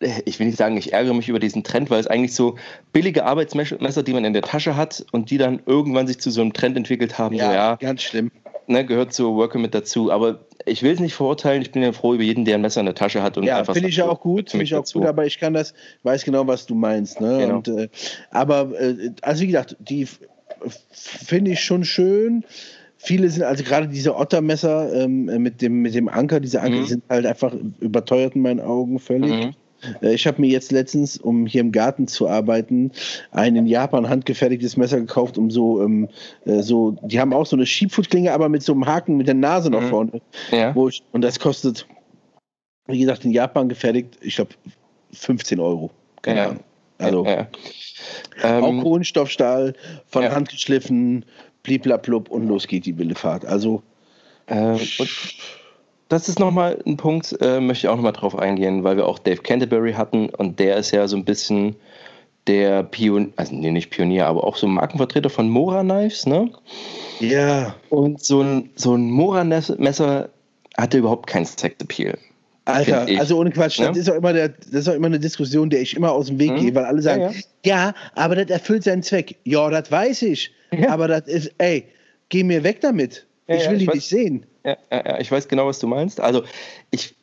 [0.00, 2.56] ich will nicht sagen, ich ärgere mich über diesen Trend, weil es eigentlich so
[2.92, 6.40] billige Arbeitsmesser, die man in der Tasche hat und die dann irgendwann sich zu so
[6.40, 7.34] einem Trend entwickelt haben.
[7.34, 8.30] Ja, so, ja ganz schlimm.
[8.68, 10.12] Ne, gehört zur Worker mit dazu.
[10.12, 11.62] Aber ich will es nicht verurteilen.
[11.62, 13.38] Ich bin ja froh über jeden, der ein Messer in der Tasche hat.
[13.38, 14.50] Und ja, finde ich ja auch gut.
[14.50, 15.00] Finde ich auch dazu.
[15.00, 15.08] gut.
[15.08, 15.72] Aber ich kann das,
[16.02, 17.20] weiß genau, was du meinst.
[17.20, 17.38] Ne?
[17.38, 17.56] Genau.
[17.56, 17.88] Und, äh,
[18.30, 20.06] aber äh, also wie gesagt, die
[20.90, 22.44] finde ich schon schön.
[22.98, 26.82] Viele sind, also gerade diese Ottermesser ähm, mit, dem, mit dem Anker, diese Anker, mhm.
[26.82, 29.30] die sind halt einfach überteuert in meinen Augen völlig.
[29.30, 29.54] Mhm.
[30.02, 32.92] Äh, ich habe mir jetzt letztens, um hier im Garten zu arbeiten,
[33.30, 36.08] ein in Japan handgefertigtes Messer gekauft, um so, ähm,
[36.44, 39.34] äh, so, die haben auch so eine Schiebfutklinge, aber mit so einem Haken mit der
[39.34, 39.88] Nase nach mhm.
[39.88, 40.20] vorne.
[40.50, 40.74] Ja.
[40.88, 41.86] Ich, und das kostet,
[42.86, 44.54] wie gesagt, in Japan gefertigt, ich glaube,
[45.12, 45.90] 15 Euro.
[46.22, 46.60] Keine Ahnung.
[46.98, 47.46] Also, ja.
[48.42, 49.74] Ähm, auch Kohlenstoffstahl,
[50.06, 51.24] von Hand geschliffen,
[51.62, 53.44] bliblablub und los geht die wilde Fahrt.
[53.44, 53.82] Also,
[54.46, 54.76] äh,
[56.08, 59.18] das ist nochmal ein Punkt, äh, möchte ich auch nochmal drauf eingehen, weil wir auch
[59.18, 61.76] Dave Canterbury hatten und der ist ja so ein bisschen
[62.46, 66.50] der Pionier, also nee, nicht Pionier, aber auch so Markenvertreter von Mora Knives, ne?
[67.20, 67.74] Ja.
[67.90, 70.30] Und so ein, so ein Mora-Messer
[70.78, 72.16] hatte überhaupt keinen Sex-Appeal.
[72.64, 73.88] Alter, also ohne Quatsch, ja?
[73.88, 76.26] das, ist auch immer der, das ist auch immer eine Diskussion, der ich immer aus
[76.26, 76.60] dem Weg mhm.
[76.60, 77.34] gehe, weil alle sagen, ja, ja.
[77.64, 79.36] ja, aber das erfüllt seinen Zweck.
[79.44, 80.52] Ja, das weiß ich.
[80.88, 81.84] Aber das ist, ey,
[82.28, 83.26] geh mir weg damit.
[83.46, 86.20] ich will die nicht sehen ja, ja, ich weiß genau, was du meinst.
[86.20, 86.44] Also
[86.90, 87.14] ich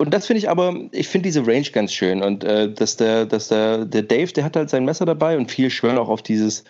[0.00, 3.26] und das finde ich aber, ich finde diese Range ganz schön und äh, dass der,
[3.26, 6.22] dass der, der Dave, der hat halt sein Messer dabei und viel schwören auch auf
[6.22, 6.64] dieses.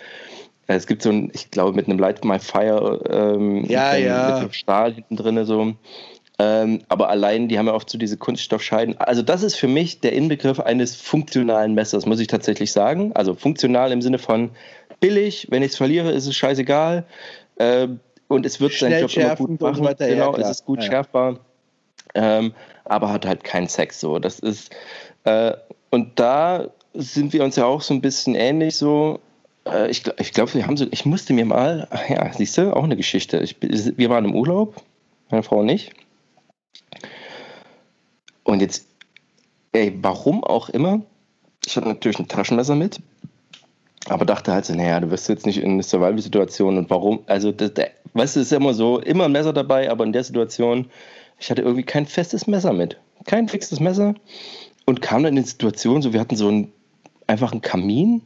[0.66, 4.03] Äh, es gibt so ein, ich glaube, mit einem Light My Fire ähm, ja, mit,
[4.03, 4.41] ja.
[4.43, 5.75] mit Stahl hinten drin so.
[6.41, 8.99] Ähm, aber allein, die haben ja oft so diese Kunststoffscheiden.
[8.99, 13.12] Also, das ist für mich der Inbegriff eines funktionalen Messers, muss ich tatsächlich sagen.
[13.12, 14.51] Also, funktional im Sinne von
[15.01, 17.05] billig, wenn ich es verliere, ist es scheißegal.
[17.57, 17.89] Äh,
[18.31, 19.85] und es wird seinen Job immer gut machen.
[19.85, 20.87] So genau, ja, es ist gut ja.
[20.87, 21.41] schärfbar.
[22.14, 22.55] Ähm,
[22.85, 24.18] aber hat halt keinen Sex so.
[24.18, 24.70] Das ist
[25.24, 25.53] äh,
[25.91, 29.18] und da sind wir uns ja auch so ein bisschen ähnlich so.
[29.66, 30.87] Äh, ich ich glaube, wir haben so.
[30.93, 31.89] Ich musste mir mal.
[32.09, 33.39] Ja, siehst du, auch eine Geschichte.
[33.41, 34.76] Ich, wir waren im Urlaub,
[35.31, 35.93] meine Frau nicht.
[38.45, 38.87] Und jetzt,
[39.72, 41.03] ey, warum auch immer.
[41.66, 43.01] Ich hatte natürlich ein Taschenmesser mit
[44.11, 47.53] aber dachte halt so, naja, du wirst jetzt nicht in eine Survival-Situation und warum, also,
[47.53, 50.25] das, das, weißt du, es ist immer so, immer ein Messer dabei, aber in der
[50.25, 50.91] Situation,
[51.39, 52.99] ich hatte irgendwie kein festes Messer mit.
[53.25, 54.15] Kein fixes Messer
[54.85, 56.73] und kam dann in die Situation, so, wir hatten so ein,
[57.29, 58.23] einfach einen Kamin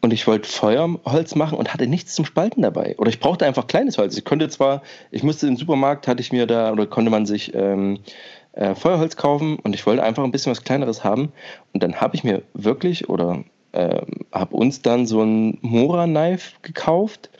[0.00, 2.94] und ich wollte Feuerholz machen und hatte nichts zum Spalten dabei.
[2.98, 4.16] Oder ich brauchte einfach kleines Holz.
[4.16, 7.52] Ich konnte zwar, ich musste im Supermarkt, hatte ich mir da, oder konnte man sich
[7.52, 7.98] ähm,
[8.52, 11.32] äh, Feuerholz kaufen und ich wollte einfach ein bisschen was Kleineres haben.
[11.72, 13.42] Und dann habe ich mir wirklich, oder
[13.72, 14.02] äh,
[14.32, 17.30] habe uns dann so ein Mora-Knife gekauft,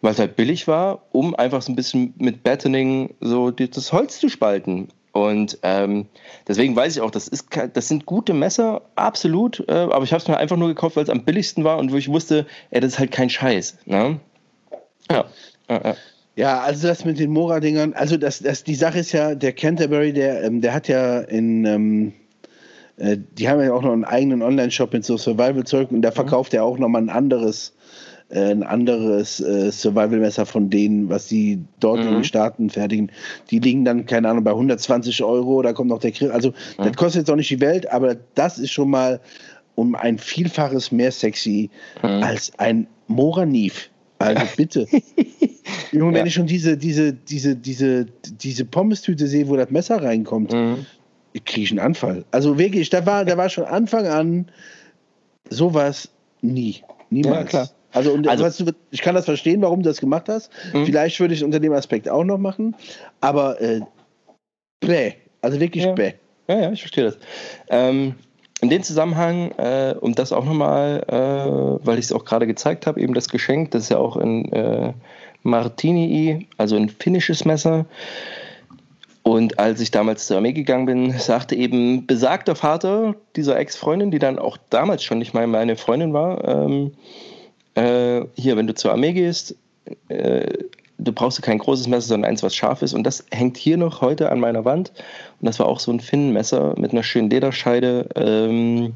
[0.00, 4.18] weil es halt billig war, um einfach so ein bisschen mit Battening so das Holz
[4.18, 4.88] zu spalten.
[5.12, 6.06] Und ähm,
[6.46, 9.64] deswegen weiß ich auch, das, ist, das sind gute Messer, absolut.
[9.68, 11.92] Äh, aber ich habe es mir einfach nur gekauft, weil es am billigsten war und
[11.92, 13.78] wo ich wusste, ey, das ist halt kein Scheiß.
[13.86, 14.20] Ne?
[15.10, 15.24] Ja.
[15.68, 15.96] ja, ja.
[16.36, 20.12] Ja, also das mit den Mora-Dingern, also das, das, die Sache ist ja, der Canterbury,
[20.12, 22.12] der, ähm, der hat ja in, ähm,
[23.00, 26.14] äh, die haben ja auch noch einen eigenen Online-Shop mit so Survival-Zeug und da mhm.
[26.14, 27.74] verkauft er auch nochmal ein anderes,
[28.28, 32.08] äh, ein anderes äh, Survival-Messer von denen, was die dort mhm.
[32.08, 33.10] in den Staaten fertigen.
[33.50, 36.30] Die liegen dann, keine Ahnung, bei 120 Euro, da kommt noch der Grill.
[36.30, 36.84] Also, mhm.
[36.84, 39.20] das kostet jetzt auch nicht die Welt, aber das ist schon mal
[39.76, 41.70] um ein Vielfaches mehr sexy
[42.02, 42.22] mhm.
[42.22, 43.88] als ein Moranif.
[44.18, 44.86] Also bitte.
[45.90, 46.20] Junge, ja.
[46.20, 48.06] wenn ich schon diese, diese, diese, diese,
[48.42, 50.52] diese Pommes-Tüte sehe, wo das Messer reinkommt,
[51.34, 52.24] mhm kriege ich einen Anfall.
[52.30, 54.50] Also wirklich, da war, da war schon Anfang an
[55.48, 56.08] sowas
[56.42, 56.82] nie.
[57.10, 57.36] Niemals.
[57.36, 57.70] Ja, klar.
[57.92, 60.50] Also, und, also du, ich kann das verstehen, warum du das gemacht hast.
[60.72, 60.86] Mhm.
[60.86, 62.76] Vielleicht würde ich es unter dem Aspekt auch noch machen.
[63.20, 63.80] Aber äh,
[64.80, 65.14] bäh.
[65.42, 65.92] Also wirklich ja.
[65.92, 66.12] bäh.
[66.48, 67.18] Ja, ja, ich verstehe das.
[67.68, 68.14] Ähm,
[68.60, 72.86] in dem Zusammenhang, äh, um das auch nochmal, äh, weil ich es auch gerade gezeigt
[72.86, 74.92] habe, eben das Geschenk, das ist ja auch ein äh,
[75.42, 77.86] Martini, also ein finnisches Messer.
[79.30, 84.18] Und als ich damals zur Armee gegangen bin, sagte eben besagter Vater dieser Ex-Freundin, die
[84.18, 86.90] dann auch damals schon nicht mal meine Freundin war, ähm,
[87.76, 89.54] äh, hier, wenn du zur Armee gehst,
[90.08, 90.52] äh,
[90.98, 92.92] du brauchst kein großes Messer, sondern eins, was scharf ist.
[92.92, 94.90] Und das hängt hier noch heute an meiner Wand.
[95.40, 98.94] Und das war auch so ein Finnenmesser mit einer schönen Lederscheide, ähm,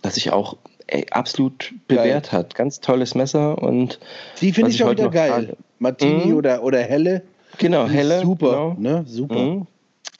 [0.00, 0.56] das sich auch
[0.86, 2.38] ey, absolut bewährt geil.
[2.38, 2.54] hat.
[2.54, 3.58] Ganz tolles Messer.
[3.62, 4.00] Und
[4.40, 5.30] die finde ich auch wieder geil.
[5.30, 5.56] Frage.
[5.78, 6.36] Martini mhm.
[6.36, 7.20] oder, oder Helle.
[7.58, 8.20] Genau, Helle.
[8.20, 8.76] Super, genau.
[8.78, 9.04] ne?
[9.06, 9.38] Super.
[9.38, 9.66] Mhm.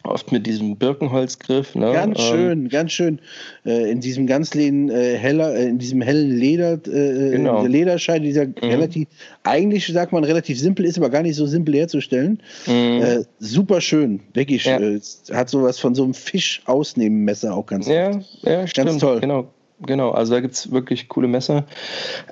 [0.02, 1.74] Oft mit diesem Birkenholzgriff.
[1.74, 1.92] Ne?
[1.92, 3.20] Ganz ähm, schön, ganz schön.
[3.66, 7.66] Äh, in diesem ganz leeren, äh, heller, äh, in diesem hellen Leder, äh, genau.
[7.66, 8.54] Lederscheide, dieser mhm.
[8.62, 9.08] relativ,
[9.42, 12.40] eigentlich sagt man relativ simpel, ist aber gar nicht so simpel herzustellen.
[12.66, 13.02] Mhm.
[13.02, 14.64] Äh, super schön, wirklich.
[14.64, 14.80] Ja.
[14.80, 15.00] Äh,
[15.32, 18.26] hat sowas von so einem Fisch ausnehmen Messer auch ganz Ja, oft.
[18.42, 19.00] ja ganz stimmt.
[19.00, 19.20] toll.
[19.20, 19.50] Genau,
[19.84, 20.12] genau.
[20.12, 21.66] Also da gibt es wirklich coole Messer.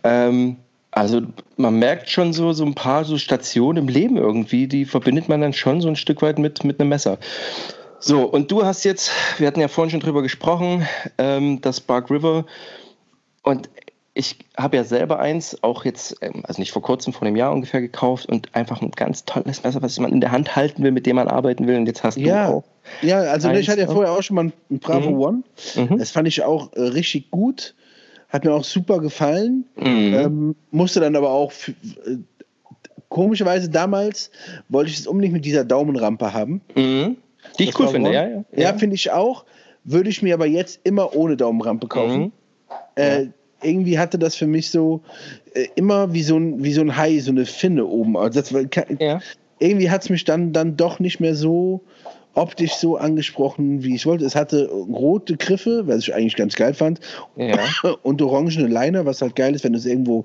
[0.05, 0.57] Ähm,
[0.91, 1.23] also
[1.57, 5.41] man merkt schon so, so ein paar so Stationen im Leben irgendwie, die verbindet man
[5.41, 7.19] dann schon so ein Stück weit mit, mit einem Messer.
[8.01, 10.87] So, und du hast jetzt, wir hatten ja vorhin schon drüber gesprochen,
[11.19, 12.47] ähm, das Bark River.
[13.43, 13.69] Und
[14.15, 17.53] ich habe ja selber eins, auch jetzt, ähm, also nicht vor kurzem, vor einem Jahr
[17.53, 20.93] ungefähr gekauft und einfach ein ganz tolles Messer, was man in der Hand halten will,
[20.93, 21.77] mit dem man arbeiten will.
[21.77, 22.49] Und jetzt hast ja.
[22.49, 22.65] du auch.
[23.03, 25.21] Ja, also eins, ich hatte ja vorher auch schon mal ein Bravo mhm.
[25.21, 25.43] One.
[25.77, 25.99] Mhm.
[25.99, 27.75] Das fand ich auch äh, richtig gut.
[28.29, 29.65] Hat mir auch super gefallen.
[29.77, 30.15] Mhm.
[30.15, 31.53] Ähm, musste dann aber auch
[32.07, 32.17] äh,
[33.09, 34.31] komischerweise damals
[34.69, 36.61] wollte ich es unbedingt mit dieser Daumenrampe haben.
[36.75, 37.17] Mhm.
[37.59, 38.29] Die ich cool finde, ja.
[38.29, 39.45] Ja, ja finde ich auch.
[39.85, 42.21] Würde ich mir aber jetzt immer ohne Daumenrampe kaufen.
[42.21, 42.33] Mhm.
[42.97, 43.27] Äh,
[43.63, 45.01] irgendwie hatte das für mich so
[45.55, 48.17] äh, immer wie so, ein, wie so ein Hai, so eine Finne oben.
[48.17, 48.63] Also das war,
[49.01, 49.21] ja.
[49.61, 51.83] Irgendwie hat es mich dann, dann doch nicht mehr so
[52.35, 54.25] optisch so angesprochen, wie ich wollte.
[54.25, 57.01] Es hatte rote Griffe, was ich eigentlich ganz geil fand,
[57.37, 57.59] ja.
[58.03, 60.25] und orangene Liner, was halt geil ist, wenn du es irgendwo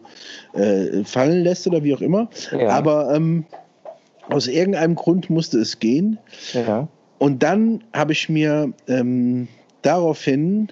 [0.53, 2.29] äh, fallen lässt oder wie auch immer.
[2.51, 2.69] Ja.
[2.69, 3.45] Aber ähm,
[4.29, 6.17] aus irgendeinem Grund musste es gehen.
[6.53, 6.87] Ja.
[7.17, 9.47] Und dann habe ich mir ähm,
[9.81, 10.69] daraufhin,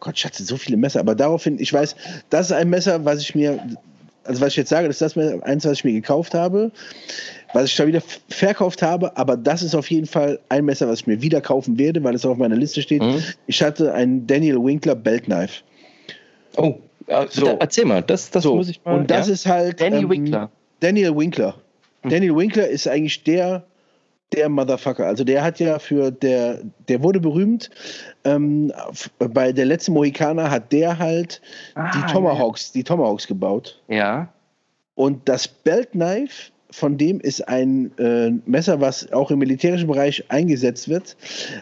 [0.00, 1.96] Gott, ich hatte so viele Messer, aber daraufhin, ich weiß,
[2.30, 3.60] das ist ein Messer, was ich mir,
[4.24, 6.72] also was ich jetzt sage, das ist das eins, was ich mir gekauft habe
[7.52, 11.00] was ich da wieder verkauft habe, aber das ist auf jeden Fall ein Messer, was
[11.00, 13.02] ich mir wieder kaufen werde, weil es auf meiner Liste steht.
[13.02, 13.22] Mhm.
[13.46, 15.62] Ich hatte ein Daniel Winkler Belt Knife.
[16.56, 16.74] Oh,
[17.30, 17.56] so.
[17.58, 18.56] erzähl mal, das, das so.
[18.56, 18.98] muss ich mal.
[18.98, 19.32] Und das ja?
[19.32, 19.80] ist halt.
[19.80, 20.50] Daniel ähm, Winkler.
[20.80, 21.54] Daniel Winkler.
[22.02, 22.10] Mhm.
[22.10, 23.64] Daniel Winkler ist eigentlich der,
[24.34, 25.06] der Motherfucker.
[25.06, 27.70] Also der hat ja für der, der wurde berühmt.
[28.24, 28.72] Ähm,
[29.18, 31.40] bei der letzten Mohikaner hat der halt
[31.74, 32.80] ah, die Tomahawks, ja.
[32.80, 33.80] die Tomahawks gebaut.
[33.88, 34.28] Ja.
[34.94, 40.24] Und das Belt Knife von dem ist ein äh, Messer, was auch im militärischen Bereich
[40.28, 41.16] eingesetzt wird,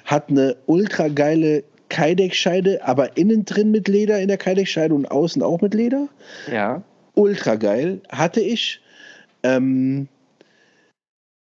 [0.04, 5.42] hat eine ultra geile Kydex-Scheide, aber innen drin mit Leder in der Kydex-Scheide und außen
[5.42, 6.08] auch mit Leder.
[6.50, 6.82] Ja.
[7.14, 8.00] Ultra geil.
[8.08, 8.80] Hatte ich.
[9.42, 10.08] Ähm,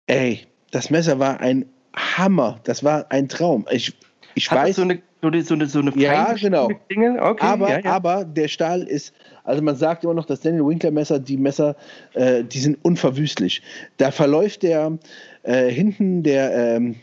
[0.05, 2.59] ey, das Messer war ein Hammer.
[2.63, 3.65] Das war ein Traum.
[3.71, 3.93] Ich,
[4.35, 4.75] ich Hat weiß.
[4.75, 6.69] so eine, so eine, so eine, so eine ja, genau.
[6.91, 7.21] Dinge?
[7.21, 7.91] Okay, aber, ja, ja.
[7.91, 9.13] aber der Stahl ist
[9.47, 11.77] also man sagt immer noch, dass Daniel Winkler Messer, die Messer,
[12.15, 13.61] äh, die sind unverwüstlich.
[13.95, 14.97] Da verläuft der
[15.43, 16.95] äh, hinten der ähm,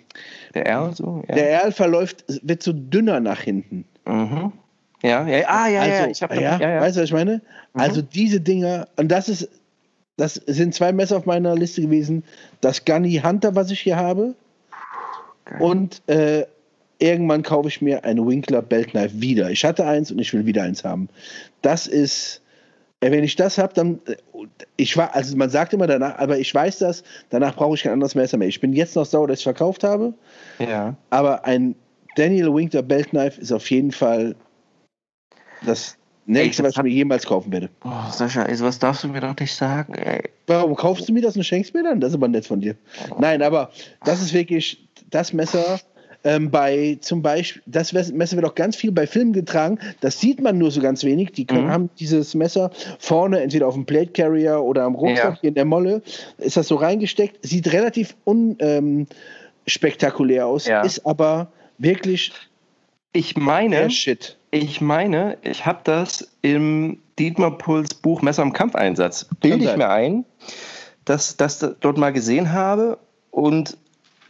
[0.53, 1.35] der R so, ja.
[1.35, 3.87] Der R verläuft, wird so dünner nach hinten.
[4.05, 4.53] Mhm.
[5.03, 7.41] Ja, ja, ah, ja, also, ja, ich hab, ja, ja, Weißt du, was ich meine?
[7.73, 7.81] Mhm.
[7.81, 9.49] Also diese Dinger, und das ist,
[10.19, 12.25] das sind zwei Messer auf meiner Liste gewesen.
[12.61, 14.35] Das Gunny Hunter, was ich hier habe.
[15.47, 15.63] Geil.
[15.63, 16.45] Und äh,
[16.99, 19.51] irgendwann kaufe ich mir ein Winkler Belt Knife wieder.
[19.51, 21.09] Ich hatte eins und ich will wieder eins haben.
[21.63, 22.43] Das ist,
[23.01, 24.17] äh, wenn ich das habe, dann, äh,
[24.77, 27.93] ich war, also man sagt immer danach, aber ich weiß das, danach brauche ich kein
[27.93, 28.49] anderes Messer mehr.
[28.49, 30.15] Ich bin jetzt noch sauer, dass ich verkauft habe.
[30.59, 30.95] Ja.
[31.11, 31.75] Aber ein
[32.17, 34.37] Daniel Winkler Belt Knife ist auf jeden Fall
[35.67, 37.71] das nächste, ey, was ich mir jemals kaufen werde.
[37.85, 40.31] Oh, Sascha, also was darfst du mir doch nicht sagen, ey.
[40.47, 42.01] Warum kaufst du mir das und schenkst mir dann?
[42.01, 42.77] Das ist aber nett von dir.
[43.19, 43.71] Nein, aber
[44.05, 45.81] das ist wirklich das Messer,
[46.25, 49.79] ähm, bei zum Beispiel, das Messer wird auch ganz viel bei Filmen getragen.
[50.01, 51.33] Das sieht man nur so ganz wenig.
[51.33, 51.71] Die können, mhm.
[51.71, 55.49] haben dieses Messer vorne entweder auf dem Plate Carrier oder am Rucksack ja.
[55.49, 56.01] in der Molle.
[56.39, 57.41] Ist das so reingesteckt?
[57.43, 60.81] Sieht relativ unspektakulär ähm, aus, ja.
[60.81, 62.33] ist aber wirklich.
[63.13, 64.39] Ich meine, Shit.
[64.51, 69.27] ich meine, ich habe das im Dietmar Puls Buch Messer im Kampfeinsatz.
[69.41, 70.25] Bilde ich mir ein,
[71.05, 72.99] dass das dort mal gesehen habe
[73.31, 73.77] und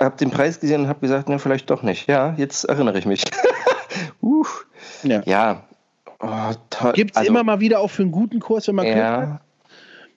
[0.01, 2.09] habe den Preis gesehen und habe gesagt, ne, vielleicht doch nicht.
[2.09, 3.25] Ja, jetzt erinnere ich mich.
[4.23, 4.45] uh.
[5.03, 5.23] Ja.
[5.25, 5.63] ja.
[6.21, 8.97] Oh, Gibt es also, immer mal wieder auch für einen guten Kurs, wenn man Glück
[8.97, 9.21] ja.
[9.21, 9.41] hat?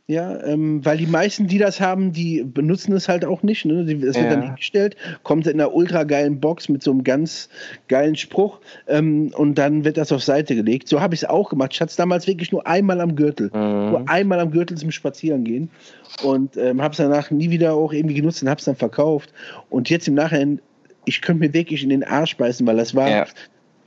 [0.10, 3.66] Ja, ähm, weil die meisten, die das haben, die benutzen es halt auch nicht.
[3.66, 3.82] Ne?
[3.82, 4.30] Es wird ja.
[4.30, 7.50] dann hingestellt, kommt in einer ultra geilen Box mit so einem ganz
[7.90, 10.88] geilen Spruch ähm, und dann wird das auf Seite gelegt.
[10.88, 11.74] So habe ich es auch gemacht.
[11.74, 13.48] Ich hatte es damals wirklich nur einmal am Gürtel.
[13.54, 13.90] Mhm.
[13.90, 15.70] Nur einmal am Gürtel zum Spazierengehen
[16.24, 19.34] und ähm, habe es danach nie wieder auch irgendwie genutzt und habe es dann verkauft.
[19.70, 20.62] Und jetzt im Nachhinein
[21.08, 23.26] ich könnte mir wirklich in den Arsch beißen, weil das war, ja.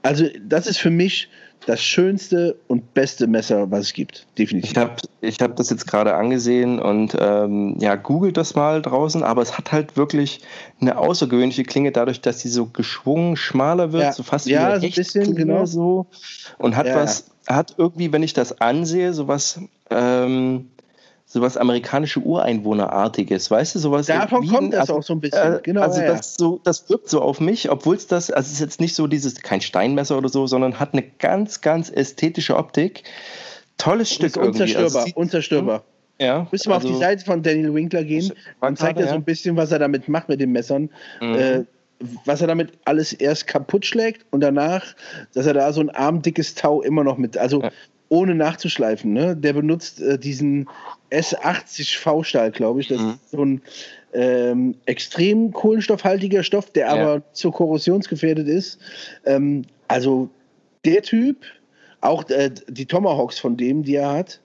[0.02, 1.28] also das ist für mich
[1.66, 4.70] das schönste und beste Messer, was es gibt, definitiv.
[4.72, 9.22] Ich habe ich hab das jetzt gerade angesehen und ähm, ja, googelt das mal draußen,
[9.22, 10.40] aber es hat halt wirklich
[10.80, 14.12] eine außergewöhnliche Klinge, dadurch, dass sie so geschwungen schmaler wird, ja.
[14.12, 16.06] so fast ja, wie ein bisschen, genau so.
[16.58, 16.96] Und hat ja.
[16.96, 19.60] was, hat irgendwie, wenn ich das ansehe, sowas,
[19.90, 20.70] ähm,
[21.32, 24.06] sowas amerikanische Ureinwohnerartiges, weißt du, sowas.
[24.06, 25.54] Davon kommt das also, auch so ein bisschen.
[25.54, 26.08] Äh, genau, also ja.
[26.08, 28.96] das, so, das wirkt so auf mich, obwohl es das, also es ist jetzt nicht
[28.96, 33.04] so dieses, kein Steinmesser oder so, sondern hat eine ganz, ganz ästhetische Optik.
[33.78, 34.62] Tolles Stück irgendwie.
[34.62, 35.84] Unzerstörbar, also, unzerstörbar.
[36.18, 39.14] Ja, Müssen wir also, auf die Seite von Daniel Winkler gehen und zeigt er so
[39.14, 40.90] ein bisschen, was er damit macht mit den Messern.
[41.20, 41.34] Mhm.
[41.36, 41.64] Äh,
[42.24, 44.96] was er damit alles erst kaputt schlägt und danach,
[45.34, 47.70] dass er da so ein armdickes Tau immer noch mit, also ja
[48.10, 49.12] ohne nachzuschleifen.
[49.12, 49.34] Ne?
[49.36, 50.68] Der benutzt äh, diesen
[51.10, 52.88] S80 V-Stahl, glaube ich.
[52.88, 53.10] Das mhm.
[53.10, 53.62] ist so ein
[54.12, 56.92] ähm, extrem kohlenstoffhaltiger Stoff, der ja.
[56.92, 58.78] aber zu korrosionsgefährdet ist.
[59.24, 60.30] Ähm, also
[60.84, 61.44] der Typ,
[62.00, 64.40] auch äh, die Tomahawks von dem, die er hat,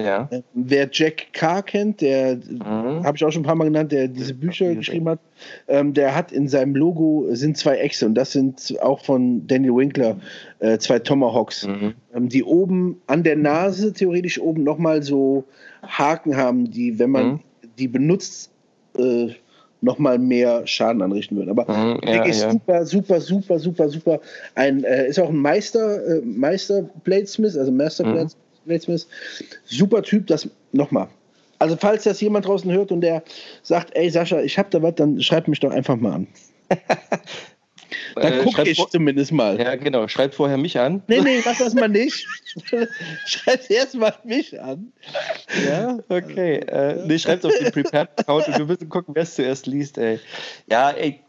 [0.00, 0.28] ja.
[0.30, 3.04] Äh, wer Jack Carr kennt, der mhm.
[3.04, 5.20] habe ich auch schon ein paar Mal genannt, der diese Bücher geschrieben hat,
[5.68, 9.76] ähm, der hat in seinem Logo sind zwei Echse und das sind auch von Daniel
[9.76, 10.16] Winkler
[10.58, 11.94] äh, zwei Tomahawks, mhm.
[12.14, 15.44] ähm, die oben an der Nase theoretisch oben nochmal so
[15.82, 17.40] Haken haben, die, wenn man mhm.
[17.78, 18.50] die benutzt,
[18.98, 19.28] äh,
[19.84, 21.50] nochmal mehr Schaden anrichten würden.
[21.50, 22.50] Aber mhm, ja, ja.
[22.50, 24.20] super, super, super, super, super.
[24.54, 28.28] Ein, äh, ist auch ein Meister, äh, Meister Bladesmith, also Master mhm.
[28.64, 29.06] Smith.
[29.64, 31.08] Super Typ, das nochmal.
[31.58, 33.22] Also falls das jemand draußen hört und der
[33.62, 36.26] sagt, ey Sascha, ich hab da was, dann schreibt mich doch einfach mal an.
[38.16, 39.58] Dann äh, gucke ich zumindest mal.
[39.58, 40.06] Ja, genau.
[40.08, 41.02] Schreib vorher mich an.
[41.08, 42.26] Nee, nee, mach das mal nicht.
[43.26, 44.92] schreib erst mal mich an.
[45.66, 46.56] Ja, okay.
[46.58, 50.20] Äh, nee, schreib's auf den Prepared-Account und wir müssen gucken, wer es zuerst liest, ey.
[50.70, 51.20] Ja, ey,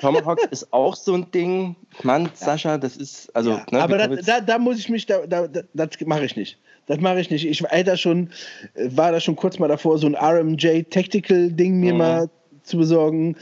[0.00, 1.76] Tomahawk ist auch so ein Ding.
[2.02, 2.30] Mann, ja.
[2.34, 3.52] Sascha, das ist, also.
[3.52, 6.58] Ja, ne, aber da, da, da, muss ich mich, da, da, das mache ich nicht.
[6.86, 7.46] Das mache ich nicht.
[7.46, 8.30] Ich war da schon,
[8.74, 11.98] war da schon kurz mal davor, so ein RMJ Tactical Ding mir mhm.
[11.98, 12.30] mal
[12.62, 13.36] zu besorgen.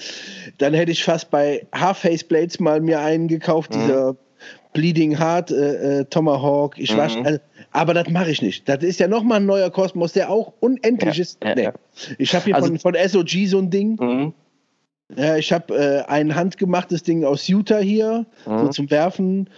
[0.58, 3.80] Dann hätte ich fast bei Half-Face Blades mal mir einen gekauft, mhm.
[3.80, 4.16] dieser
[4.72, 6.78] Bleeding Heart äh, äh, Tomahawk.
[6.78, 6.98] Ich mhm.
[6.98, 7.38] war, also,
[7.70, 8.68] aber das mache ich nicht.
[8.68, 11.44] Das ist ja nochmal ein neuer Kosmos, der auch unendlich ja, ist.
[11.44, 11.62] Ja, nee.
[11.64, 11.72] ja.
[12.18, 13.96] Ich habe hier also, von, von SOG so ein Ding.
[14.00, 14.34] Mhm.
[15.16, 18.72] Ja, ich habe äh, ein handgemachtes Ding aus Utah hier, so mhm.
[18.72, 19.50] zum Werfen.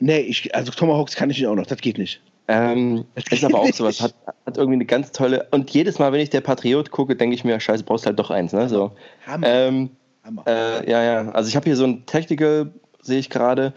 [0.00, 2.20] Nee, ich, also Tomahawks kann ich nicht auch noch, das geht nicht.
[2.52, 4.12] Ähm, ist aber auch sowas, hat,
[4.44, 5.46] hat irgendwie eine ganz tolle.
[5.52, 8.30] Und jedes Mal, wenn ich der Patriot gucke, denke ich mir, scheiße, brauchst halt doch
[8.30, 8.68] eins, ne?
[8.68, 8.90] So.
[9.24, 9.46] Hammer.
[9.46, 9.90] Ähm,
[10.24, 10.42] Hammer.
[10.48, 11.30] Äh, ja, ja.
[11.30, 12.72] Also ich habe hier so ein Tactical,
[13.02, 13.72] sehe ich gerade.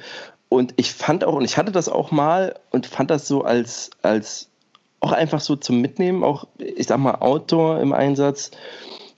[0.49, 3.91] Und ich fand auch, und ich hatte das auch mal und fand das so als,
[4.01, 4.49] als
[5.01, 8.49] auch einfach so zum Mitnehmen, auch, ich sag mal, Outdoor im Einsatz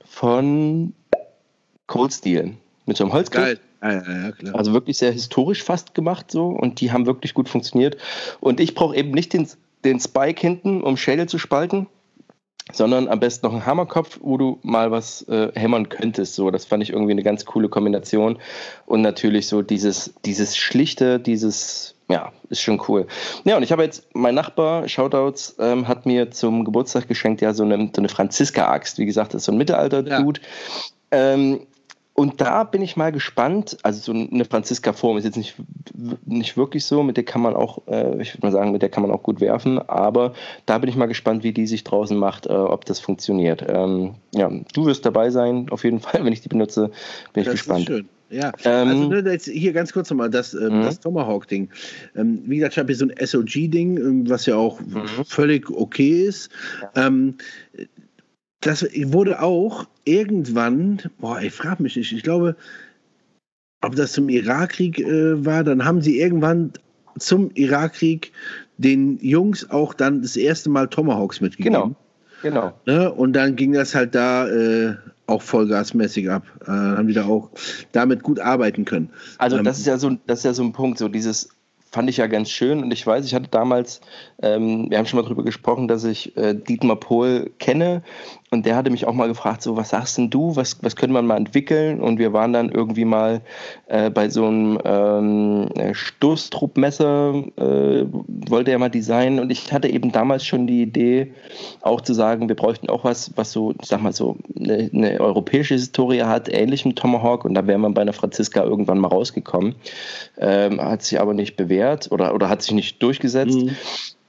[0.04, 0.94] von
[1.88, 2.58] Cold Steel.
[2.86, 3.44] Mit so einem Holzgriff.
[3.46, 3.60] Geil.
[3.82, 4.56] Ja, ja, klar.
[4.56, 7.98] Also wirklich sehr historisch fast gemacht so und die haben wirklich gut funktioniert.
[8.40, 9.48] Und ich brauche eben nicht den,
[9.84, 11.88] den Spike hinten, um Schädel zu spalten,
[12.74, 16.36] sondern am besten noch einen Hammerkopf, wo du mal was äh, hämmern könntest.
[16.36, 18.40] So, das fand ich irgendwie eine ganz coole Kombination.
[18.86, 23.06] Und natürlich so dieses, dieses Schlichte, dieses, ja, ist schon cool.
[23.44, 27.54] Ja, und ich habe jetzt, mein Nachbar, Shoutouts, ähm, hat mir zum Geburtstag geschenkt, ja,
[27.54, 28.98] so eine, so eine Franziska-Axt.
[28.98, 30.42] Wie gesagt, das ist so ein Mittelalter-Dude.
[30.42, 31.34] Ja.
[31.34, 31.68] Ähm,
[32.16, 33.78] und da bin ich mal gespannt.
[33.84, 35.56] Also so eine Franziska-Form ist jetzt nicht,
[36.26, 37.04] nicht wirklich so.
[37.04, 39.22] Mit der kann man auch, äh, ich würde mal sagen, mit der kann man auch
[39.22, 39.80] gut werfen.
[39.80, 40.34] Aber
[40.66, 43.66] da bin ich mal gespannt, wie die sich draußen macht, äh, ob das funktioniert.
[43.68, 46.90] Ähm, ja, du wirst dabei sein, auf jeden Fall, wenn ich die benutze.
[47.34, 47.82] Bin ich das gespannt.
[47.82, 48.10] Ist schön.
[48.30, 50.84] Ja, ähm, also ne, jetzt hier ganz kurz nochmal das, ähm, mhm.
[50.84, 51.70] das Tomahawk-Ding.
[52.16, 55.26] Ähm, wie gesagt, ich habe hier so ein SOG-Ding, ähm, was ja auch mhm.
[55.28, 56.50] völlig okay ist.
[56.82, 57.08] Ja.
[57.08, 57.36] Ähm,
[58.66, 62.56] das wurde auch irgendwann, boah, ich frage mich nicht, ich glaube,
[63.82, 66.74] ob das zum Irakkrieg äh, war, dann haben sie irgendwann
[67.20, 68.32] zum Irakkrieg
[68.78, 71.74] den Jungs auch dann das erste Mal Tomahawks mitgegeben.
[71.74, 71.96] Genau.
[72.42, 72.74] Genau.
[72.86, 73.12] Ne?
[73.12, 74.96] Und dann ging das halt da äh,
[75.28, 76.44] auch vollgasmäßig ab.
[76.66, 77.50] Äh, haben die da auch
[77.92, 79.10] damit gut arbeiten können.
[79.38, 81.50] Also das ähm, ist ja so, das ist ja so ein Punkt, so dieses
[81.96, 84.02] fand ich ja ganz schön und ich weiß, ich hatte damals,
[84.42, 88.04] ähm, wir haben schon mal darüber gesprochen, dass ich äh, Dietmar Pohl kenne
[88.56, 91.14] und der hatte mich auch mal gefragt, so, was sagst denn du, was, was könnte
[91.14, 92.00] man mal entwickeln?
[92.00, 93.42] Und wir waren dann irgendwie mal
[93.88, 98.06] äh, bei so einem ähm, Stoßtruppmesser, äh,
[98.48, 99.40] wollte er mal designen.
[99.40, 101.34] Und ich hatte eben damals schon die Idee,
[101.82, 105.74] auch zu sagen, wir bräuchten auch was, was so, sag mal so, eine, eine europäische
[105.74, 107.44] Historie hat, ähnlich mit Tomahawk.
[107.44, 109.76] Und da wäre man bei einer Franziska irgendwann mal rausgekommen.
[110.38, 113.58] Ähm, hat sich aber nicht bewährt oder, oder hat sich nicht durchgesetzt.
[113.58, 113.76] Mhm.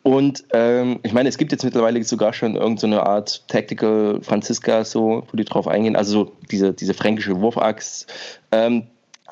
[0.06, 4.84] Und ähm, ich meine, es gibt jetzt mittlerweile sogar schon irgendeine so Art Tactical Franziska,
[4.84, 8.06] so, wo die drauf eingehen, also so diese, diese fränkische Wurfaxt.
[8.52, 8.86] Ähm,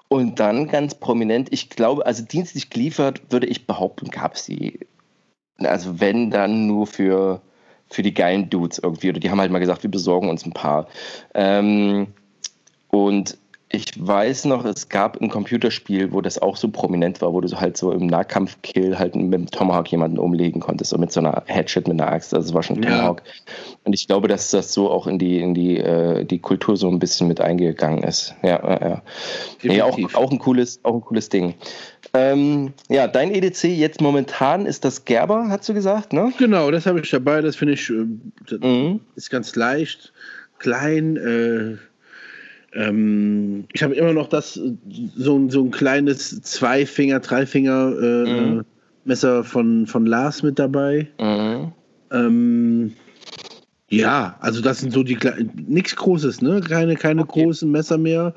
[0.09, 4.81] Und dann ganz prominent, ich glaube, also dienstlich geliefert, würde ich behaupten, gab es die.
[5.59, 7.41] Also wenn dann nur für,
[7.89, 9.11] für die geilen Dudes irgendwie.
[9.11, 10.89] Oder die haben halt mal gesagt, wir besorgen uns ein paar.
[11.35, 12.09] Ähm,
[12.89, 13.39] und
[13.75, 17.49] ich weiß noch, es gab ein Computerspiel, wo das auch so prominent war, wo du
[17.49, 21.21] so halt so im Nahkampfkill halt mit dem Tomahawk jemanden umlegen konntest, so mit so
[21.21, 22.33] einer Headshot mit einer Axt.
[22.33, 23.23] Also es war schon Tomahawk.
[23.25, 23.33] Ja.
[23.83, 26.89] Und ich glaube, dass das so auch in die, in die, äh, die Kultur so
[26.89, 28.35] ein bisschen mit eingegangen ist.
[28.43, 29.03] Ja, ja, ja.
[29.63, 31.55] Nee, auch, auch, ein cooles, auch ein cooles Ding.
[32.13, 36.33] Ähm, ja, dein EDC jetzt momentan ist das Gerber, hast du gesagt, ne?
[36.39, 37.41] Genau, das habe ich dabei.
[37.41, 38.05] Das finde ich, äh,
[38.49, 39.01] das mhm.
[39.17, 40.13] ist ganz leicht,
[40.59, 41.77] klein, äh,
[42.75, 48.65] ähm, ich habe immer noch das, so, so ein kleines Zweifinger, Dreifinger äh, mhm.
[49.05, 51.09] Messer von, von Lars mit dabei.
[51.21, 51.73] Mhm.
[52.11, 52.93] Ähm,
[53.91, 55.17] ja, also das sind so die
[55.55, 56.61] nichts Großes, ne?
[56.61, 57.45] Keine, keine okay.
[57.45, 58.35] großen Messer mehr.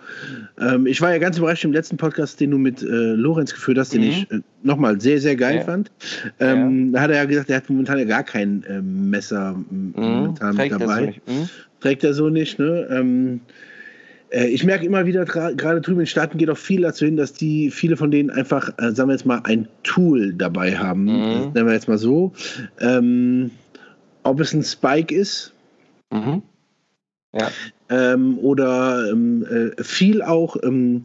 [0.59, 3.79] Ähm, ich war ja ganz überrascht im letzten Podcast, den du mit äh, Lorenz geführt
[3.79, 4.07] hast, den mhm.
[4.07, 5.63] ich äh, nochmal sehr, sehr geil ja.
[5.63, 5.89] fand.
[6.39, 6.91] Ähm, ja.
[6.93, 9.93] Da hat er ja gesagt, er hat momentan ja gar kein äh, Messer mhm.
[9.95, 11.15] momentan mit dabei.
[11.25, 11.49] So mhm.
[11.79, 12.87] Trägt er so nicht, ne?
[12.91, 13.76] Ähm, äh,
[14.31, 17.33] ich merke immer wieder, gerade drüben in den Staaten geht auch viel dazu hin, dass
[17.33, 21.03] die, viele von denen einfach, äh, sagen wir jetzt mal, ein Tool dabei haben.
[21.05, 21.51] Mhm.
[21.53, 22.33] nennen wir jetzt mal so.
[22.79, 23.51] Ähm,
[24.23, 25.53] ob es ein Spike ist.
[26.11, 26.41] Mhm.
[27.33, 27.51] Ja.
[27.89, 31.03] Ähm, oder ähm, äh, viel auch ähm,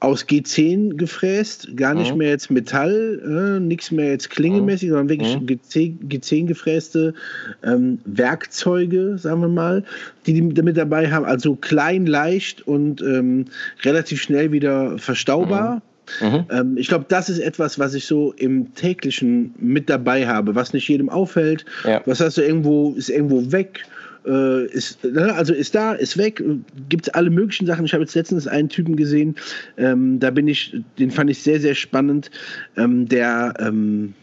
[0.00, 2.18] aus G10 gefräst, gar nicht mhm.
[2.18, 4.92] mehr jetzt Metall, äh, nichts mehr jetzt klingemäßig, mhm.
[4.92, 5.46] sondern wirklich mhm.
[5.46, 7.14] G10, G10 gefräste
[7.62, 9.84] ähm, Werkzeuge, sagen wir mal,
[10.26, 11.26] die die damit dabei haben.
[11.26, 13.46] Also klein, leicht und ähm,
[13.82, 15.82] relativ schnell wieder verstaubar.
[16.20, 16.28] Mhm.
[16.28, 16.44] mhm.
[16.50, 20.72] Ähm, ich glaube, das ist etwas, was ich so im täglichen mit dabei habe, was
[20.72, 21.66] nicht jedem auffällt.
[21.84, 22.00] Ja.
[22.06, 23.84] Was hast du irgendwo, ist irgendwo weg
[24.26, 26.42] äh, ist, ne, also ist da, ist weg,
[26.88, 27.84] gibt es alle möglichen Sachen.
[27.84, 29.36] Ich habe jetzt letztens einen Typen gesehen,
[29.76, 32.30] ähm, da bin ich, den fand ich sehr, sehr spannend.
[32.76, 34.14] Ähm, der ähm,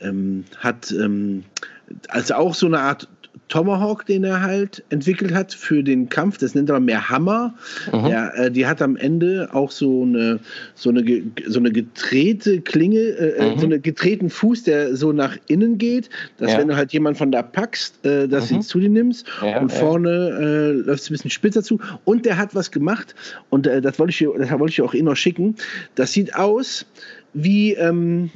[0.00, 1.44] ähm hat ähm,
[2.08, 3.08] also auch so eine Art
[3.50, 6.38] Tomahawk, den er halt entwickelt hat für den Kampf.
[6.38, 7.54] Das nennt er mehr Hammer.
[7.92, 8.04] Mhm.
[8.04, 10.38] Der, äh, die hat am Ende auch so eine,
[10.74, 13.58] so eine, so eine gedrehte Klinge, äh, äh, mhm.
[13.58, 16.58] so einen gedrehten Fuß, der so nach innen geht, dass ja.
[16.58, 18.56] wenn du halt jemanden von da packst, äh, dass mhm.
[18.56, 21.80] du zu dir nimmst ja, und vorne äh, läuft es ein bisschen spitzer zu.
[22.04, 23.16] Und der hat was gemacht
[23.50, 25.56] und äh, das wollte ich, das wollte ich auch eh noch schicken.
[25.96, 26.86] Das sieht aus
[27.34, 28.30] wie, ähm,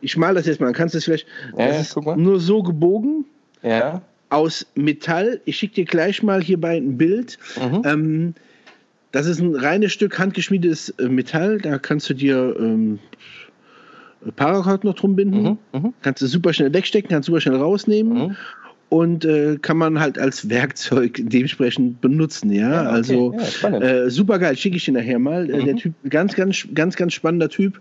[0.00, 1.26] ich mal das jetzt mal, dann kannst du es vielleicht,
[1.56, 3.26] ja, das ist nur so gebogen.
[3.62, 5.40] Ja aus Metall.
[5.44, 7.38] Ich schicke dir gleich mal hierbei ein Bild.
[7.60, 7.82] Mhm.
[7.84, 8.34] Ähm,
[9.12, 11.58] das ist ein reines Stück handgeschmiedetes äh, Metall.
[11.58, 13.00] Da kannst du dir ähm,
[14.36, 15.42] Paracord noch drum binden.
[15.42, 15.58] Mhm.
[15.72, 15.94] Mhm.
[16.02, 18.28] Kannst du super schnell wegstecken, kannst super schnell rausnehmen.
[18.28, 18.36] Mhm.
[18.88, 22.70] Und äh, kann man halt als Werkzeug dementsprechend benutzen, ja.
[22.70, 22.90] ja okay.
[22.90, 25.48] Also ja, äh, super geil, schicke ich dir nachher mal.
[25.48, 25.78] Äh, der mhm.
[25.78, 27.80] Typ, ganz, ganz, ganz, ganz spannender Typ.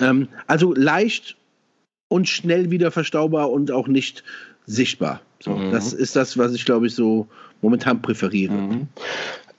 [0.00, 1.36] Ähm, also leicht
[2.08, 4.22] und schnell wieder verstaubar und auch nicht
[4.66, 5.20] sichtbar.
[5.40, 5.72] So, mhm.
[5.72, 7.26] Das ist das, was ich glaube ich so
[7.62, 8.54] momentan präferiere.
[8.54, 8.88] Mhm.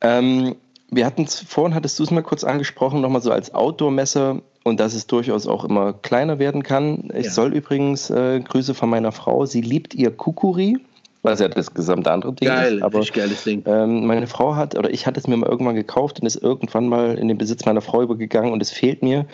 [0.01, 0.55] Ähm,
[0.91, 4.79] wir hatten es vorhin, hattest du es mal kurz angesprochen, nochmal so als Outdoor-Messer und
[4.79, 7.09] dass es durchaus auch immer kleiner werden kann.
[7.13, 7.31] Ich ja.
[7.31, 10.77] soll übrigens äh, Grüße von meiner Frau, sie liebt ihr Kukuri.
[11.21, 12.83] Was ja das gesamte andere Ding Geil, ist.
[12.83, 13.63] Aber geiles Ding.
[13.65, 16.87] Ähm, meine Frau hat, oder ich hatte es mir mal irgendwann gekauft und ist irgendwann
[16.87, 19.25] mal in den Besitz meiner Frau übergegangen und es fehlt mir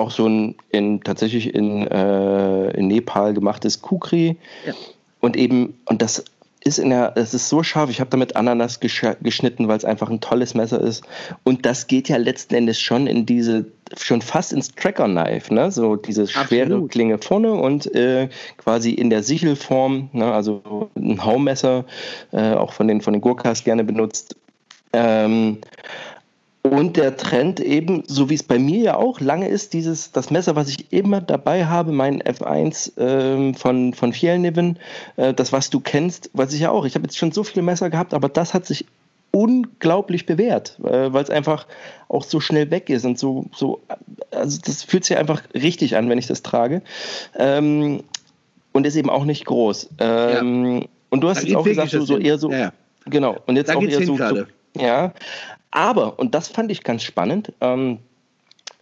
[0.00, 4.36] auch so ein in, tatsächlich in, äh, in Nepal gemachtes Kukri.
[4.66, 4.74] Ja.
[5.20, 6.24] Und eben, und das
[6.62, 9.84] ist in der, es ist so scharf, ich habe damit Ananas gesch geschnitten, weil es
[9.84, 11.04] einfach ein tolles Messer ist.
[11.42, 13.66] Und das geht ja letzten Endes schon in diese,
[13.96, 15.70] schon fast ins Tracker-Knife, ne?
[15.70, 16.90] So diese schwere Absolut.
[16.90, 18.28] Klinge vorne und äh,
[18.58, 20.32] quasi in der Sichelform, ne?
[20.32, 21.86] also ein Haumesser,
[22.32, 24.36] äh, auch von den, von den Gurkas gerne benutzt.
[24.92, 25.58] Ähm,
[26.62, 30.30] und der Trend eben, so wie es bei mir ja auch lange ist, dieses, das
[30.30, 34.78] Messer, was ich immer dabei habe, mein F1 ähm, von, von Fjellniven,
[35.16, 36.84] äh, das, was du kennst, weiß ich ja auch.
[36.84, 38.84] Ich habe jetzt schon so viele Messer gehabt, aber das hat sich
[39.30, 41.66] unglaublich bewährt, äh, weil es einfach
[42.08, 43.80] auch so schnell weg ist und so, so
[44.30, 46.82] also das fühlt sich einfach richtig an, wenn ich das trage.
[47.38, 48.02] Ähm,
[48.72, 49.90] und ist eben auch nicht groß.
[49.98, 50.86] Ähm, ja.
[51.08, 52.52] Und du hast jetzt auch gesagt, so, so eher so.
[52.52, 52.72] Ja.
[53.06, 53.36] Genau.
[53.46, 54.44] Und jetzt da auch eher so, so,
[54.76, 55.12] ja,
[55.70, 57.98] aber, und das fand ich ganz spannend, ähm,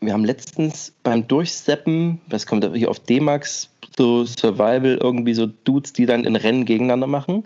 [0.00, 5.92] wir haben letztens beim Durchseppen, was kommt hier auf D-Max, so Survival, irgendwie so Dudes,
[5.92, 7.44] die dann in Rennen gegeneinander machen.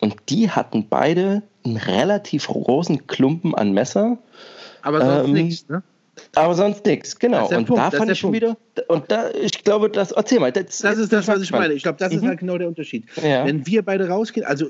[0.00, 4.18] Und die hatten beide einen relativ großen Klumpen an Messer.
[4.82, 5.82] Aber sonst ähm, nichts, ne?
[6.34, 7.48] Aber sonst nichts, genau.
[7.48, 8.56] Und Punkt, da fand ich schon wieder,
[8.88, 10.50] und da, ich glaube, das, erzähl mal.
[10.50, 11.74] Das, das ist das, was ich meine.
[11.74, 12.18] Ich glaube, das mhm.
[12.18, 13.04] ist halt genau der Unterschied.
[13.22, 13.46] Ja.
[13.46, 14.66] Wenn wir beide rausgehen, also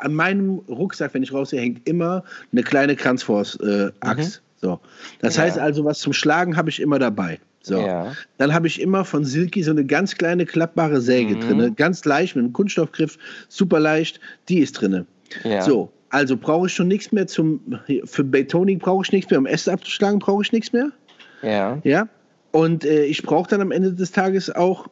[0.00, 4.42] an meinem Rucksack, wenn ich raussehe, hängt immer eine kleine Kranzforce-Axt.
[4.42, 4.58] Mhm.
[4.60, 4.80] So.
[5.20, 5.42] Das ja.
[5.42, 7.38] heißt also, was zum Schlagen habe ich immer dabei.
[7.62, 7.78] So.
[7.80, 8.12] Ja.
[8.38, 11.40] Dann habe ich immer von Silky so eine ganz kleine klappbare Säge mhm.
[11.40, 11.76] drin.
[11.76, 14.20] Ganz leicht mit einem Kunststoffgriff, super leicht.
[14.48, 15.06] Die ist drin.
[15.44, 15.62] Ja.
[15.62, 15.92] So.
[16.10, 17.60] Also brauche ich schon nichts mehr zum,
[18.04, 20.90] für Betoning brauche ich nichts mehr, um Äste abzuschlagen brauche ich nichts mehr.
[21.42, 21.80] Ja.
[21.84, 22.08] Ja.
[22.50, 24.88] Und äh, ich brauche dann am Ende des Tages auch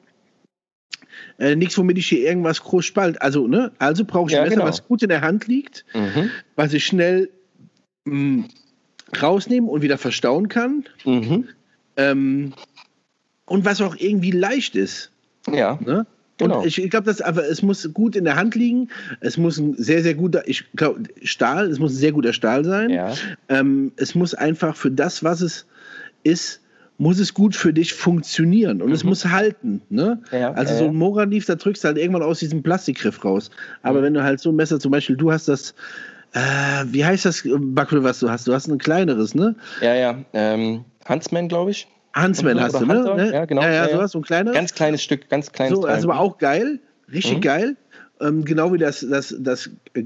[1.41, 3.21] äh, nichts, womit ich hier irgendwas groß spalt.
[3.23, 3.73] Also, ne?
[3.79, 4.69] Also brauche ich ja, ein Messer, genau.
[4.69, 6.31] was gut in der Hand liegt, mhm.
[6.55, 7.31] was ich schnell
[8.05, 8.45] mh, hm,
[9.21, 10.85] rausnehmen und wieder verstauen kann.
[11.05, 11.49] Mhm.
[11.97, 12.53] Ähm,
[13.47, 15.11] und was auch irgendwie leicht ist.
[15.51, 15.79] Ja.
[15.83, 16.07] Ne?
[16.37, 16.61] Genau.
[16.61, 18.89] Und ich, ich glaube, das aber es muss gut in der Hand liegen.
[19.21, 22.65] Es muss ein sehr, sehr guter, ich glaube, Stahl, es muss ein sehr guter Stahl
[22.65, 22.91] sein.
[22.91, 23.15] Ja.
[23.49, 25.67] Ähm, es muss einfach für das, was es
[26.23, 26.60] ist,
[27.01, 28.95] muss es gut für dich funktionieren und mhm.
[28.95, 29.81] es muss halten.
[29.89, 30.21] Ne?
[30.33, 33.51] Ja, also so ein Moralief, da drückst du halt irgendwann aus diesem Plastikgriff raus.
[33.83, 34.05] Aber mhm.
[34.05, 35.75] wenn du halt so ein Messer, zum Beispiel, du hast das,
[36.35, 38.47] äh, wie heißt das Backel, was du hast?
[38.47, 39.57] Du hast ein kleineres, ne?
[39.81, 41.89] Ja, ja, ähm, Huntsman, glaube ich.
[42.15, 43.15] Huntsman hast du, ne?
[43.17, 43.33] ne?
[43.33, 43.63] Ja, genau.
[43.63, 44.53] Ja, ja, sowas, so ein kleines.
[44.53, 47.41] Ganz kleines Stück, ganz kleines So, also war auch geil, richtig mhm.
[47.41, 47.77] geil.
[48.21, 50.03] Ähm, genau wie das, das, das äh,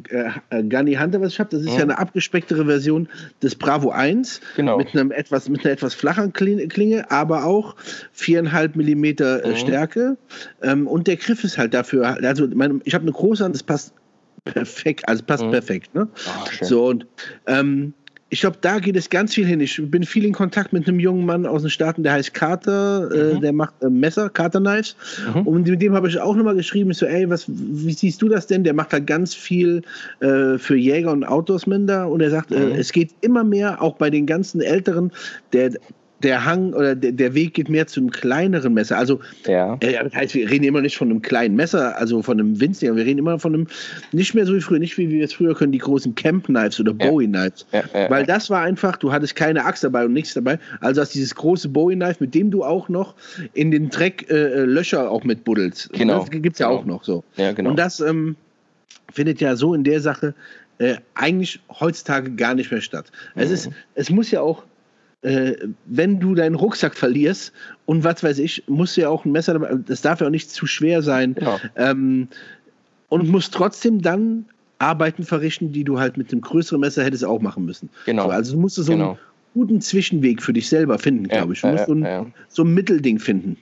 [0.51, 1.77] äh, Gunny Hunter, was ich habe, das ist mhm.
[1.77, 3.09] ja eine abgespecktere Version
[3.43, 4.79] des Bravo 1 genau.
[4.79, 7.75] mit, einem etwas, mit einer etwas flacheren Klinge, aber auch
[8.13, 9.57] viereinhalb Millimeter äh, mhm.
[9.57, 10.17] Stärke.
[10.63, 13.63] Ähm, und der Griff ist halt dafür, also mein, ich habe eine große Hand, das
[13.63, 13.93] passt
[14.45, 15.51] perfekt, also passt mhm.
[15.51, 15.95] perfekt.
[15.95, 16.09] Ne?
[16.15, 17.07] Oh, so und
[17.47, 17.95] ähm,
[18.31, 19.61] ich glaube, da geht es ganz viel hin.
[19.61, 23.11] Ich bin viel in Kontakt mit einem jungen Mann aus den Staaten, der heißt Carter,
[23.13, 23.37] äh, mhm.
[23.37, 24.97] äh, der macht äh, Messer, Carter Knives.
[25.35, 25.47] Mhm.
[25.47, 28.47] Und mit dem habe ich auch nochmal geschrieben, so, ey, was, wie siehst du das
[28.47, 28.65] denn?
[28.65, 29.83] Der macht halt ganz viel
[30.21, 32.73] äh, für Jäger und Outdoorsmen da und er sagt, äh, mhm.
[32.73, 35.13] es geht immer mehr, auch bei den ganzen Älteren,
[35.53, 35.73] der
[36.25, 38.99] der Hang oder der, der Weg geht mehr zu einem kleineren Messer.
[38.99, 39.77] Also, ja.
[39.81, 42.97] Äh, das heißt, wir reden immer nicht von einem kleinen Messer, also von einem winzigen,
[42.97, 43.67] wir reden immer von einem,
[44.13, 46.81] nicht mehr so wie früher, nicht wie wir es früher können, die großen Camp Knives
[46.81, 47.11] oder ja.
[47.11, 47.67] Bowie Knives.
[47.73, 50.59] Ja, ja, Weil das war einfach, du hattest keine Axt dabei und nichts dabei.
[50.81, 53.15] Also hast dieses große Bowie Knife, mit dem du auch noch
[53.53, 55.93] in den Dreck äh, äh Löcher auch mit buddelst.
[55.93, 56.21] Genau.
[56.21, 56.81] Das gibt es ja genau.
[56.81, 57.23] auch noch so.
[57.37, 57.71] Ja, genau.
[57.71, 58.37] Und das ähm,
[59.13, 60.35] findet ja so in der Sache
[60.79, 63.13] äh, eigentlich heutzutage gar nicht mehr statt.
[63.35, 63.43] Mhm.
[63.43, 64.65] Es, ist, es muss ja auch
[65.25, 65.57] äh,
[65.87, 67.53] wenn du deinen Rucksack verlierst
[67.87, 70.31] und was weiß ich, musst du ja auch ein Messer dabei, das darf ja auch
[70.31, 71.35] nicht zu schwer sein.
[71.41, 71.59] Ja.
[71.77, 72.29] Ähm,
[73.09, 74.45] und musst trotzdem dann
[74.79, 77.89] Arbeiten verrichten, die du halt mit dem größeren Messer hättest auch machen müssen.
[78.07, 78.25] Genau.
[78.25, 79.11] So, also du musst so genau.
[79.11, 79.19] einen
[79.55, 81.61] guten Zwischenweg für dich selber finden, glaube ich.
[81.61, 83.57] Du musst so ein, so ein Mittelding finden.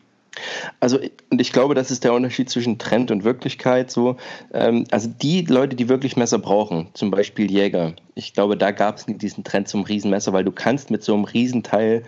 [0.80, 0.98] Also,
[1.30, 3.90] und ich glaube, das ist der Unterschied zwischen Trend und Wirklichkeit.
[3.90, 4.16] So,
[4.54, 8.96] ähm, also die Leute, die wirklich Messer brauchen, zum Beispiel Jäger, ich glaube, da gab
[8.96, 12.02] es diesen Trend zum Riesenmesser, weil du kannst mit so einem Riesenteil,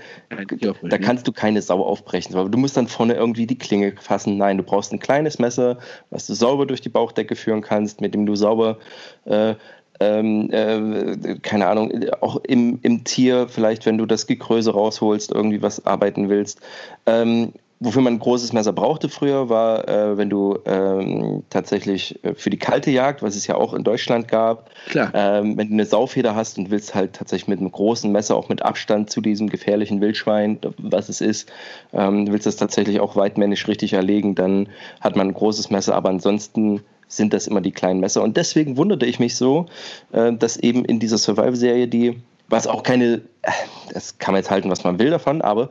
[0.61, 2.35] ja, da kannst du keine Sau aufbrechen.
[2.37, 4.37] Aber du musst dann vorne irgendwie die Klinge fassen.
[4.37, 5.79] Nein, du brauchst ein kleines Messer,
[6.11, 8.79] was du sauber durch die Bauchdecke führen kannst, mit dem du sauber
[9.25, 9.55] äh,
[10.01, 15.63] ähm, äh, keine Ahnung, auch im, im Tier, vielleicht wenn du das Gekröse rausholst, irgendwie
[15.63, 16.61] was arbeiten willst.
[17.07, 22.35] Ähm, wofür man ein großes Messer brauchte früher, war, äh, wenn du ähm, tatsächlich äh,
[22.35, 24.71] für die kalte Jagd, was es ja auch in Deutschland gab,
[25.13, 28.49] ähm, wenn du eine Saufeder hast und willst halt tatsächlich mit einem großen Messer, auch
[28.49, 31.53] mit Abstand zu diesem gefährlichen Wildschwein, was es ist,
[31.93, 34.69] ähm, willst das tatsächlich auch weitmännisch richtig erlegen, dann
[35.01, 38.23] hat man ein großes Messer, aber ansonsten sind das immer die kleinen Messer.
[38.23, 39.67] Und deswegen wunderte ich mich so,
[40.13, 42.17] äh, dass eben in dieser Survival-Serie die
[42.49, 43.51] was auch keine, äh,
[43.93, 45.71] das kann man jetzt halten, was man will davon, aber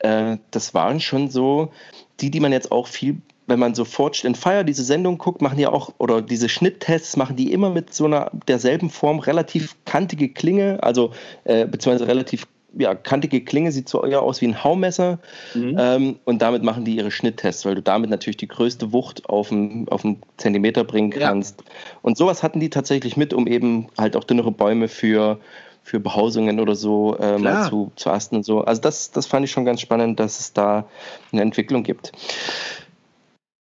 [0.00, 1.72] äh, das waren schon so
[2.20, 5.40] die, die man jetzt auch viel, wenn man so Forged in Fire diese Sendung guckt,
[5.40, 9.76] machen die auch, oder diese Schnitttests machen die immer mit so einer derselben Form, relativ
[9.84, 11.12] kantige Klinge, also
[11.44, 12.46] äh, beziehungsweise relativ
[12.76, 15.18] ja, kantige Klinge sieht so eher aus wie ein Haumesser.
[15.54, 15.76] Mhm.
[15.78, 19.50] Ähm, und damit machen die ihre Schnitttests, weil du damit natürlich die größte Wucht auf
[19.50, 21.60] einen, auf einen Zentimeter bringen kannst.
[21.60, 21.66] Ja.
[22.02, 25.40] Und sowas hatten die tatsächlich mit, um eben halt auch dünnere Bäume für
[25.88, 28.60] für Behausungen oder so äh, mal zu, zu asten und so.
[28.60, 30.84] Also das, das fand ich schon ganz spannend, dass es da
[31.32, 32.12] eine Entwicklung gibt.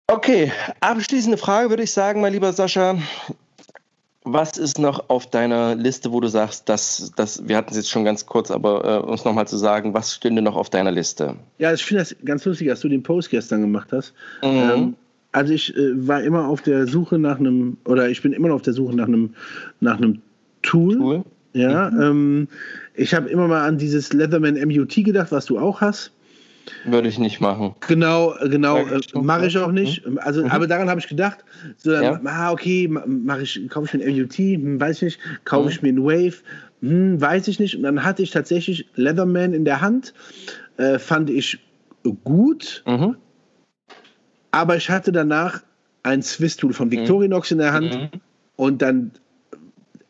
[0.09, 2.97] Okay, abschließende Frage würde ich sagen, mein lieber Sascha.
[4.24, 7.90] Was ist noch auf deiner Liste, wo du sagst, dass, dass wir hatten es jetzt
[7.90, 11.36] schon ganz kurz, aber äh, uns nochmal zu sagen, was stünde noch auf deiner Liste?
[11.59, 14.14] Ja, ich finde das ganz lustig, dass du den Post gestern gemacht hast.
[14.43, 14.48] Mhm.
[14.48, 14.97] Ähm,
[15.32, 18.56] also ich äh, war immer auf der Suche nach einem, oder ich bin immer noch
[18.56, 19.34] auf der Suche nach einem,
[19.80, 20.22] nach einem
[20.62, 21.24] Tool, Tool?
[21.57, 22.03] Ja, mhm.
[22.03, 22.49] ähm,
[22.95, 26.12] ich habe immer mal an dieses Leatherman MUT gedacht, was du auch hast.
[26.85, 27.74] Würde ich nicht machen.
[27.87, 30.07] Genau, genau, äh, mache ich auch nicht.
[30.07, 30.19] Mhm.
[30.19, 30.51] Also, mhm.
[30.51, 31.39] aber daran habe ich gedacht.
[31.78, 32.20] So, ja.
[32.24, 35.70] ah, okay, mache ich, kaufe ich mir ein MUT, hm, weiß ich nicht, kaufe mhm.
[35.70, 36.37] ich mir ein Wave,
[36.83, 37.77] hm, weiß ich nicht.
[37.77, 40.12] Und dann hatte ich tatsächlich Leatherman in der Hand,
[40.77, 41.59] äh, fand ich
[42.24, 42.83] gut.
[42.87, 43.16] Mhm.
[44.51, 45.62] Aber ich hatte danach
[46.03, 47.95] ein Swiss-Tool von Victorinox in der Hand.
[47.95, 48.20] Mhm
[48.57, 49.12] Und dann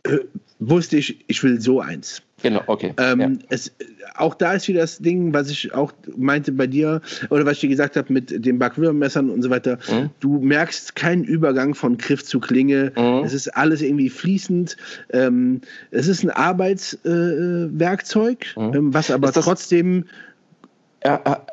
[0.04, 0.18] äh,
[0.58, 2.22] wusste ich, ich will so eins.
[2.42, 2.92] Genau, okay.
[2.98, 3.30] Ähm, ja.
[3.48, 3.72] es,
[4.14, 7.00] auch da ist wieder das Ding, was ich auch meinte bei dir,
[7.30, 9.78] oder was ich dir gesagt habe mit den Backwürmermessern und so weiter.
[9.90, 10.10] Mhm.
[10.20, 12.92] Du merkst keinen Übergang von Griff zu Klinge.
[12.96, 13.24] Mhm.
[13.24, 14.76] Es ist alles irgendwie fließend.
[15.12, 18.74] Ähm, es ist ein Arbeitswerkzeug, äh, mhm.
[18.74, 20.04] ähm, was aber trotzdem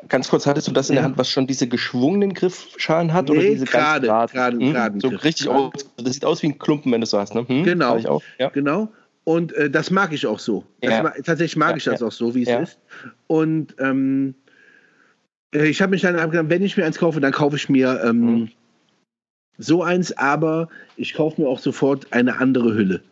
[0.08, 1.02] ganz kurz, hattest du das in ja.
[1.02, 3.28] der Hand, was schon diese geschwungenen Griffschalen hat?
[3.28, 5.00] Nee, oder diese gerade, gerade, hm?
[5.00, 7.46] So richtig aus, das sieht aus wie ein Klumpen, wenn du so hast, ne?
[7.46, 7.64] Hm?
[7.64, 8.48] Genau, ja.
[8.50, 8.88] genau.
[9.24, 10.64] Und äh, das mag ich auch so.
[10.82, 11.02] Ja.
[11.24, 12.06] tatsächlich mag ja, ich das ja.
[12.06, 12.78] auch so, wie es ist.
[13.26, 14.34] Und ähm,
[15.54, 18.02] äh, ich habe mich dann gedacht, wenn ich mir eins kaufe, dann kaufe ich mir
[18.04, 18.48] ähm, mhm.
[19.56, 23.02] so eins, aber ich kaufe mir auch sofort eine andere Hülle.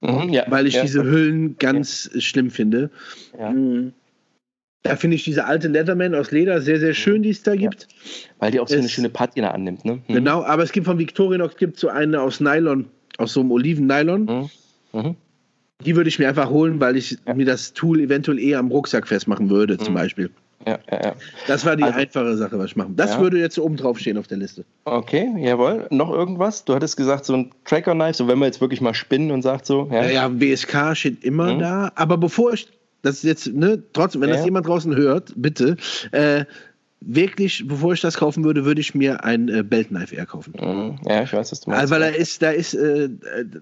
[0.00, 2.90] Mhm, weil ich diese Hüllen ganz schlimm finde.
[3.38, 3.94] Mhm.
[4.84, 7.88] Da finde ich diese alte Leatherman aus Leder sehr, sehr schön, die es da gibt.
[8.38, 9.94] Weil die auch so es, eine schöne Patina annimmt, ne?
[10.06, 10.12] Mhm.
[10.12, 12.84] Genau, aber es gibt von Victorinox gibt so eine aus Nylon,
[13.16, 14.24] aus so einem Oliven-Nylon.
[14.26, 14.50] Mhm.
[15.00, 15.16] Mhm.
[15.84, 17.32] Die würde ich mir einfach holen, weil ich ja.
[17.32, 19.98] mir das Tool eventuell eher am Rucksack festmachen würde, zum mhm.
[19.98, 20.30] Beispiel.
[20.66, 21.14] Ja, ja, ja.
[21.46, 22.94] Das war die also, einfache Sache, was ich machen.
[22.96, 23.20] Das ja.
[23.20, 24.64] würde jetzt oben drauf stehen auf der Liste.
[24.84, 25.86] Okay, jawohl.
[25.90, 26.64] Noch irgendwas?
[26.64, 29.64] Du hattest gesagt, so ein Tracker-Knife, so wenn wir jetzt wirklich mal spinnen und sagt
[29.66, 29.88] so.
[29.90, 31.58] Ja, ja, WSK steht immer mhm.
[31.58, 31.92] da.
[31.94, 32.68] Aber bevor ich
[33.04, 35.76] das ist jetzt, ne, trotzdem, wenn das jemand draußen hört, bitte,
[36.12, 36.44] äh,
[37.06, 40.54] wirklich, bevor ich das kaufen würde, würde ich mir ein äh, Belt Knife eher kaufen.
[40.58, 40.98] Mhm.
[41.06, 41.82] Ja, ich weiß, was du meinst.
[41.82, 43.10] Also, weil da ist, da ist, äh,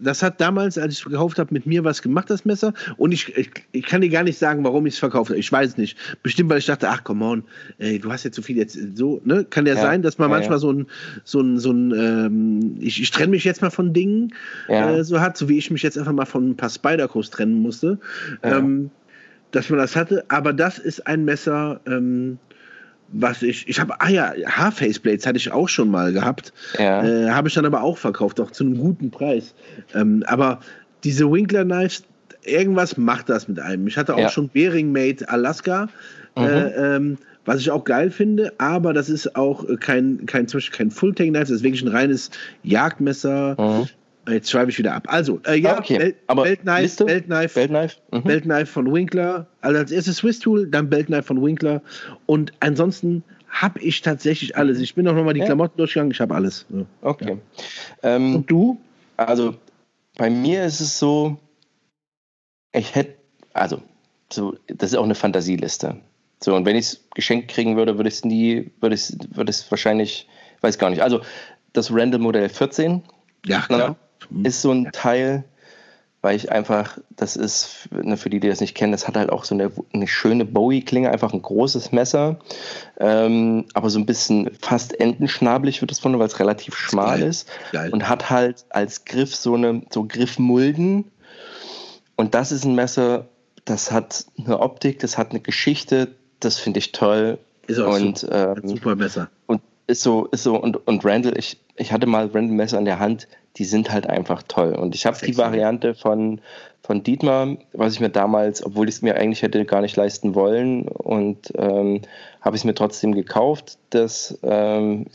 [0.00, 2.72] das hat damals, als ich es gekauft habe, mit mir was gemacht, das Messer.
[2.96, 5.40] Und ich, ich, ich kann dir gar nicht sagen, warum ich es verkauft habe.
[5.40, 5.98] Ich weiß es nicht.
[6.22, 7.44] Bestimmt, weil ich dachte, ach, come on,
[7.78, 9.44] ey, du hast jetzt so viel jetzt so, ne?
[9.44, 9.80] Kann ja, ja.
[9.80, 10.60] sein, dass man ja, manchmal ja.
[10.60, 10.86] so ein,
[11.24, 14.34] so ein, so ein, ähm, ich, ich trenne mich jetzt mal von Dingen,
[14.68, 17.60] äh, so hat, so wie ich mich jetzt einfach mal von ein paar Spider-Codes trennen
[17.60, 17.98] musste.
[18.42, 18.90] Ähm,
[19.52, 22.38] dass man das hatte, aber das ist ein Messer, ähm,
[23.12, 26.52] was ich, ich habe, ah ja, Haarfaceblades hatte ich auch schon mal gehabt.
[26.78, 27.04] Ja.
[27.04, 29.54] Äh, habe ich dann aber auch verkauft, auch zu einem guten Preis.
[29.94, 30.60] Ähm, aber
[31.04, 32.04] diese Winkler Knives,
[32.42, 33.86] irgendwas macht das mit einem.
[33.86, 34.28] Ich hatte auch ja.
[34.30, 35.88] schon Bering Made Alaska,
[36.36, 36.42] mhm.
[36.42, 40.78] äh, ähm, was ich auch geil finde, aber das ist auch kein, kein, zum Beispiel
[40.78, 42.30] kein Full-Tank Knife, das ist wirklich ein reines
[42.62, 43.56] Jagdmesser.
[43.58, 43.88] Mhm.
[44.28, 45.08] Jetzt schreibe ich wieder ab.
[45.08, 45.98] Also, äh, ja, ah, okay.
[45.98, 48.22] Bel Aber Beltknife, Beltknife, Beltknife, mhm.
[48.22, 49.46] Beltknife von Winkler.
[49.60, 51.82] Also als erstes Swiss Tool, dann Beltknife von Winkler.
[52.26, 54.78] Und ansonsten habe ich tatsächlich alles.
[54.80, 55.46] Ich bin auch nochmal die ja.
[55.46, 56.66] Klamotten durchgegangen, ich habe alles.
[56.70, 56.84] Ja.
[57.02, 57.38] Okay.
[58.02, 58.16] Ja.
[58.16, 58.80] Ähm, Und du?
[59.16, 59.56] Also,
[60.16, 61.38] bei mir ist es so,
[62.72, 63.16] ich hätte,
[63.52, 63.82] also,
[64.32, 65.96] so, das ist auch eine Fantasieliste.
[66.42, 69.50] So, und wenn ich es geschenkt kriegen würde, würde ich es nie, würde ich würde
[69.50, 70.28] es wahrscheinlich,
[70.60, 71.02] weiß gar nicht.
[71.02, 71.20] Also,
[71.72, 73.02] das Randall Modell 14.
[73.46, 73.96] Ja, klar.
[74.30, 74.44] Mhm.
[74.44, 75.44] ist so ein Teil,
[76.22, 79.30] weil ich einfach, das ist, ne, für die, die das nicht kennen, das hat halt
[79.30, 82.38] auch so eine, eine schöne Bowie-Klinge, einfach ein großes Messer,
[83.00, 87.28] ähm, aber so ein bisschen fast entenschnabelig wird es von, weil es relativ schmal Geil.
[87.28, 87.90] ist Geil.
[87.90, 91.10] und hat halt als Griff so eine, so Griffmulden
[92.16, 93.26] und das ist ein Messer,
[93.64, 97.38] das hat eine Optik, das hat eine Geschichte, das finde ich toll.
[97.66, 98.56] Ist auch und, super.
[98.56, 99.28] Ähm, super Messer.
[99.46, 102.84] Und ist so, ist so, und, und Randall, ich, ich hatte mal Randall Messer in
[102.84, 104.74] der Hand, die sind halt einfach toll.
[104.74, 106.40] Und ich habe die Variante von,
[106.82, 110.34] von Dietmar, was ich mir damals, obwohl ich es mir eigentlich hätte gar nicht leisten
[110.34, 112.00] wollen, und ähm,
[112.40, 113.78] habe ich es mir trotzdem gekauft.
[113.90, 115.06] Das, ähm,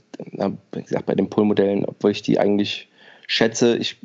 [0.71, 2.89] wie gesagt, bei den Pull-Modellen, obwohl ich die eigentlich
[3.27, 3.97] schätze, ich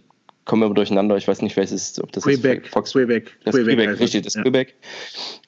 [0.45, 3.79] komme immer durcheinander, ich weiß nicht, welches, ob das Quebec, ist Fox, Quebec, das Quebec,
[3.79, 4.43] Quebec richtig, das ja.
[4.43, 4.75] Quebec.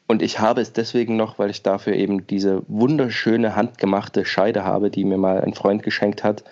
[0.07, 4.91] Und ich habe es deswegen noch, weil ich dafür eben diese wunderschöne handgemachte Scheide habe,
[4.91, 6.45] die mir mal ein Freund geschenkt hat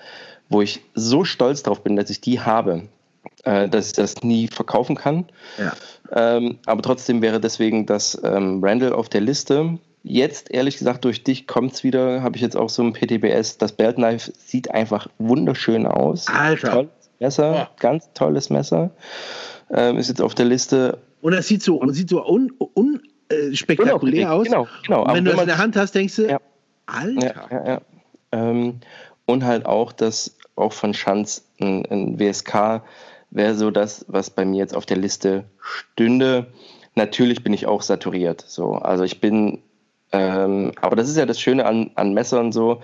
[0.52, 2.82] wo ich so stolz drauf bin, dass ich die habe,
[3.44, 5.27] äh, dass ich das nie verkaufen kann.
[5.59, 5.73] Ja.
[6.12, 9.78] Ähm, aber trotzdem wäre deswegen das ähm, Randall auf der Liste.
[10.05, 13.59] Jetzt, ehrlich gesagt, durch dich kommt es wieder, habe ich jetzt auch so ein PTBS.
[13.59, 16.27] Das Belt Knife sieht einfach wunderschön aus.
[16.28, 16.70] Alter.
[16.70, 17.70] Tolles Messer, ja.
[17.78, 18.90] ganz tolles Messer.
[19.70, 20.98] Ähm, ist jetzt auf der Liste.
[21.20, 24.47] Und das sieht so, und, sieht so un, un, äh, spektakulär aus.
[24.47, 25.05] Genau, genau.
[25.05, 26.40] Und wenn du das in der Hand hast, denkst du, ja.
[26.86, 27.48] Alter.
[27.51, 27.80] Ja, ja,
[28.32, 28.80] ähm,
[29.26, 32.82] und halt auch das auch von Schanz ein, ein WSK
[33.30, 36.48] wäre so das, was bei mir jetzt auf der Liste stünde.
[36.94, 38.44] Natürlich bin ich auch saturiert.
[38.47, 38.72] So.
[38.72, 39.62] Also ich bin,
[40.12, 42.82] ähm, aber das ist ja das Schöne an, an Messern so.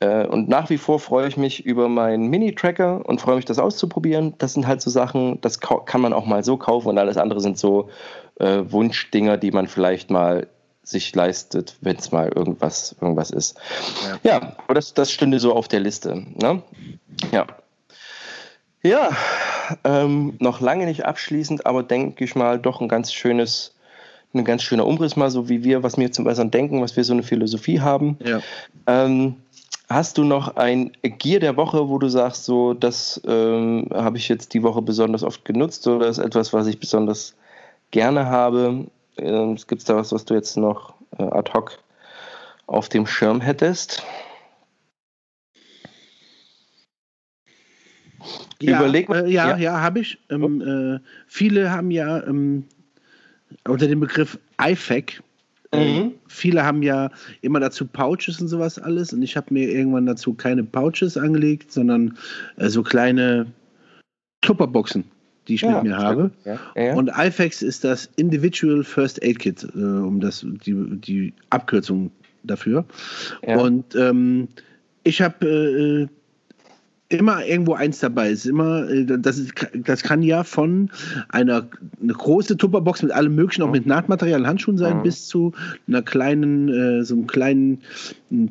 [0.00, 3.58] Äh, und nach wie vor freue ich mich über meinen Mini-Tracker und freue mich, das
[3.58, 4.34] auszuprobieren.
[4.38, 7.40] Das sind halt so Sachen, das kann man auch mal so kaufen und alles andere
[7.40, 7.88] sind so
[8.38, 10.48] äh, Wunschdinger, die man vielleicht mal
[10.82, 13.58] sich leistet, wenn es mal irgendwas, irgendwas ist.
[14.22, 16.24] Ja, ja aber das, das stünde so auf der Liste.
[16.34, 16.62] Ne?
[17.32, 17.46] Ja.
[18.82, 19.10] Ja,
[19.82, 23.74] ähm, noch lange nicht abschließend, aber denke ich mal doch ein ganz schönes,
[24.32, 27.02] ein ganz schöner Umriss mal, so wie wir, was wir zum Beispiel denken, was wir
[27.02, 28.16] so eine Philosophie haben.
[28.24, 28.40] Ja.
[28.86, 29.36] Ähm,
[29.88, 34.28] Hast du noch ein Gear der Woche, wo du sagst, so, das ähm, habe ich
[34.28, 37.36] jetzt die Woche besonders oft genutzt oder ist etwas, was ich besonders
[37.92, 38.86] gerne habe?
[39.16, 41.78] Ähm, Gibt es da was, was du jetzt noch äh, ad hoc
[42.66, 44.02] auf dem Schirm hättest?
[48.60, 49.24] Ja, Überleg mal.
[49.26, 50.18] Äh, ja, ja, ja habe ich.
[50.30, 50.96] Ähm, oh.
[50.96, 52.64] äh, viele haben ja ähm,
[53.64, 55.22] unter dem Begriff IFAC
[55.72, 56.14] Mhm.
[56.28, 60.34] Viele haben ja immer dazu Pouches und sowas alles und ich habe mir irgendwann dazu
[60.34, 62.16] keine Pouches angelegt, sondern
[62.56, 63.46] äh, so kleine
[64.40, 65.04] Tupperboxen,
[65.48, 66.30] die ich ja, mit mir habe.
[66.44, 66.58] Ja.
[66.76, 72.10] Ja, und IFAX ist das Individual First Aid Kit, äh, um das die, die Abkürzung
[72.42, 72.84] dafür.
[73.42, 74.48] Und ähm,
[75.04, 76.15] ich habe äh,
[77.08, 78.30] immer irgendwo eins dabei.
[78.30, 80.90] ist immer, äh, das, ist, das kann ja von
[81.28, 81.66] einer
[82.02, 85.02] eine große Tupperbox mit allem möglichen, auch mit Nahtmaterial, Handschuhen sein, mhm.
[85.02, 85.52] bis zu
[85.86, 87.78] einer kleinen, äh, so einem kleinen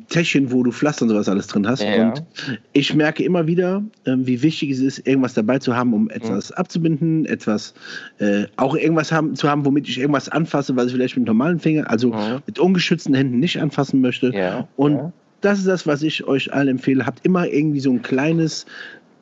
[0.08, 1.82] Täschchen, wo du Pflaster und sowas alles drin hast.
[1.82, 2.08] Ja.
[2.08, 2.24] Und
[2.72, 6.50] ich merke immer wieder, äh, wie wichtig es ist, irgendwas dabei zu haben, um etwas
[6.50, 6.56] mhm.
[6.56, 7.74] abzubinden, etwas,
[8.18, 11.58] äh, auch irgendwas haben, zu haben, womit ich irgendwas anfasse, was ich vielleicht mit normalen
[11.58, 12.42] Fingern, also mhm.
[12.46, 14.30] mit ungeschützten Händen nicht anfassen möchte.
[14.34, 14.66] Ja.
[14.76, 15.12] Und ja
[15.46, 17.06] das ist das, was ich euch allen empfehle.
[17.06, 18.66] Habt immer irgendwie so ein kleines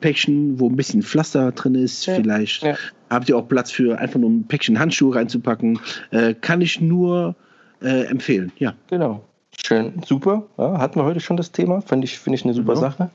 [0.01, 2.05] Päckchen, wo ein bisschen Pflaster drin ist.
[2.07, 2.75] Ja, Vielleicht ja.
[3.09, 5.79] habt ihr auch Platz für einfach nur ein Päckchen Handschuhe reinzupacken.
[6.09, 7.35] Äh, kann ich nur
[7.81, 8.51] äh, empfehlen.
[8.57, 8.73] Ja.
[8.89, 9.23] Genau.
[9.63, 10.47] Schön, super.
[10.57, 11.81] Ja, hatten wir heute schon das Thema.
[11.81, 12.79] Finde ich, find ich eine super mhm.
[12.79, 13.09] Sache.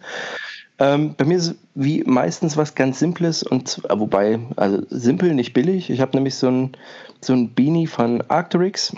[0.78, 5.52] Ähm, bei mir ist wie meistens was ganz Simples und äh, wobei, also simpel, nicht
[5.52, 5.90] billig.
[5.90, 6.72] Ich habe nämlich so ein,
[7.20, 8.94] so ein Beanie von Arcturix.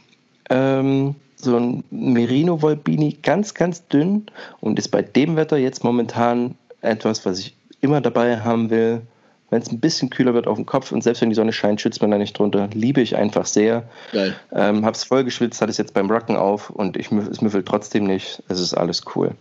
[0.51, 4.27] Ähm, so ein Merino Volpini, ganz, ganz dünn
[4.60, 9.02] und ist bei dem Wetter jetzt momentan etwas, was ich immer dabei haben will.
[9.51, 11.81] Wenn es ein bisschen kühler wird auf dem Kopf und selbst wenn die Sonne scheint,
[11.81, 12.70] schützt man da nicht drunter.
[12.73, 13.82] Liebe ich einfach sehr.
[14.12, 14.35] Geil.
[14.51, 18.05] Ähm, hab's voll geschwitzt, hatte es jetzt beim Rocken auf und ich, es müffelt trotzdem
[18.05, 18.43] nicht.
[18.48, 19.32] Es ist alles cool.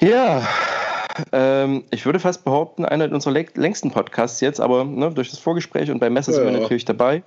[0.00, 0.42] Ja,
[1.32, 5.90] ähm, ich würde fast behaupten, einer unserer längsten Podcasts jetzt, aber ne, durch das Vorgespräch
[5.90, 6.38] und beim Messer ja.
[6.38, 7.22] sind wir natürlich dabei.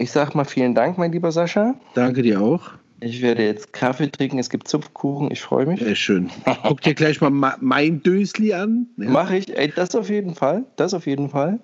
[0.00, 1.74] Ich sag mal vielen Dank, mein lieber Sascha.
[1.92, 2.70] Danke dir auch.
[3.00, 5.80] Ich werde jetzt Kaffee trinken, es gibt Zupfkuchen, ich freue mich.
[5.80, 6.30] Sehr schön.
[6.66, 7.28] Guck dir gleich mal
[7.60, 8.86] mein Dösli an.
[8.96, 9.10] Ja.
[9.10, 11.60] Mache ich, ey, das auf jeden Fall, das auf jeden Fall.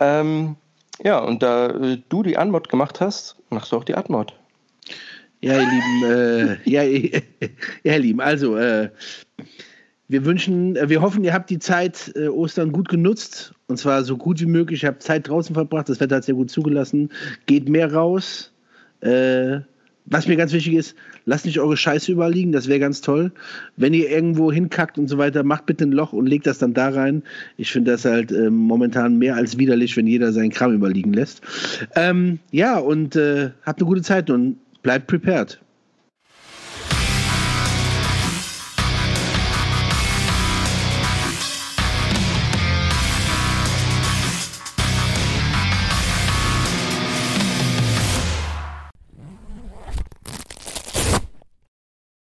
[0.00, 0.56] Ähm,
[1.04, 4.34] ja, und da äh, du die Anmod gemacht hast, machst du auch die Admod.
[5.40, 6.82] Ja, ihr Lieben, äh, ja,
[7.84, 8.90] ja, ihr Lieben, also äh,
[10.10, 14.02] wir wünschen, äh, wir hoffen, ihr habt die Zeit äh, Ostern gut genutzt und zwar
[14.02, 14.82] so gut wie möglich.
[14.82, 17.10] Ihr habt Zeit draußen verbracht, das Wetter hat sehr gut zugelassen.
[17.46, 18.52] Geht mehr raus.
[19.00, 19.60] Äh,
[20.06, 20.96] was mir ganz wichtig ist,
[21.26, 23.30] lasst nicht eure Scheiße überall liegen, das wäre ganz toll.
[23.76, 26.74] Wenn ihr irgendwo hinkackt und so weiter, macht bitte ein Loch und legt das dann
[26.74, 27.22] da rein.
[27.56, 31.42] Ich finde das halt äh, momentan mehr als widerlich, wenn jeder seinen Kram überliegen lässt.
[31.94, 35.60] Ähm, ja, und äh, habt eine gute Zeit und bleibt prepared.